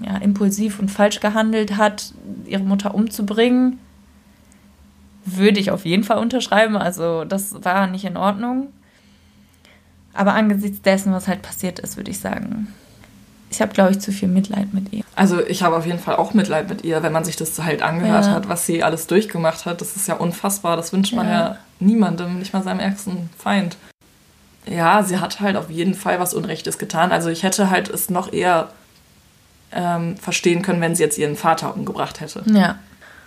ja, 0.00 0.16
impulsiv 0.16 0.80
und 0.80 0.90
falsch 0.90 1.20
gehandelt 1.20 1.76
hat, 1.76 2.14
ihre 2.46 2.62
Mutter 2.62 2.94
umzubringen, 2.94 3.78
würde 5.24 5.60
ich 5.60 5.70
auf 5.70 5.84
jeden 5.84 6.04
Fall 6.04 6.18
unterschreiben. 6.18 6.76
Also 6.76 7.24
das 7.24 7.62
war 7.62 7.86
nicht 7.86 8.04
in 8.04 8.16
Ordnung. 8.16 8.68
Aber 10.12 10.34
angesichts 10.34 10.82
dessen, 10.82 11.12
was 11.12 11.28
halt 11.28 11.42
passiert 11.42 11.78
ist, 11.78 11.96
würde 11.96 12.10
ich 12.10 12.18
sagen, 12.18 12.66
ich 13.50 13.60
habe, 13.60 13.72
glaube 13.72 13.92
ich, 13.92 14.00
zu 14.00 14.10
viel 14.10 14.28
Mitleid 14.28 14.72
mit 14.72 14.92
ihr. 14.92 15.04
Also 15.14 15.44
ich 15.44 15.62
habe 15.62 15.76
auf 15.76 15.86
jeden 15.86 15.98
Fall 15.98 16.16
auch 16.16 16.34
Mitleid 16.34 16.68
mit 16.68 16.84
ihr, 16.84 17.02
wenn 17.02 17.12
man 17.12 17.24
sich 17.24 17.36
das 17.36 17.58
halt 17.62 17.82
angehört 17.82 18.26
ja. 18.26 18.32
hat, 18.32 18.48
was 18.48 18.66
sie 18.66 18.82
alles 18.82 19.06
durchgemacht 19.06 19.66
hat. 19.66 19.80
Das 19.80 19.94
ist 19.94 20.08
ja 20.08 20.14
unfassbar. 20.14 20.76
Das 20.76 20.92
wünscht 20.92 21.14
man 21.14 21.26
ja, 21.26 21.32
ja 21.32 21.58
niemandem, 21.80 22.38
nicht 22.38 22.52
mal 22.52 22.62
seinem 22.62 22.80
ärgsten 22.80 23.30
Feind. 23.36 23.76
Ja, 24.66 25.02
sie 25.02 25.18
hat 25.18 25.40
halt 25.40 25.56
auf 25.56 25.70
jeden 25.70 25.94
Fall 25.94 26.20
was 26.20 26.34
Unrechtes 26.34 26.78
getan. 26.78 27.12
Also 27.12 27.30
ich 27.30 27.42
hätte 27.42 27.70
halt 27.70 27.88
es 27.88 28.10
noch 28.10 28.32
eher 28.32 28.68
ähm, 29.72 30.16
verstehen 30.16 30.62
können, 30.62 30.80
wenn 30.80 30.94
sie 30.94 31.02
jetzt 31.02 31.18
ihren 31.18 31.36
Vater 31.36 31.74
umgebracht 31.74 32.20
hätte. 32.20 32.42
Ja. 32.46 32.78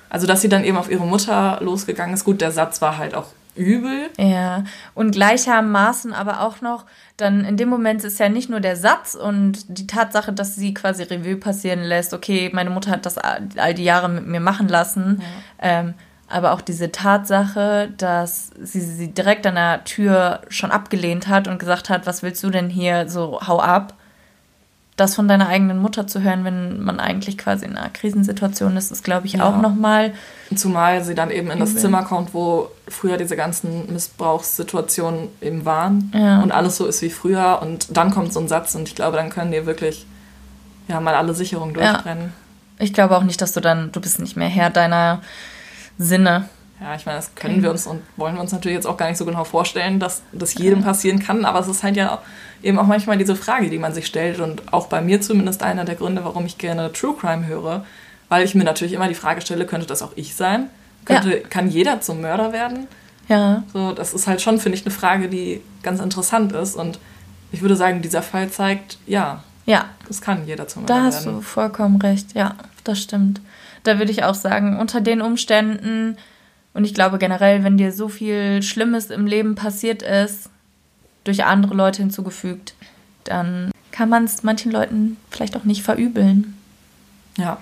Also 0.09 0.27
dass 0.27 0.41
sie 0.41 0.49
dann 0.49 0.63
eben 0.63 0.77
auf 0.77 0.91
ihre 0.91 1.05
Mutter 1.05 1.59
losgegangen 1.61 2.13
ist. 2.13 2.23
Gut, 2.23 2.39
der 2.39 2.51
Satz 2.51 2.81
war 2.81 2.97
halt 2.97 3.15
auch 3.15 3.27
übel. 3.55 4.09
Ja, 4.17 4.63
und 4.93 5.11
gleichermaßen 5.11 6.13
aber 6.13 6.41
auch 6.41 6.61
noch, 6.61 6.85
dann 7.17 7.45
in 7.45 7.57
dem 7.57 7.69
Moment 7.69 8.03
ist 8.03 8.19
ja 8.19 8.29
nicht 8.29 8.49
nur 8.49 8.59
der 8.59 8.75
Satz 8.75 9.15
und 9.15 9.77
die 9.77 9.87
Tatsache, 9.87 10.33
dass 10.33 10.55
sie 10.55 10.73
quasi 10.73 11.03
Revue 11.03 11.37
passieren 11.37 11.81
lässt, 11.81 12.13
okay, 12.13 12.49
meine 12.53 12.69
Mutter 12.69 12.91
hat 12.91 13.05
das 13.05 13.17
all 13.17 13.73
die 13.73 13.83
Jahre 13.83 14.09
mit 14.09 14.27
mir 14.27 14.39
machen 14.39 14.67
lassen, 14.67 15.21
ja. 15.21 15.79
ähm, 15.79 15.93
aber 16.33 16.51
auch 16.53 16.61
diese 16.61 16.91
Tatsache, 16.91 17.89
dass 17.97 18.51
sie 18.61 18.81
sie 18.81 19.13
direkt 19.13 19.45
an 19.47 19.55
der 19.55 19.83
Tür 19.83 20.41
schon 20.49 20.71
abgelehnt 20.71 21.27
hat 21.27 21.47
und 21.47 21.59
gesagt 21.59 21.89
hat, 21.89 22.05
was 22.05 22.23
willst 22.23 22.43
du 22.43 22.49
denn 22.49 22.69
hier, 22.69 23.09
so 23.09 23.39
hau 23.47 23.59
ab 23.59 23.93
das 24.95 25.15
von 25.15 25.27
deiner 25.27 25.47
eigenen 25.47 25.79
Mutter 25.79 26.05
zu 26.05 26.21
hören, 26.21 26.43
wenn 26.43 26.83
man 26.83 26.99
eigentlich 26.99 27.37
quasi 27.37 27.65
in 27.65 27.75
einer 27.75 27.89
Krisensituation 27.89 28.77
ist, 28.77 28.91
ist, 28.91 29.03
glaube 29.03 29.25
ich, 29.25 29.33
ja. 29.33 29.47
auch 29.47 29.59
nochmal. 29.59 30.13
Zumal 30.55 31.03
sie 31.03 31.15
dann 31.15 31.31
eben 31.31 31.49
in 31.49 31.59
das 31.59 31.75
Zimmer 31.75 32.03
kommt, 32.03 32.33
wo 32.33 32.69
früher 32.87 33.17
diese 33.17 33.35
ganzen 33.35 33.91
Missbrauchssituationen 33.91 35.29
eben 35.41 35.65
waren 35.65 36.11
ja. 36.13 36.41
und 36.41 36.51
alles 36.51 36.77
so 36.77 36.85
ist 36.85 37.01
wie 37.01 37.09
früher 37.09 37.59
und 37.61 37.97
dann 37.97 38.11
kommt 38.11 38.33
so 38.33 38.39
ein 38.39 38.47
Satz 38.47 38.75
und 38.75 38.87
ich 38.87 38.95
glaube, 38.95 39.17
dann 39.17 39.31
können 39.31 39.51
die 39.51 39.65
wirklich 39.65 40.05
ja 40.87 40.99
mal 40.99 41.15
alle 41.15 41.33
Sicherungen 41.33 41.73
durchbrennen. 41.73 42.25
Ja. 42.25 42.83
Ich 42.83 42.93
glaube 42.93 43.17
auch 43.17 43.23
nicht, 43.23 43.41
dass 43.41 43.53
du 43.53 43.61
dann, 43.61 43.91
du 43.91 43.99
bist 43.99 44.19
nicht 44.19 44.35
mehr 44.35 44.49
Herr 44.49 44.69
deiner 44.69 45.21
Sinne. 45.97 46.49
Ja, 46.83 46.95
ich 46.95 47.05
meine, 47.05 47.17
das 47.17 47.33
können 47.35 47.63
wir 47.63 47.71
uns 47.71 47.87
und 47.87 48.01
wollen 48.17 48.35
wir 48.35 48.41
uns 48.41 48.51
natürlich 48.51 48.75
jetzt 48.75 48.87
auch 48.87 48.97
gar 48.97 49.07
nicht 49.07 49.17
so 49.17 49.25
genau 49.25 49.45
vorstellen, 49.45 49.99
dass 49.99 50.21
das 50.33 50.53
jedem 50.55 50.83
passieren 50.83 51.19
kann, 51.19 51.45
aber 51.45 51.59
es 51.59 51.67
ist 51.69 51.81
halt 51.81 51.95
ja 51.95 52.21
eben 52.61 52.77
auch 52.77 52.87
manchmal 52.87 53.17
diese 53.17 53.37
Frage, 53.37 53.69
die 53.69 53.77
man 53.77 53.93
sich 53.93 54.05
stellt 54.05 54.39
und 54.39 54.73
auch 54.73 54.87
bei 54.87 54.99
mir 54.99 55.21
zumindest 55.21 55.63
einer 55.63 55.85
der 55.85 55.95
Gründe, 55.95 56.25
warum 56.25 56.45
ich 56.45 56.57
gerne 56.57 56.91
True 56.91 57.15
Crime 57.17 57.45
höre, 57.45 57.85
weil 58.27 58.43
ich 58.43 58.53
mir 58.53 58.65
natürlich 58.65 58.93
immer 58.93 59.07
die 59.07 59.15
Frage 59.15 59.39
stelle, 59.39 59.65
könnte 59.65 59.87
das 59.87 60.01
auch 60.01 60.11
ich 60.15 60.35
sein? 60.35 60.69
Könnte, 61.05 61.37
ja. 61.37 61.47
Kann 61.47 61.69
jeder 61.69 62.01
zum 62.01 62.19
Mörder 62.21 62.51
werden? 62.51 62.87
Ja. 63.29 63.63
So, 63.71 63.93
das 63.93 64.13
ist 64.13 64.27
halt 64.27 64.41
schon, 64.41 64.59
finde 64.59 64.77
ich, 64.77 64.85
eine 64.85 64.93
Frage, 64.93 65.29
die 65.29 65.61
ganz 65.83 66.01
interessant 66.01 66.51
ist 66.51 66.75
und 66.75 66.99
ich 67.53 67.61
würde 67.61 67.77
sagen, 67.77 68.01
dieser 68.01 68.23
Fall 68.23 68.49
zeigt, 68.49 68.97
ja, 69.05 69.43
ja. 69.65 69.85
das 70.07 70.19
kann 70.19 70.45
jeder 70.45 70.67
zum 70.67 70.83
Mörder 70.83 70.95
werden. 70.95 71.11
Da 71.11 71.17
hast 71.17 71.25
du 71.25 71.41
vollkommen 71.41 72.01
recht, 72.01 72.33
ja, 72.33 72.55
das 72.83 72.99
stimmt. 73.01 73.39
Da 73.83 73.99
würde 73.99 74.11
ich 74.11 74.23
auch 74.23 74.35
sagen, 74.35 74.79
unter 74.79 75.01
den 75.01 75.21
Umständen 75.21 76.17
und 76.73 76.85
ich 76.85 76.93
glaube 76.93 77.19
generell, 77.19 77.63
wenn 77.63 77.77
dir 77.77 77.91
so 77.91 78.09
viel 78.09 78.63
Schlimmes 78.63 79.09
im 79.11 79.27
Leben 79.27 79.55
passiert 79.55 80.01
ist, 80.01 80.49
durch 81.23 81.45
andere 81.45 81.75
Leute 81.75 82.01
hinzugefügt, 82.01 82.73
dann 83.23 83.71
kann 83.91 84.09
man 84.09 84.25
es 84.25 84.43
manchen 84.43 84.71
Leuten 84.71 85.17
vielleicht 85.29 85.55
auch 85.55 85.63
nicht 85.63 85.83
verübeln. 85.83 86.57
Ja, 87.37 87.59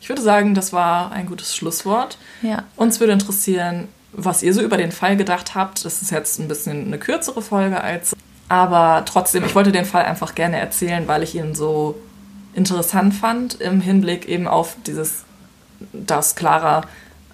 ich 0.00 0.08
würde 0.08 0.22
sagen, 0.22 0.54
das 0.54 0.72
war 0.72 1.12
ein 1.12 1.26
gutes 1.26 1.54
Schlusswort. 1.54 2.18
Ja. 2.40 2.64
Uns 2.76 3.00
würde 3.00 3.12
interessieren, 3.12 3.88
was 4.12 4.42
ihr 4.42 4.54
so 4.54 4.60
über 4.62 4.76
den 4.76 4.92
Fall 4.92 5.16
gedacht 5.16 5.54
habt. 5.54 5.84
Das 5.84 6.02
ist 6.02 6.10
jetzt 6.10 6.38
ein 6.38 6.48
bisschen 6.48 6.86
eine 6.86 6.98
kürzere 6.98 7.42
Folge 7.42 7.80
als. 7.80 8.14
Aber 8.48 9.04
trotzdem, 9.06 9.44
ich 9.44 9.54
wollte 9.54 9.72
den 9.72 9.84
Fall 9.84 10.04
einfach 10.04 10.34
gerne 10.34 10.58
erzählen, 10.58 11.08
weil 11.08 11.22
ich 11.22 11.34
ihn 11.34 11.54
so 11.54 11.96
interessant 12.54 13.14
fand 13.14 13.60
im 13.60 13.80
Hinblick 13.80 14.28
eben 14.28 14.46
auf 14.46 14.76
dieses, 14.86 15.24
dass 15.92 16.34
Clara 16.34 16.82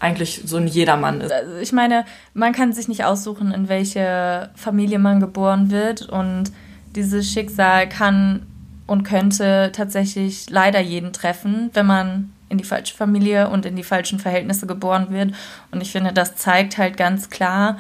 eigentlich 0.01 0.42
so 0.44 0.57
ein 0.57 0.66
Jedermann 0.66 1.20
ist. 1.20 1.32
Also 1.32 1.57
ich 1.57 1.72
meine, 1.72 2.05
man 2.34 2.53
kann 2.53 2.72
sich 2.72 2.88
nicht 2.88 3.05
aussuchen, 3.05 3.53
in 3.53 3.68
welche 3.68 4.51
Familie 4.55 4.99
man 4.99 5.20
geboren 5.20 5.70
wird 5.70 6.03
und 6.09 6.53
dieses 6.94 7.30
Schicksal 7.30 7.88
kann 7.88 8.46
und 8.86 9.03
könnte 9.03 9.70
tatsächlich 9.72 10.49
leider 10.51 10.80
jeden 10.80 11.12
treffen, 11.12 11.70
wenn 11.74 11.86
man 11.86 12.32
in 12.49 12.59
die 12.59 12.64
falsche 12.64 12.96
Familie 12.96 13.51
und 13.51 13.66
in 13.66 13.76
die 13.76 13.84
falschen 13.84 14.18
Verhältnisse 14.18 14.66
geboren 14.66 15.09
wird. 15.11 15.32
Und 15.70 15.82
ich 15.82 15.92
finde, 15.92 16.12
das 16.12 16.36
zeigt 16.36 16.78
halt 16.78 16.96
ganz 16.96 17.28
klar, 17.28 17.78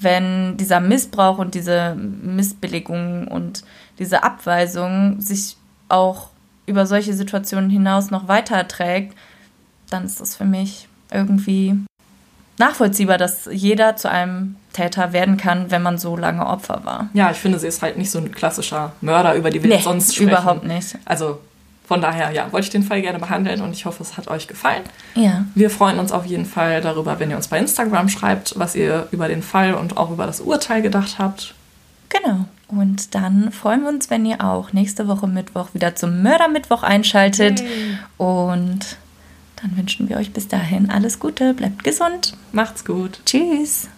wenn 0.00 0.56
dieser 0.56 0.80
Missbrauch 0.80 1.38
und 1.38 1.54
diese 1.54 1.94
Missbilligung 1.94 3.28
und 3.28 3.64
diese 3.98 4.22
Abweisung 4.22 5.20
sich 5.20 5.56
auch 5.88 6.30
über 6.66 6.86
solche 6.86 7.14
Situationen 7.14 7.70
hinaus 7.70 8.10
noch 8.10 8.28
weiter 8.28 8.66
trägt, 8.68 9.16
dann 9.90 10.04
ist 10.04 10.20
das 10.20 10.36
für 10.36 10.44
mich 10.44 10.88
irgendwie 11.10 11.74
nachvollziehbar, 12.58 13.18
dass 13.18 13.48
jeder 13.50 13.96
zu 13.96 14.10
einem 14.10 14.56
Täter 14.72 15.12
werden 15.12 15.36
kann, 15.36 15.70
wenn 15.70 15.82
man 15.82 15.98
so 15.98 16.16
lange 16.16 16.46
Opfer 16.46 16.80
war. 16.84 17.08
Ja, 17.14 17.30
ich 17.30 17.36
finde, 17.38 17.58
sie 17.58 17.68
ist 17.68 17.82
halt 17.82 17.96
nicht 17.96 18.10
so 18.10 18.18
ein 18.18 18.32
klassischer 18.32 18.92
Mörder, 19.00 19.34
über 19.34 19.50
die 19.50 19.62
wir 19.62 19.70
nee, 19.70 19.80
sonst 19.80 20.14
sprechen. 20.14 20.30
überhaupt 20.30 20.64
nicht. 20.64 20.98
Also 21.04 21.40
von 21.86 22.02
daher, 22.02 22.32
ja, 22.32 22.52
wollte 22.52 22.66
ich 22.66 22.70
den 22.70 22.82
Fall 22.82 23.00
gerne 23.00 23.18
behandeln 23.18 23.62
und 23.62 23.72
ich 23.72 23.86
hoffe, 23.86 24.02
es 24.02 24.16
hat 24.18 24.28
euch 24.28 24.46
gefallen. 24.46 24.82
Ja. 25.14 25.46
Wir 25.54 25.70
freuen 25.70 25.98
uns 25.98 26.12
auf 26.12 26.26
jeden 26.26 26.44
Fall 26.44 26.82
darüber, 26.82 27.18
wenn 27.18 27.30
ihr 27.30 27.36
uns 27.36 27.48
bei 27.48 27.58
Instagram 27.58 28.10
schreibt, 28.10 28.58
was 28.58 28.74
ihr 28.74 29.08
über 29.10 29.28
den 29.28 29.42
Fall 29.42 29.74
und 29.74 29.96
auch 29.96 30.10
über 30.10 30.26
das 30.26 30.40
Urteil 30.40 30.82
gedacht 30.82 31.18
habt. 31.18 31.54
Genau. 32.10 32.44
Und 32.66 33.14
dann 33.14 33.50
freuen 33.52 33.82
wir 33.82 33.88
uns, 33.88 34.10
wenn 34.10 34.26
ihr 34.26 34.44
auch 34.44 34.74
nächste 34.74 35.08
Woche 35.08 35.26
Mittwoch 35.26 35.68
wieder 35.72 35.96
zum 35.96 36.22
Mördermittwoch 36.22 36.82
einschaltet. 36.82 37.62
Hey. 37.62 37.98
Und 38.18 38.98
dann 39.62 39.76
wünschen 39.76 40.08
wir 40.08 40.16
euch 40.16 40.32
bis 40.32 40.48
dahin 40.48 40.90
alles 40.90 41.18
Gute, 41.18 41.54
bleibt 41.54 41.84
gesund. 41.84 42.36
Macht's 42.52 42.84
gut. 42.84 43.20
Tschüss. 43.26 43.88